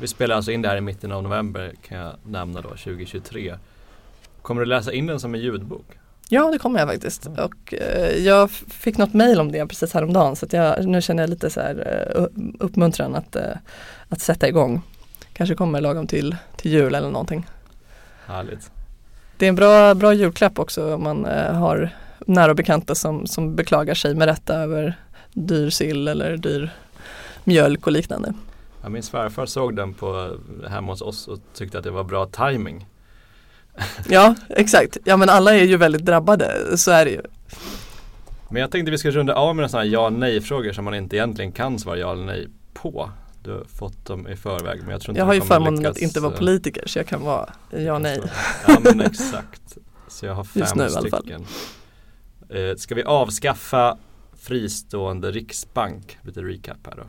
Vi 0.01 0.07
spelar 0.07 0.37
alltså 0.37 0.51
in 0.51 0.63
det 0.63 0.69
här 0.69 0.77
i 0.77 0.81
mitten 0.81 1.13
av 1.13 1.23
november 1.23 1.73
kan 1.89 1.99
jag 1.99 2.13
nämna 2.25 2.61
då, 2.61 2.69
2023. 2.69 3.55
Kommer 4.43 4.61
du 4.61 4.67
läsa 4.67 4.93
in 4.93 5.07
den 5.07 5.21
som 5.21 5.35
en 5.35 5.41
ljudbok? 5.41 5.87
Ja 6.33 6.51
det 6.51 6.59
kommer 6.59 6.79
jag 6.79 6.89
faktiskt 6.89 7.27
och 7.27 7.75
eh, 7.75 8.17
jag 8.17 8.51
fick 8.51 8.99
något 8.99 9.15
mail 9.15 9.41
om 9.41 9.53
det 9.53 9.67
precis 9.67 9.95
häromdagen 9.95 10.37
så 10.37 10.47
jag, 10.51 10.87
nu 10.87 11.03
känner 11.03 11.23
jag 11.23 11.31
lite 11.31 11.51
så 11.51 11.61
här 11.61 11.75
uh, 12.17 12.27
uppmuntran 12.59 13.15
att, 13.15 13.37
uh, 13.37 13.43
att 14.09 14.21
sätta 14.21 14.49
igång. 14.49 14.83
Kanske 15.33 15.55
kommer 15.55 15.81
lagom 15.81 16.07
till, 16.07 16.37
till 16.57 16.71
jul 16.71 16.95
eller 16.95 17.11
någonting. 17.11 17.47
Härligt. 18.27 18.71
Det 19.37 19.47
är 19.47 19.49
en 19.49 19.55
bra, 19.55 19.95
bra 19.95 20.13
julklapp 20.13 20.59
också 20.59 20.95
om 20.95 21.03
man 21.03 21.27
uh, 21.27 21.53
har 21.53 21.91
nära 22.27 22.51
och 22.51 22.57
bekanta 22.57 22.95
som, 22.95 23.27
som 23.27 23.57
beklagar 23.57 23.95
sig 23.95 24.15
med 24.15 24.29
rätta 24.29 24.55
över 24.55 24.99
dyr 25.33 25.71
sill 25.71 26.09
eller 26.09 26.37
dyr 26.37 26.71
mjölk 27.45 27.87
och 27.87 27.93
liknande. 27.93 28.35
Ja, 28.83 28.89
min 28.89 29.03
svärfar 29.03 29.47
såg 29.47 29.77
den 29.77 29.95
på 29.95 30.37
hemma 30.69 30.93
hos 30.93 31.03
oss 31.03 31.29
och 31.29 31.39
tyckte 31.55 31.79
att 31.79 31.85
det 31.85 31.91
var 31.91 32.05
bra 32.05 32.27
timing. 32.27 32.87
Ja 34.09 34.35
exakt, 34.49 34.97
ja 35.05 35.17
men 35.17 35.29
alla 35.29 35.55
är 35.55 35.65
ju 35.65 35.77
väldigt 35.77 36.05
drabbade, 36.05 36.77
så 36.79 36.91
är 36.91 37.05
det 37.05 37.11
ju. 37.11 37.23
Men 38.49 38.61
jag 38.61 38.71
tänkte 38.71 38.91
vi 38.91 38.99
ska 38.99 39.11
runda 39.11 39.35
av 39.35 39.57
med 39.57 39.71
sådana 39.71 39.85
här 39.85 39.93
ja 39.93 40.11
nej 40.11 40.41
frågor 40.41 40.73
som 40.73 40.85
man 40.85 40.95
inte 40.95 41.17
egentligen 41.17 41.53
kan 41.53 41.79
svara 41.79 41.99
ja 41.99 42.13
eller 42.13 42.25
nej 42.25 42.49
på. 42.75 43.11
Du 43.43 43.51
har 43.51 43.65
fått 43.65 44.07
dem 44.07 44.29
i 44.29 44.37
förväg 44.37 44.81
men 44.83 44.91
jag 44.91 45.01
tror 45.01 45.13
inte 45.13 45.19
Jag 45.19 45.27
har 45.27 45.35
ju 45.35 45.41
förmånen 45.41 45.87
att 45.87 45.99
inte 45.99 46.21
vara 46.21 46.33
eh, 46.33 46.39
politiker 46.39 46.83
så 46.87 46.99
jag 46.99 47.07
kan 47.07 47.23
vara 47.23 47.49
ja 47.71 47.99
nej. 47.99 48.21
Ja 48.69 48.81
men 48.85 49.01
exakt. 49.07 49.79
Så 50.09 50.27
jag 50.27 50.35
har 50.35 50.45
fem 50.45 50.61
Just 50.61 50.75
nu 50.75 50.83
i 50.83 50.87
alla 50.87 51.11
fall. 51.11 51.21
stycken. 51.21 51.47
Eh, 52.49 52.77
ska 52.77 52.95
vi 52.95 53.03
avskaffa 53.03 53.99
fristående 54.41 55.31
riksbank? 55.31 56.19
Lite 56.23 56.41
recap 56.41 56.87
här 56.87 56.97
då. 56.97 57.03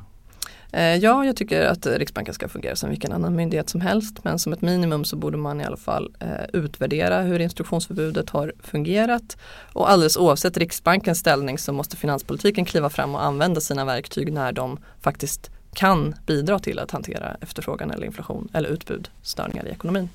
Eh, 0.73 0.95
ja, 0.95 1.25
jag 1.25 1.35
tycker 1.35 1.61
att 1.61 1.85
Riksbanken 1.85 2.33
ska 2.33 2.47
fungera 2.47 2.75
som 2.75 2.89
vilken 2.89 3.11
annan 3.11 3.35
myndighet 3.35 3.69
som 3.69 3.81
helst 3.81 4.23
men 4.23 4.39
som 4.39 4.53
ett 4.53 4.61
minimum 4.61 5.05
så 5.05 5.15
borde 5.15 5.37
man 5.37 5.61
i 5.61 5.63
alla 5.63 5.77
fall 5.77 6.15
eh, 6.19 6.45
utvärdera 6.53 7.21
hur 7.21 7.39
instruktionsförbudet 7.39 8.29
har 8.29 8.53
fungerat 8.63 9.37
och 9.73 9.89
alldeles 9.89 10.17
oavsett 10.17 10.57
Riksbankens 10.57 11.19
ställning 11.19 11.57
så 11.57 11.73
måste 11.73 11.97
finanspolitiken 11.97 12.65
kliva 12.65 12.89
fram 12.89 13.15
och 13.15 13.23
använda 13.23 13.61
sina 13.61 13.85
verktyg 13.85 14.33
när 14.33 14.51
de 14.51 14.79
faktiskt 15.01 15.51
kan 15.73 16.15
bidra 16.25 16.59
till 16.59 16.79
att 16.79 16.91
hantera 16.91 17.37
efterfrågan 17.41 17.91
eller 17.91 18.05
inflation 18.05 18.49
eller 18.53 18.69
utbudstörningar 18.69 19.67
i 19.67 19.69
ekonomin. 19.69 20.09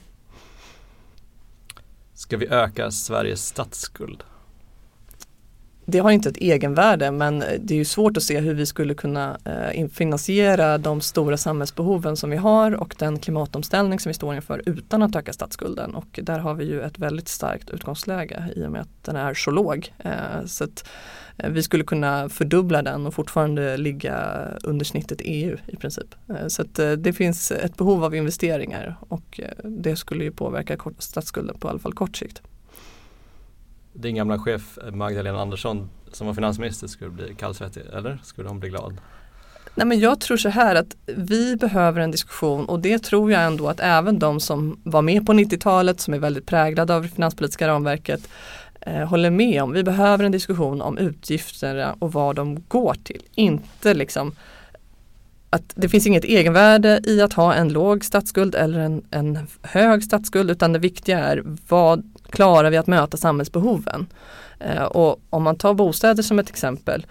Ska 2.14 2.36
vi 2.36 2.46
öka 2.48 2.90
Sveriges 2.90 3.46
statsskuld? 3.46 4.24
Det 5.86 5.98
har 5.98 6.10
inte 6.10 6.28
ett 6.28 6.36
egenvärde 6.36 7.10
men 7.10 7.38
det 7.38 7.74
är 7.74 7.78
ju 7.78 7.84
svårt 7.84 8.16
att 8.16 8.22
se 8.22 8.40
hur 8.40 8.54
vi 8.54 8.66
skulle 8.66 8.94
kunna 8.94 9.38
eh, 9.44 9.88
finansiera 9.88 10.78
de 10.78 11.00
stora 11.00 11.36
samhällsbehoven 11.36 12.16
som 12.16 12.30
vi 12.30 12.36
har 12.36 12.74
och 12.74 12.94
den 12.98 13.18
klimatomställning 13.18 14.00
som 14.00 14.10
vi 14.10 14.14
står 14.14 14.34
inför 14.34 14.62
utan 14.66 15.02
att 15.02 15.16
öka 15.16 15.32
statsskulden 15.32 15.94
och 15.94 16.20
där 16.22 16.38
har 16.38 16.54
vi 16.54 16.64
ju 16.64 16.82
ett 16.82 16.98
väldigt 16.98 17.28
starkt 17.28 17.70
utgångsläge 17.70 18.44
i 18.56 18.66
och 18.66 18.72
med 18.72 18.80
att 18.80 19.04
den 19.04 19.16
är 19.16 19.34
så 19.34 19.50
låg. 19.50 19.92
Eh, 19.98 20.44
så 20.46 20.64
att 20.64 20.88
eh, 21.36 21.50
vi 21.50 21.62
skulle 21.62 21.84
kunna 21.84 22.28
fördubbla 22.28 22.82
den 22.82 23.06
och 23.06 23.14
fortfarande 23.14 23.76
ligga 23.76 24.48
under 24.62 24.84
snittet 24.84 25.20
EU 25.24 25.56
i 25.66 25.76
princip. 25.76 26.14
Eh, 26.28 26.46
så 26.46 26.62
att 26.62 26.78
eh, 26.78 26.92
det 26.92 27.12
finns 27.12 27.50
ett 27.50 27.76
behov 27.76 28.04
av 28.04 28.14
investeringar 28.14 28.96
och 29.00 29.40
eh, 29.40 29.68
det 29.68 29.96
skulle 29.96 30.24
ju 30.24 30.30
påverka 30.30 30.78
statsskulden 30.98 31.58
på 31.58 31.68
i 31.68 31.70
alla 31.70 31.78
fall 31.78 31.94
kort 31.94 32.16
sikt. 32.16 32.42
Din 33.96 34.14
gamla 34.14 34.38
chef 34.38 34.78
Magdalena 34.92 35.40
Andersson 35.40 35.90
som 36.12 36.26
var 36.26 36.34
finansminister 36.34 36.86
skulle 36.86 37.10
bli 37.10 37.34
kallsvettig, 37.38 37.82
eller? 37.92 38.18
Skulle 38.22 38.48
hon 38.48 38.60
bli 38.60 38.68
glad? 38.68 39.00
Nej 39.74 39.86
men 39.86 40.00
jag 40.00 40.20
tror 40.20 40.36
så 40.36 40.48
här 40.48 40.74
att 40.74 40.96
vi 41.06 41.56
behöver 41.56 42.00
en 42.00 42.10
diskussion 42.10 42.64
och 42.66 42.80
det 42.80 42.98
tror 42.98 43.32
jag 43.32 43.44
ändå 43.44 43.68
att 43.68 43.80
även 43.80 44.18
de 44.18 44.40
som 44.40 44.80
var 44.82 45.02
med 45.02 45.26
på 45.26 45.32
90-talet 45.32 46.00
som 46.00 46.14
är 46.14 46.18
väldigt 46.18 46.46
präglade 46.46 46.94
av 46.94 47.02
det 47.02 47.08
finanspolitiska 47.08 47.68
ramverket 47.68 48.28
eh, 48.80 49.08
håller 49.08 49.30
med 49.30 49.62
om. 49.62 49.72
Vi 49.72 49.82
behöver 49.82 50.24
en 50.24 50.32
diskussion 50.32 50.82
om 50.82 50.98
utgifterna 50.98 51.96
och 51.98 52.12
vad 52.12 52.36
de 52.36 52.62
går 52.68 52.96
till. 53.04 53.22
Inte 53.34 53.94
liksom 53.94 54.32
att 55.50 55.72
det 55.74 55.88
finns 55.88 56.06
inget 56.06 56.24
egenvärde 56.24 57.00
i 57.04 57.20
att 57.20 57.32
ha 57.32 57.54
en 57.54 57.68
låg 57.68 58.04
statsskuld 58.04 58.54
eller 58.54 58.78
en, 58.78 59.04
en 59.10 59.46
hög 59.62 60.04
statsskuld 60.04 60.50
utan 60.50 60.72
det 60.72 60.78
viktiga 60.78 61.18
är 61.18 61.42
vad 61.68 62.12
klarar 62.30 62.70
vi 62.70 62.76
att 62.76 62.86
möta 62.86 63.16
samhällsbehoven. 63.16 64.06
Eh, 64.60 64.84
och 64.84 65.20
om 65.30 65.42
man 65.42 65.56
tar 65.56 65.74
bostäder 65.74 66.22
som 66.22 66.38
ett 66.38 66.48
exempel. 66.48 67.06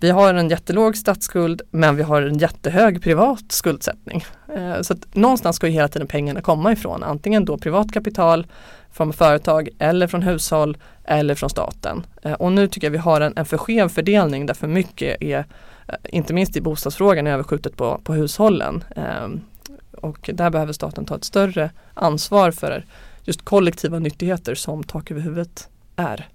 Vi 0.00 0.10
har 0.10 0.34
en 0.34 0.48
jättelåg 0.48 0.96
statsskuld 0.96 1.62
men 1.70 1.96
vi 1.96 2.02
har 2.02 2.22
en 2.22 2.38
jättehög 2.38 3.02
privat 3.02 3.44
skuldsättning. 3.48 4.24
Eh, 4.54 4.80
så 4.80 4.92
att 4.92 5.14
någonstans 5.14 5.56
ska 5.56 5.66
ju 5.66 5.72
hela 5.72 5.88
tiden 5.88 6.06
pengarna 6.06 6.40
komma 6.40 6.72
ifrån. 6.72 7.02
Antingen 7.02 7.44
då 7.44 7.58
privat 7.58 7.92
kapital 7.92 8.46
från 8.92 9.12
företag 9.12 9.68
eller 9.78 10.06
från 10.06 10.22
hushåll 10.22 10.76
eller 11.04 11.34
från 11.34 11.50
staten. 11.50 12.06
Eh, 12.22 12.32
och 12.32 12.52
nu 12.52 12.68
tycker 12.68 12.86
jag 12.86 12.92
vi 12.92 12.98
har 12.98 13.20
en, 13.20 13.32
en 13.36 13.44
för 13.44 13.58
skev 13.58 13.88
fördelning 13.88 14.46
där 14.46 14.54
för 14.54 14.66
mycket 14.68 15.22
är, 15.22 15.44
eh, 15.86 15.94
inte 16.04 16.34
minst 16.34 16.56
i 16.56 16.60
bostadsfrågan, 16.60 17.26
är 17.26 17.32
överskjutet 17.32 17.76
på, 17.76 18.00
på 18.04 18.12
hushållen. 18.12 18.84
Eh, 18.96 19.28
och 19.92 20.30
där 20.32 20.50
behöver 20.50 20.72
staten 20.72 21.04
ta 21.04 21.16
ett 21.16 21.24
större 21.24 21.70
ansvar 21.94 22.50
för 22.50 22.84
just 23.24 23.42
kollektiva 23.42 23.98
nyttigheter 23.98 24.54
som 24.54 24.84
tak 24.84 25.10
över 25.10 25.20
huvudet 25.20 25.68
är. 25.96 26.28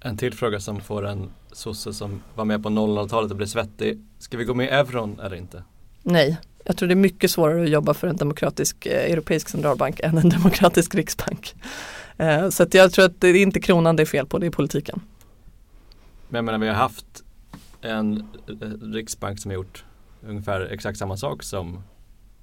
En 0.00 0.16
till 0.16 0.34
fråga 0.34 0.60
som 0.60 0.80
får 0.80 1.06
en 1.06 1.30
sosse 1.52 1.92
som 1.92 2.22
var 2.34 2.44
med 2.44 2.62
på 2.62 2.68
00-talet 2.68 3.30
och 3.30 3.36
blev 3.36 3.46
svettig. 3.46 4.04
Ska 4.18 4.36
vi 4.36 4.44
gå 4.44 4.54
med 4.54 4.66
i 4.66 4.70
euron 4.70 5.20
eller 5.20 5.36
inte? 5.36 5.62
Nej, 6.02 6.38
jag 6.64 6.76
tror 6.76 6.88
det 6.88 6.94
är 6.94 6.96
mycket 6.96 7.30
svårare 7.30 7.62
att 7.62 7.70
jobba 7.70 7.94
för 7.94 8.08
en 8.08 8.16
demokratisk 8.16 8.86
eh, 8.86 9.12
europeisk 9.12 9.48
centralbank 9.48 10.00
än 10.00 10.18
en 10.18 10.28
demokratisk 10.28 10.94
riksbank. 10.94 11.54
Eh, 12.20 12.48
så 12.48 12.66
jag 12.70 12.92
tror 12.92 13.04
att 13.04 13.20
det 13.20 13.28
är 13.28 13.34
inte 13.34 13.60
kronan 13.60 13.96
det 13.96 14.02
är 14.02 14.06
fel 14.06 14.26
på, 14.26 14.38
det 14.38 14.46
är 14.46 14.50
politiken. 14.50 15.00
Men 16.28 16.38
jag 16.38 16.44
menar 16.44 16.58
vi 16.58 16.68
har 16.68 16.74
haft 16.74 17.24
en 17.80 18.16
eh, 18.16 18.68
riksbank 18.92 19.40
som 19.40 19.50
har 19.50 19.54
gjort 19.54 19.84
ungefär 20.28 20.60
exakt 20.60 20.98
samma 20.98 21.16
sak 21.16 21.42
som 21.42 21.82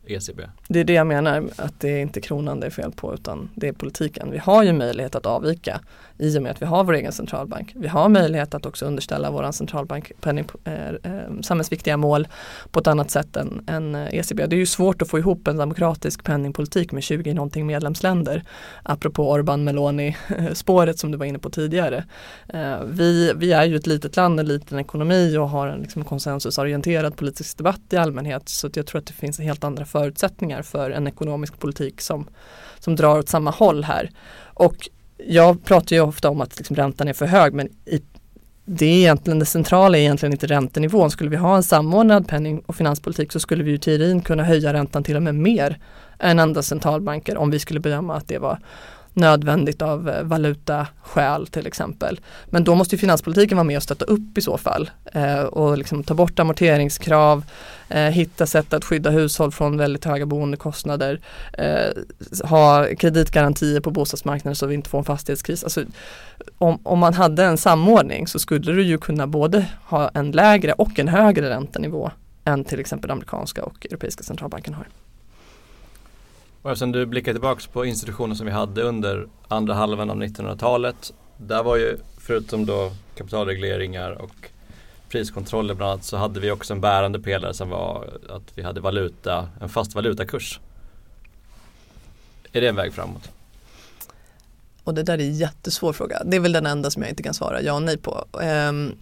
ECB. 0.08 0.42
Det 0.68 0.80
är 0.80 0.84
det 0.84 0.94
jag 0.94 1.08
menar, 1.08 1.50
att 1.56 1.80
det 1.80 1.90
är 1.90 2.02
inte 2.02 2.22
kronan 2.22 2.60
det 2.60 2.66
är 2.66 2.72
fel 2.72 2.92
på 2.92 3.14
utan 3.14 3.50
det 3.56 3.68
är 3.68 3.74
politiken. 3.74 4.32
Vi 4.32 4.38
har 4.38 4.64
ju 4.64 4.74
möjlighet 4.74 5.16
att 5.16 5.26
avvika 5.26 5.82
i 6.18 6.38
och 6.38 6.42
med 6.42 6.52
att 6.52 6.62
vi 6.62 6.66
har 6.66 6.84
vår 6.84 6.94
egen 6.94 7.12
centralbank. 7.12 7.72
Vi 7.76 7.88
har 7.88 8.10
möjlighet 8.10 8.54
att 8.54 8.66
också 8.66 8.86
underställa 8.86 9.32
vår 9.32 9.52
centralbank 9.52 10.12
penning, 10.22 10.46
eh, 10.64 10.90
eh 10.90 11.42
samhällsviktiga 11.42 11.98
mål 11.98 12.28
på 12.72 12.80
ett 12.80 12.88
annat 12.88 13.12
sätt 13.12 13.36
än, 13.36 13.64
än 13.68 13.96
eh, 13.96 14.16
ECB. 14.16 14.46
Det 14.46 14.56
är 14.56 14.58
ju 14.58 14.66
svårt 14.66 15.02
att 15.02 15.10
få 15.10 15.20
ihop 15.20 15.48
en 15.48 15.58
demokratisk 15.58 16.24
penningpolitik 16.24 16.92
med 16.92 17.04
20 17.04 17.34
någonting 17.34 17.66
medlemsländer. 17.66 18.44
Apropå 18.84 19.32
Orban 19.32 19.64
Meloni 19.64 20.18
spåret 20.54 21.00
som 21.00 21.12
du 21.12 21.18
var 21.18 21.26
inne 21.26 21.40
på 21.40 21.50
tidigare. 21.50 22.04
Eh, 22.48 22.84
vi, 22.86 23.34
vi 23.36 23.54
är 23.54 23.66
ju 23.66 23.76
ett 23.76 23.88
litet 23.88 24.16
land, 24.16 24.40
en 24.40 24.46
liten 24.46 24.80
ekonomi 24.80 25.38
och 25.38 25.50
har 25.50 25.68
en 25.68 25.82
liksom, 25.82 26.04
konsensusorienterad 26.04 27.16
politisk 27.16 27.58
debatt 27.58 27.82
i 27.90 27.98
allmänhet. 27.98 28.50
Så 28.50 28.68
att 28.68 28.76
jag 28.76 28.86
tror 28.86 29.00
att 29.00 29.06
det 29.06 29.14
finns 29.14 29.40
helt 29.40 29.64
andra 29.64 29.86
förutsättningar 29.96 30.62
för 30.62 30.92
en 30.92 31.08
ekonomisk 31.08 31.60
politik 31.60 32.02
som, 32.02 32.28
som 32.80 32.96
drar 32.96 33.20
åt 33.20 33.30
samma 33.30 33.52
håll 33.52 33.84
här. 33.84 34.10
Och 34.54 34.90
jag 35.18 35.64
pratar 35.64 35.96
ju 35.96 36.02
ofta 36.02 36.30
om 36.30 36.42
att 36.42 36.58
liksom 36.58 36.76
räntan 36.76 37.08
är 37.08 37.14
för 37.14 37.26
hög 37.26 37.54
men 37.54 37.68
i, 37.86 38.02
det 38.66 38.86
är 38.86 38.98
egentligen 38.98 39.40
det 39.40 39.46
centrala 39.46 39.98
är 39.98 40.02
egentligen 40.02 40.34
inte 40.34 40.48
räntenivån. 40.48 41.12
Skulle 41.12 41.30
vi 41.30 41.36
ha 41.36 41.56
en 41.56 41.64
samordnad 41.64 42.28
penning 42.28 42.60
och 42.66 42.76
finanspolitik 42.76 43.32
så 43.32 43.40
skulle 43.40 43.64
vi 43.64 43.70
ju 43.70 43.76
i 43.76 43.80
teorin 43.80 44.22
kunna 44.22 44.44
höja 44.44 44.74
räntan 44.74 45.04
till 45.04 45.16
och 45.16 45.24
med 45.24 45.36
mer 45.36 45.78
än 46.20 46.40
andra 46.40 46.62
centralbanker 46.62 47.38
om 47.38 47.52
vi 47.52 47.60
skulle 47.60 47.80
bedöma 47.80 48.16
att 48.16 48.28
det 48.28 48.38
var 48.38 48.60
nödvändigt 49.16 49.82
av 49.82 50.10
eh, 50.10 50.24
valutaskäl 50.24 51.48
till 51.48 51.68
exempel. 51.68 52.20
Men 52.46 52.64
då 52.64 52.76
måste 52.76 52.96
ju 52.96 53.00
finanspolitiken 53.00 53.58
vara 53.58 53.64
med 53.64 53.78
och 53.78 53.84
stötta 53.84 54.06
upp 54.06 54.38
i 54.38 54.42
så 54.42 54.58
fall 54.58 54.90
eh, 55.14 55.40
och 55.40 55.78
liksom 55.78 56.04
ta 56.04 56.14
bort 56.14 56.40
amorteringskrav, 56.40 57.44
eh, 57.90 58.02
hitta 58.02 58.46
sätt 58.46 58.74
att 58.74 58.86
skydda 58.86 59.10
hushåll 59.10 59.52
från 59.52 59.78
väldigt 59.78 60.06
höga 60.06 60.26
boendekostnader, 60.26 61.20
eh, 61.54 62.48
ha 62.50 62.88
kreditgarantier 62.98 63.80
på 63.80 63.92
bostadsmarknaden 63.92 64.56
så 64.56 64.68
vi 64.68 64.76
inte 64.76 64.90
får 64.90 64.98
en 64.98 65.06
fastighetskris. 65.06 65.64
Alltså, 65.64 65.84
om, 66.58 66.80
om 66.84 67.00
man 67.00 67.14
hade 67.14 67.44
en 67.44 67.58
samordning 67.58 68.28
så 68.28 68.40
skulle 68.40 68.72
du 68.72 68.84
ju 68.84 68.98
kunna 68.98 69.28
både 69.28 69.66
ha 69.86 70.10
en 70.14 70.32
lägre 70.32 70.74
och 70.74 71.00
en 71.00 71.08
högre 71.08 71.50
räntenivå 71.50 72.12
än 72.46 72.64
till 72.64 72.80
exempel 72.80 73.12
amerikanska 73.12 73.64
och 73.64 73.86
europeiska 73.86 74.24
centralbanken 74.24 74.74
har. 74.74 74.88
Och 76.66 76.72
eftersom 76.72 76.92
du 76.92 77.06
blickar 77.06 77.32
tillbaka 77.32 77.62
på 77.74 77.86
institutioner 77.86 78.36
som 78.36 78.46
vi 78.46 78.52
hade 78.52 78.82
under 78.82 79.28
andra 79.48 79.74
halvan 79.74 80.10
av 80.10 80.24
1900-talet. 80.24 81.14
Där 81.38 81.64
var 81.64 81.76
ju 81.76 81.98
förutom 82.18 82.66
då 82.66 82.92
kapitalregleringar 83.16 84.12
och 84.12 84.50
priskontroller 85.10 85.74
bland 85.74 85.92
annat 85.92 86.04
så 86.04 86.18
hade 86.18 86.40
vi 86.40 86.52
också 86.52 86.74
en 86.74 86.82
bärande 86.82 87.20
pelare 87.20 87.54
som 87.54 87.70
var 87.70 88.20
att 88.30 88.42
vi 88.56 88.64
hade 88.64 88.82
valuta, 88.82 89.50
en 89.62 89.70
fast 89.70 89.96
valutakurs. 89.96 90.60
Är 92.52 92.62
det 92.62 92.68
en 92.68 92.76
väg 92.76 92.94
framåt? 92.94 93.32
Och 94.84 94.94
det 94.94 95.04
där 95.04 95.14
är 95.14 95.24
en 95.24 95.36
jättesvår 95.36 95.94
fråga. 95.94 96.24
Det 96.26 96.36
är 96.36 96.42
väl 96.42 96.52
den 96.52 96.66
enda 96.66 96.92
som 96.92 97.02
jag 97.02 97.10
inte 97.10 97.24
kan 97.24 97.34
svara 97.34 97.62
ja 97.62 97.74
och 97.74 97.82
nej 97.82 97.98
på. 97.98 98.26
Ehm, 98.42 98.96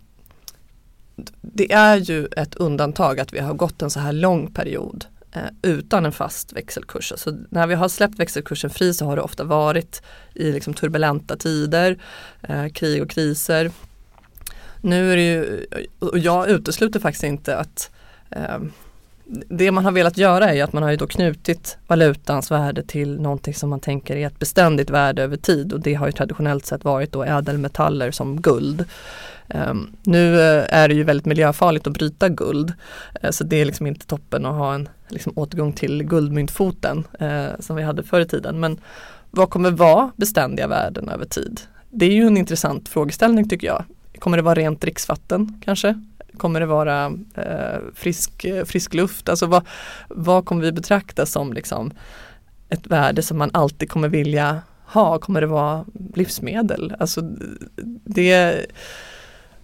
det 1.42 1.72
är 1.72 1.98
ju 1.98 2.26
ett 2.26 2.56
undantag 2.56 3.20
att 3.20 3.34
vi 3.34 3.40
har 3.40 3.54
gått 3.54 3.82
en 3.82 3.90
så 3.90 4.00
här 4.00 4.14
lång 4.14 4.54
period 4.54 5.06
Eh, 5.36 5.42
utan 5.62 6.06
en 6.06 6.12
fast 6.12 6.54
växelkurs. 6.54 7.14
Så 7.16 7.38
när 7.50 7.68
vi 7.68 7.76
har 7.76 7.88
släppt 7.88 8.20
växelkursen 8.20 8.70
fri 8.70 8.94
så 8.94 9.06
har 9.06 9.16
det 9.16 9.22
ofta 9.22 9.44
varit 9.44 10.02
i 10.34 10.52
liksom 10.52 10.74
turbulenta 10.74 11.38
tider, 11.38 11.98
eh, 12.42 12.68
krig 12.68 13.02
och 13.02 13.10
kriser. 13.10 13.72
Nu 14.82 15.12
är 15.12 15.16
det 15.16 15.32
ju, 15.32 15.66
och 16.00 16.20
jag 16.20 16.50
utesluter 16.50 17.00
faktiskt 17.00 17.24
inte 17.24 17.58
att 17.58 17.92
eh, 18.30 18.60
det 19.26 19.72
man 19.72 19.86
har 19.86 19.92
velat 19.92 20.18
göra 20.18 20.54
är 20.54 20.64
att 20.64 20.74
man 20.74 20.84
har 20.84 20.92
ju 20.92 20.98
då 20.98 21.08
knutit 21.08 21.78
valutans 21.88 22.52
värde 22.52 22.84
till 22.84 23.22
någonting 23.22 23.54
som 23.54 23.70
man 23.70 23.80
tänker 23.80 24.16
är 24.16 24.28
ett 24.28 24.40
beständigt 24.40 24.90
värde 24.90 25.24
över 25.24 25.38
tid 25.38 25.74
och 25.74 25.80
det 25.80 25.94
har 25.94 26.06
ju 26.06 26.12
traditionellt 26.12 26.66
sett 26.66 26.84
varit 26.84 27.12
då 27.12 27.24
ädelmetaller 27.24 28.12
som 28.12 28.42
guld. 28.42 28.86
Ehm, 29.50 29.88
nu 30.04 30.42
eh, 30.42 30.66
är 30.70 30.88
det 30.88 30.94
ju 30.94 31.04
väldigt 31.04 31.26
miljöfarligt 31.26 31.88
att 31.88 31.94
bryta 31.94 32.30
guld 32.30 32.74
eh, 33.22 33.32
så 33.32 33.44
det 33.44 33.62
är 33.62 33.66
liksom 33.66 33.88
inte 33.88 34.06
toppen 34.06 34.46
att 34.46 34.56
ha 34.56 34.74
en 34.74 34.90
liksom, 35.08 35.34
återgång 35.36 35.74
till 35.74 36.04
guldmyntfoten 36.04 37.04
eh, 37.20 37.48
som 37.60 37.76
vi 37.76 37.84
hade 37.84 38.04
förr 38.04 38.22
i 38.22 38.26
tiden. 38.26 38.60
Men 38.60 38.80
vad 39.32 39.50
kommer 39.50 39.72
vara 39.72 40.12
beständiga 40.16 40.68
värden 40.68 41.10
över 41.10 41.26
tid? 41.26 41.62
Det 41.90 42.06
är 42.06 42.12
ju 42.12 42.28
en 42.28 42.38
intressant 42.38 42.90
frågeställning 42.90 43.50
tycker 43.50 43.68
jag. 43.68 43.86
Kommer 44.20 44.38
det 44.38 44.44
vara 44.44 44.56
rent 44.56 44.82
dricksvatten 44.82 45.62
kanske? 45.66 46.02
Kommer 46.38 46.60
det 46.60 46.66
vara 46.66 47.06
eh, 47.36 47.80
frisk, 47.96 48.46
frisk 48.66 48.94
luft? 48.94 49.30
Alltså 49.30 49.46
vad, 49.46 49.68
vad 50.08 50.46
kommer 50.46 50.62
vi 50.62 50.72
betrakta 50.72 51.26
som 51.26 51.54
liksom 51.54 51.92
ett 52.70 52.88
värde 52.88 53.22
som 53.22 53.38
man 53.38 53.50
alltid 53.54 53.90
kommer 53.90 54.10
vilja 54.10 54.62
ha? 54.86 55.20
Kommer 55.20 55.42
det 55.42 55.48
vara 55.48 55.86
livsmedel? 56.16 56.96
Alltså 57.00 57.22
det 58.06 58.66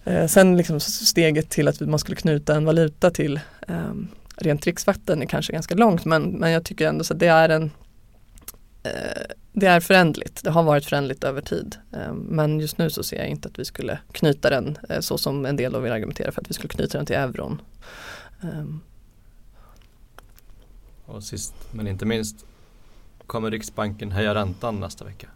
Eh, 0.04 0.26
sen 0.26 0.56
liksom 0.56 0.80
steget 0.80 1.50
till 1.50 1.68
att 1.68 1.80
man 1.80 1.98
skulle 1.98 2.16
knyta 2.16 2.54
en 2.54 2.64
valuta 2.64 3.10
till 3.10 3.40
eh, 3.68 3.92
rent 4.36 4.62
dricksvatten 4.62 5.22
är 5.22 5.26
kanske 5.26 5.52
ganska 5.52 5.74
långt 5.74 6.04
men, 6.04 6.22
men 6.22 6.50
jag 6.50 6.64
tycker 6.64 6.88
ändå 6.88 7.04
så 7.04 7.14
att 7.14 7.20
det 7.20 7.26
är 7.26 7.48
en 7.48 7.70
eh, 8.82 8.90
det 9.52 9.66
är 9.66 9.80
förändligt. 9.80 10.44
Det 10.44 10.50
har 10.50 10.62
varit 10.62 10.84
förändligt 10.84 11.24
över 11.24 11.40
tid. 11.40 11.76
Eh, 11.92 12.12
men 12.12 12.60
just 12.60 12.78
nu 12.78 12.90
så 12.90 13.02
ser 13.02 13.16
jag 13.16 13.28
inte 13.28 13.48
att 13.48 13.58
vi 13.58 13.64
skulle 13.64 13.98
knyta 14.12 14.50
den 14.50 14.78
eh, 14.88 15.00
så 15.00 15.18
som 15.18 15.46
en 15.46 15.56
del 15.56 15.74
av 15.74 15.82
vill 15.82 15.92
argumentera 15.92 16.32
för 16.32 16.40
att 16.40 16.50
vi 16.50 16.54
skulle 16.54 16.68
knyta 16.68 16.98
den 16.98 17.06
till 17.06 17.16
euron. 17.16 17.62
Ehm. 18.42 18.80
Och 21.06 21.22
sist 21.22 21.54
men 21.70 21.86
inte 21.86 22.04
minst, 22.04 22.46
kommer 23.26 23.50
Riksbanken 23.50 24.12
höja 24.12 24.34
räntan 24.34 24.80
nästa 24.80 25.04
vecka? 25.04 25.28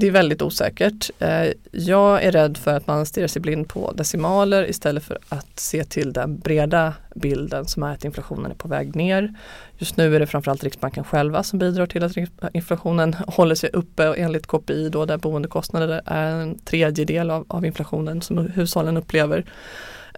Det 0.00 0.06
är 0.06 0.10
väldigt 0.10 0.42
osäkert. 0.42 1.10
Eh, 1.18 1.52
jag 1.72 2.24
är 2.24 2.32
rädd 2.32 2.56
för 2.56 2.76
att 2.76 2.86
man 2.86 3.06
stirrar 3.06 3.26
sig 3.26 3.42
blind 3.42 3.68
på 3.68 3.92
decimaler 3.92 4.70
istället 4.70 5.04
för 5.04 5.18
att 5.28 5.60
se 5.60 5.84
till 5.84 6.12
den 6.12 6.38
breda 6.38 6.94
bilden 7.14 7.66
som 7.66 7.82
är 7.82 7.92
att 7.92 8.04
inflationen 8.04 8.50
är 8.50 8.54
på 8.54 8.68
väg 8.68 8.96
ner. 8.96 9.34
Just 9.78 9.96
nu 9.96 10.16
är 10.16 10.20
det 10.20 10.26
framförallt 10.26 10.64
Riksbanken 10.64 11.04
själva 11.04 11.42
som 11.42 11.58
bidrar 11.58 11.86
till 11.86 12.04
att 12.04 12.16
inflationen 12.52 13.14
håller 13.26 13.54
sig 13.54 13.70
uppe 13.72 14.08
och 14.08 14.18
enligt 14.18 14.46
KPI 14.46 14.88
då 14.88 15.04
där 15.04 15.16
boendekostnader 15.16 16.02
är 16.04 16.32
en 16.32 16.58
tredjedel 16.58 17.30
av, 17.30 17.44
av 17.48 17.66
inflationen 17.66 18.22
som 18.22 18.38
hushållen 18.38 18.96
upplever. 18.96 19.44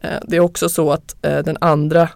Eh, 0.03 0.21
det 0.23 0.37
är 0.37 0.41
också 0.41 0.69
så 0.69 0.93
att 0.93 1.17
eh, 1.23 1.39
den 1.39 1.57
andra 1.61 2.09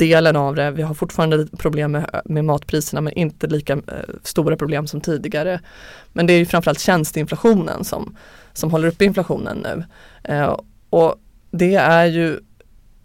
delen 0.00 0.36
av 0.36 0.54
det. 0.54 0.70
Vi 0.70 0.82
har 0.82 0.94
fortfarande 0.94 1.46
problem 1.58 1.92
med, 1.92 2.20
med 2.24 2.44
matpriserna 2.44 3.00
men 3.00 3.12
inte 3.12 3.46
lika 3.46 3.72
eh, 3.72 3.80
stora 4.22 4.56
problem 4.56 4.86
som 4.86 5.00
tidigare. 5.00 5.60
Men 6.12 6.26
det 6.26 6.32
är 6.32 6.38
ju 6.38 6.46
framförallt 6.46 6.80
tjänsteinflationen 6.80 7.84
som, 7.84 8.16
som 8.52 8.70
håller 8.70 8.88
uppe 8.88 9.04
inflationen 9.04 9.58
nu. 9.58 9.84
Eh, 10.34 10.56
och 10.90 11.14
det 11.50 11.74
är 11.74 12.06
ju 12.06 12.40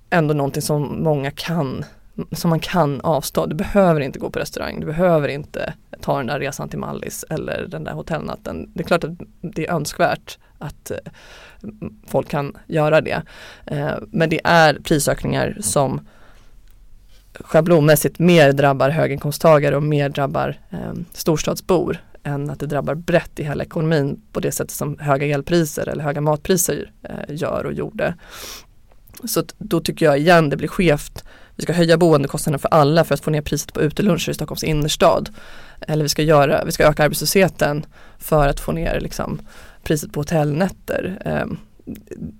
ändå 0.09 0.33
någonting 0.33 0.61
som 0.61 1.03
många 1.03 1.31
kan 1.31 1.85
som 2.31 2.49
man 2.49 2.59
kan 2.59 3.01
avstå. 3.01 3.45
Du 3.45 3.55
behöver 3.55 4.01
inte 4.01 4.19
gå 4.19 4.29
på 4.29 4.39
restaurang, 4.39 4.79
du 4.79 4.85
behöver 4.85 5.27
inte 5.27 5.73
ta 6.01 6.17
den 6.17 6.27
där 6.27 6.39
resan 6.39 6.69
till 6.69 6.79
Mallis 6.79 7.25
eller 7.29 7.67
den 7.67 7.83
där 7.83 7.91
hotellnatten. 7.93 8.71
Det 8.73 8.83
är 8.83 8.87
klart 8.87 9.03
att 9.03 9.11
det 9.41 9.67
är 9.67 9.73
önskvärt 9.73 10.37
att 10.57 10.91
eh, 10.91 10.97
folk 12.07 12.29
kan 12.29 12.57
göra 12.67 13.01
det. 13.01 13.21
Eh, 13.65 13.93
men 14.11 14.29
det 14.29 14.41
är 14.43 14.73
prisökningar 14.73 15.57
som 15.61 16.07
schablonmässigt 17.39 18.19
mer 18.19 18.51
drabbar 18.51 18.89
höginkomsttagare 18.89 19.75
och 19.75 19.83
mer 19.83 20.09
drabbar 20.09 20.59
eh, 20.69 20.93
storstadsbor 21.13 21.97
än 22.23 22.49
att 22.49 22.59
det 22.59 22.65
drabbar 22.65 22.95
brett 22.95 23.39
i 23.39 23.43
hela 23.43 23.63
ekonomin 23.63 24.21
på 24.31 24.39
det 24.39 24.51
sättet 24.51 24.71
som 24.71 24.97
höga 24.99 25.27
elpriser 25.27 25.89
eller 25.89 26.03
höga 26.03 26.21
matpriser 26.21 26.91
eh, 27.03 27.36
gör 27.36 27.65
och 27.65 27.73
gjorde. 27.73 28.15
Så 29.23 29.43
då 29.57 29.79
tycker 29.79 30.05
jag 30.05 30.19
igen 30.19 30.49
det 30.49 30.57
blir 30.57 30.67
skevt. 30.67 31.23
Vi 31.55 31.63
ska 31.63 31.73
höja 31.73 31.97
boendekostnaderna 31.97 32.59
för 32.59 32.69
alla 32.69 33.03
för 33.03 33.13
att 33.13 33.19
få 33.19 33.31
ner 33.31 33.41
priset 33.41 33.73
på 33.73 33.81
uteluncher 33.81 34.29
i 34.29 34.33
Stockholms 34.33 34.63
innerstad. 34.63 35.29
Eller 35.81 36.03
vi 36.03 36.09
ska, 36.09 36.21
göra, 36.21 36.65
vi 36.65 36.71
ska 36.71 36.83
öka 36.83 37.03
arbetslösheten 37.03 37.86
för 38.17 38.47
att 38.47 38.59
få 38.59 38.71
ner 38.71 38.99
liksom, 38.99 39.41
priset 39.83 40.13
på 40.13 40.19
hotellnätter. 40.19 41.21
Eh, 41.25 41.57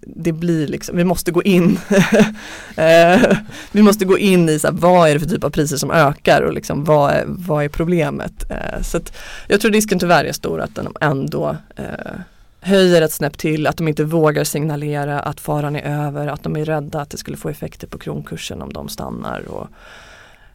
det 0.02 0.32
blir 0.32 0.68
liksom, 0.68 0.98
vi 0.98 1.04
måste 1.04 1.32
gå 1.32 1.44
in 1.44 1.80
eh, 2.76 3.38
Vi 3.72 3.82
måste 3.82 4.06
gå 4.06 4.18
in 4.18 4.50
i 4.50 4.60
så 4.60 4.68
här, 4.68 4.74
vad 4.74 5.10
är 5.10 5.14
det 5.14 5.20
för 5.20 5.30
typ 5.30 5.44
av 5.44 5.50
priser 5.50 5.78
som 5.78 5.92
ökar 5.92 6.42
och 6.42 6.54
liksom 6.54 6.84
vad 6.84 7.12
är, 7.12 7.24
vad 7.28 7.64
är 7.64 7.70
problemet. 7.70 8.52
Eh, 8.52 8.82
så 8.82 8.98
att 8.98 9.18
jag 9.48 9.62
tror 9.62 9.72
risken 9.72 10.00
tyvärr 10.00 10.26
är 10.26 10.32
stor 10.32 10.62
att 10.62 10.76
de 10.76 10.96
ändå 11.02 11.58
eh, 11.76 12.16
höjer 12.60 13.02
ett 13.02 13.14
snäpp 13.14 13.38
till, 13.38 13.68
att 13.68 13.78
de 13.78 13.88
inte 13.88 14.04
vågar 14.04 14.44
signalera 14.44 15.20
att 15.20 15.40
faran 15.40 15.76
är 15.76 16.06
över, 16.06 16.28
att 16.28 16.44
de 16.44 16.56
är 16.56 16.66
rädda 16.66 17.02
att 17.02 17.10
det 17.10 17.18
skulle 17.18 17.38
få 17.38 17.50
effekter 17.50 17.88
på 17.88 17.98
kronkursen 17.98 18.62
om 18.62 18.74
de 18.74 18.90
stannar 18.90 19.48
och 19.48 19.68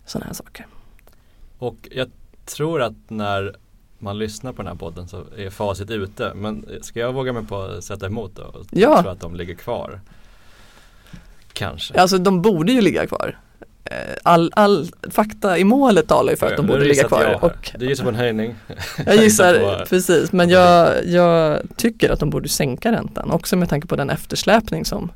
sådana 0.07 0.26
här 0.26 0.34
saker. 0.34 0.66
Och 1.59 1.88
jag 1.91 2.11
tror 2.45 2.82
att 2.82 3.11
när 3.11 3.57
man 4.01 4.18
lyssnar 4.18 4.53
på 4.53 4.62
den 4.62 4.66
här 4.66 4.78
podden 4.78 5.09
så 5.09 5.24
är 5.36 5.51
facit 5.51 5.90
ute. 5.90 6.34
Men 6.34 6.66
ska 6.82 7.01
jag 7.01 7.12
våga 7.12 7.32
mig 7.32 7.46
på 7.46 7.62
att 7.62 7.84
sätta 7.84 8.07
emot 8.07 8.36
då? 8.36 8.42
Och 8.42 8.66
ja. 8.70 9.03
tro 9.03 9.11
att 9.11 9.20
de 9.20 9.34
ligger 9.34 9.55
kvar? 9.55 10.01
Kanske. 11.53 12.01
Alltså 12.01 12.18
de 12.18 12.42
borde 12.42 12.72
ju 12.72 12.80
ligga 12.80 13.07
kvar. 13.07 13.38
Eh, 13.84 14.16
all, 14.22 14.51
all 14.55 14.90
fakta 15.11 15.59
i 15.59 15.64
målet 15.64 16.09
talar 16.09 16.30
ju 16.30 16.36
för 16.36 16.46
att 16.46 16.57
de 16.57 16.66
borde 16.66 16.84
ligga 16.84 17.09
kvar. 17.09 17.38
Och, 17.44 17.70
du 17.78 17.88
gissar 17.88 18.05
på 18.05 18.09
en 18.09 18.14
höjning? 18.14 18.55
Jag 19.07 19.16
gissar, 19.16 19.78
på, 19.78 19.84
precis, 19.86 20.32
men 20.32 20.48
jag, 20.48 21.07
jag 21.07 21.61
tycker 21.76 22.11
att 22.11 22.20
de 22.20 22.30
borde 22.30 22.48
sänka 22.48 22.92
räntan 22.92 23.30
också 23.30 23.57
med 23.57 23.68
tanke 23.68 23.86
på 23.86 23.96
den 23.96 24.11
eftersläpning 24.11 24.84
som 24.84 25.12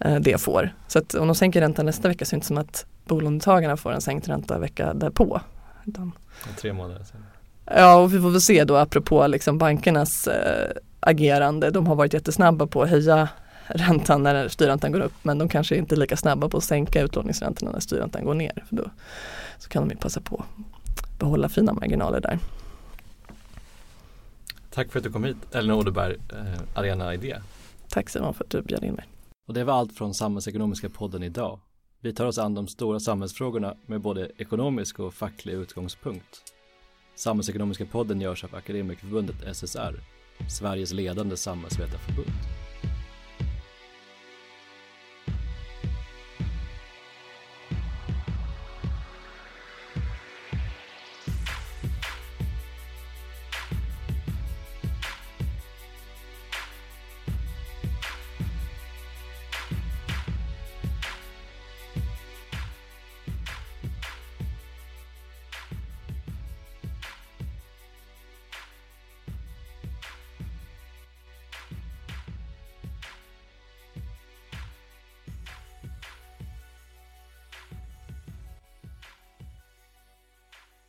eh, 0.00 0.16
det 0.16 0.40
får. 0.40 0.74
Så 0.86 0.98
att 0.98 1.14
om 1.14 1.26
de 1.26 1.34
sänker 1.34 1.60
räntan 1.60 1.86
nästa 1.86 2.08
vecka 2.08 2.24
så 2.24 2.28
är 2.28 2.36
det 2.36 2.36
inte 2.36 2.46
som 2.46 2.58
att 2.58 2.86
bolånetagarna 3.04 3.76
får 3.76 3.92
en 3.92 4.00
sänkt 4.00 4.28
ränta 4.28 4.58
vecka 4.58 4.94
därpå. 4.94 5.40
Utan, 5.86 6.12
tre 6.60 6.72
månader 6.72 7.04
sen. 7.04 7.24
Ja, 7.70 7.96
och 7.96 8.14
vi 8.14 8.20
får 8.20 8.30
väl 8.30 8.40
se 8.40 8.64
då 8.64 8.76
apropå 8.76 9.26
liksom 9.26 9.58
bankernas 9.58 10.26
eh, 10.28 10.70
agerande. 11.00 11.70
De 11.70 11.86
har 11.86 11.94
varit 11.94 12.14
jättesnabba 12.14 12.66
på 12.66 12.82
att 12.82 12.90
höja 12.90 13.28
räntan 13.66 14.22
när 14.22 14.48
styrräntan 14.48 14.92
går 14.92 15.00
upp 15.00 15.14
men 15.22 15.38
de 15.38 15.48
kanske 15.48 15.76
inte 15.76 15.94
är 15.94 15.96
lika 15.96 16.16
snabba 16.16 16.48
på 16.48 16.56
att 16.56 16.64
sänka 16.64 17.02
utlåningsräntorna 17.02 17.72
när 17.72 17.80
styrräntan 17.80 18.24
går 18.24 18.34
ner. 18.34 18.64
För 18.68 18.76
då 18.76 18.90
så 19.58 19.68
kan 19.68 19.88
de 19.88 19.94
ju 19.94 19.96
passa 19.96 20.20
på 20.20 20.36
att 20.36 21.18
behålla 21.18 21.48
fina 21.48 21.72
marginaler 21.72 22.20
där. 22.20 22.38
Tack 24.70 24.92
för 24.92 24.98
att 24.98 25.04
du 25.04 25.12
kom 25.12 25.24
hit 25.24 25.36
Elinor 25.52 25.78
Odeberg, 25.78 26.16
eh, 26.32 26.60
Arena 26.74 27.14
Idé. 27.14 27.36
Tack 27.88 28.10
Simon 28.10 28.34
för 28.34 28.44
att 28.44 28.50
du 28.50 28.62
bjöd 28.62 28.84
in 28.84 28.94
mig. 28.94 29.04
Och 29.48 29.54
det 29.54 29.64
var 29.64 29.74
allt 29.74 29.92
från 29.92 30.14
Samhällsekonomiska 30.14 30.88
podden 30.88 31.22
idag. 31.22 31.60
Vi 32.00 32.12
tar 32.12 32.26
oss 32.26 32.38
an 32.38 32.54
de 32.54 32.68
stora 32.68 33.00
samhällsfrågorna 33.00 33.74
med 33.86 34.00
både 34.00 34.30
ekonomisk 34.36 34.98
och 35.00 35.14
facklig 35.14 35.52
utgångspunkt. 35.52 36.42
Samhällsekonomiska 37.18 37.86
podden 37.86 38.20
görs 38.20 38.44
av 38.44 38.54
Akademikerförbundet 38.54 39.56
SSR, 39.56 40.00
Sveriges 40.48 40.92
ledande 40.92 41.36
samhällsvetarförbund. 41.36 42.30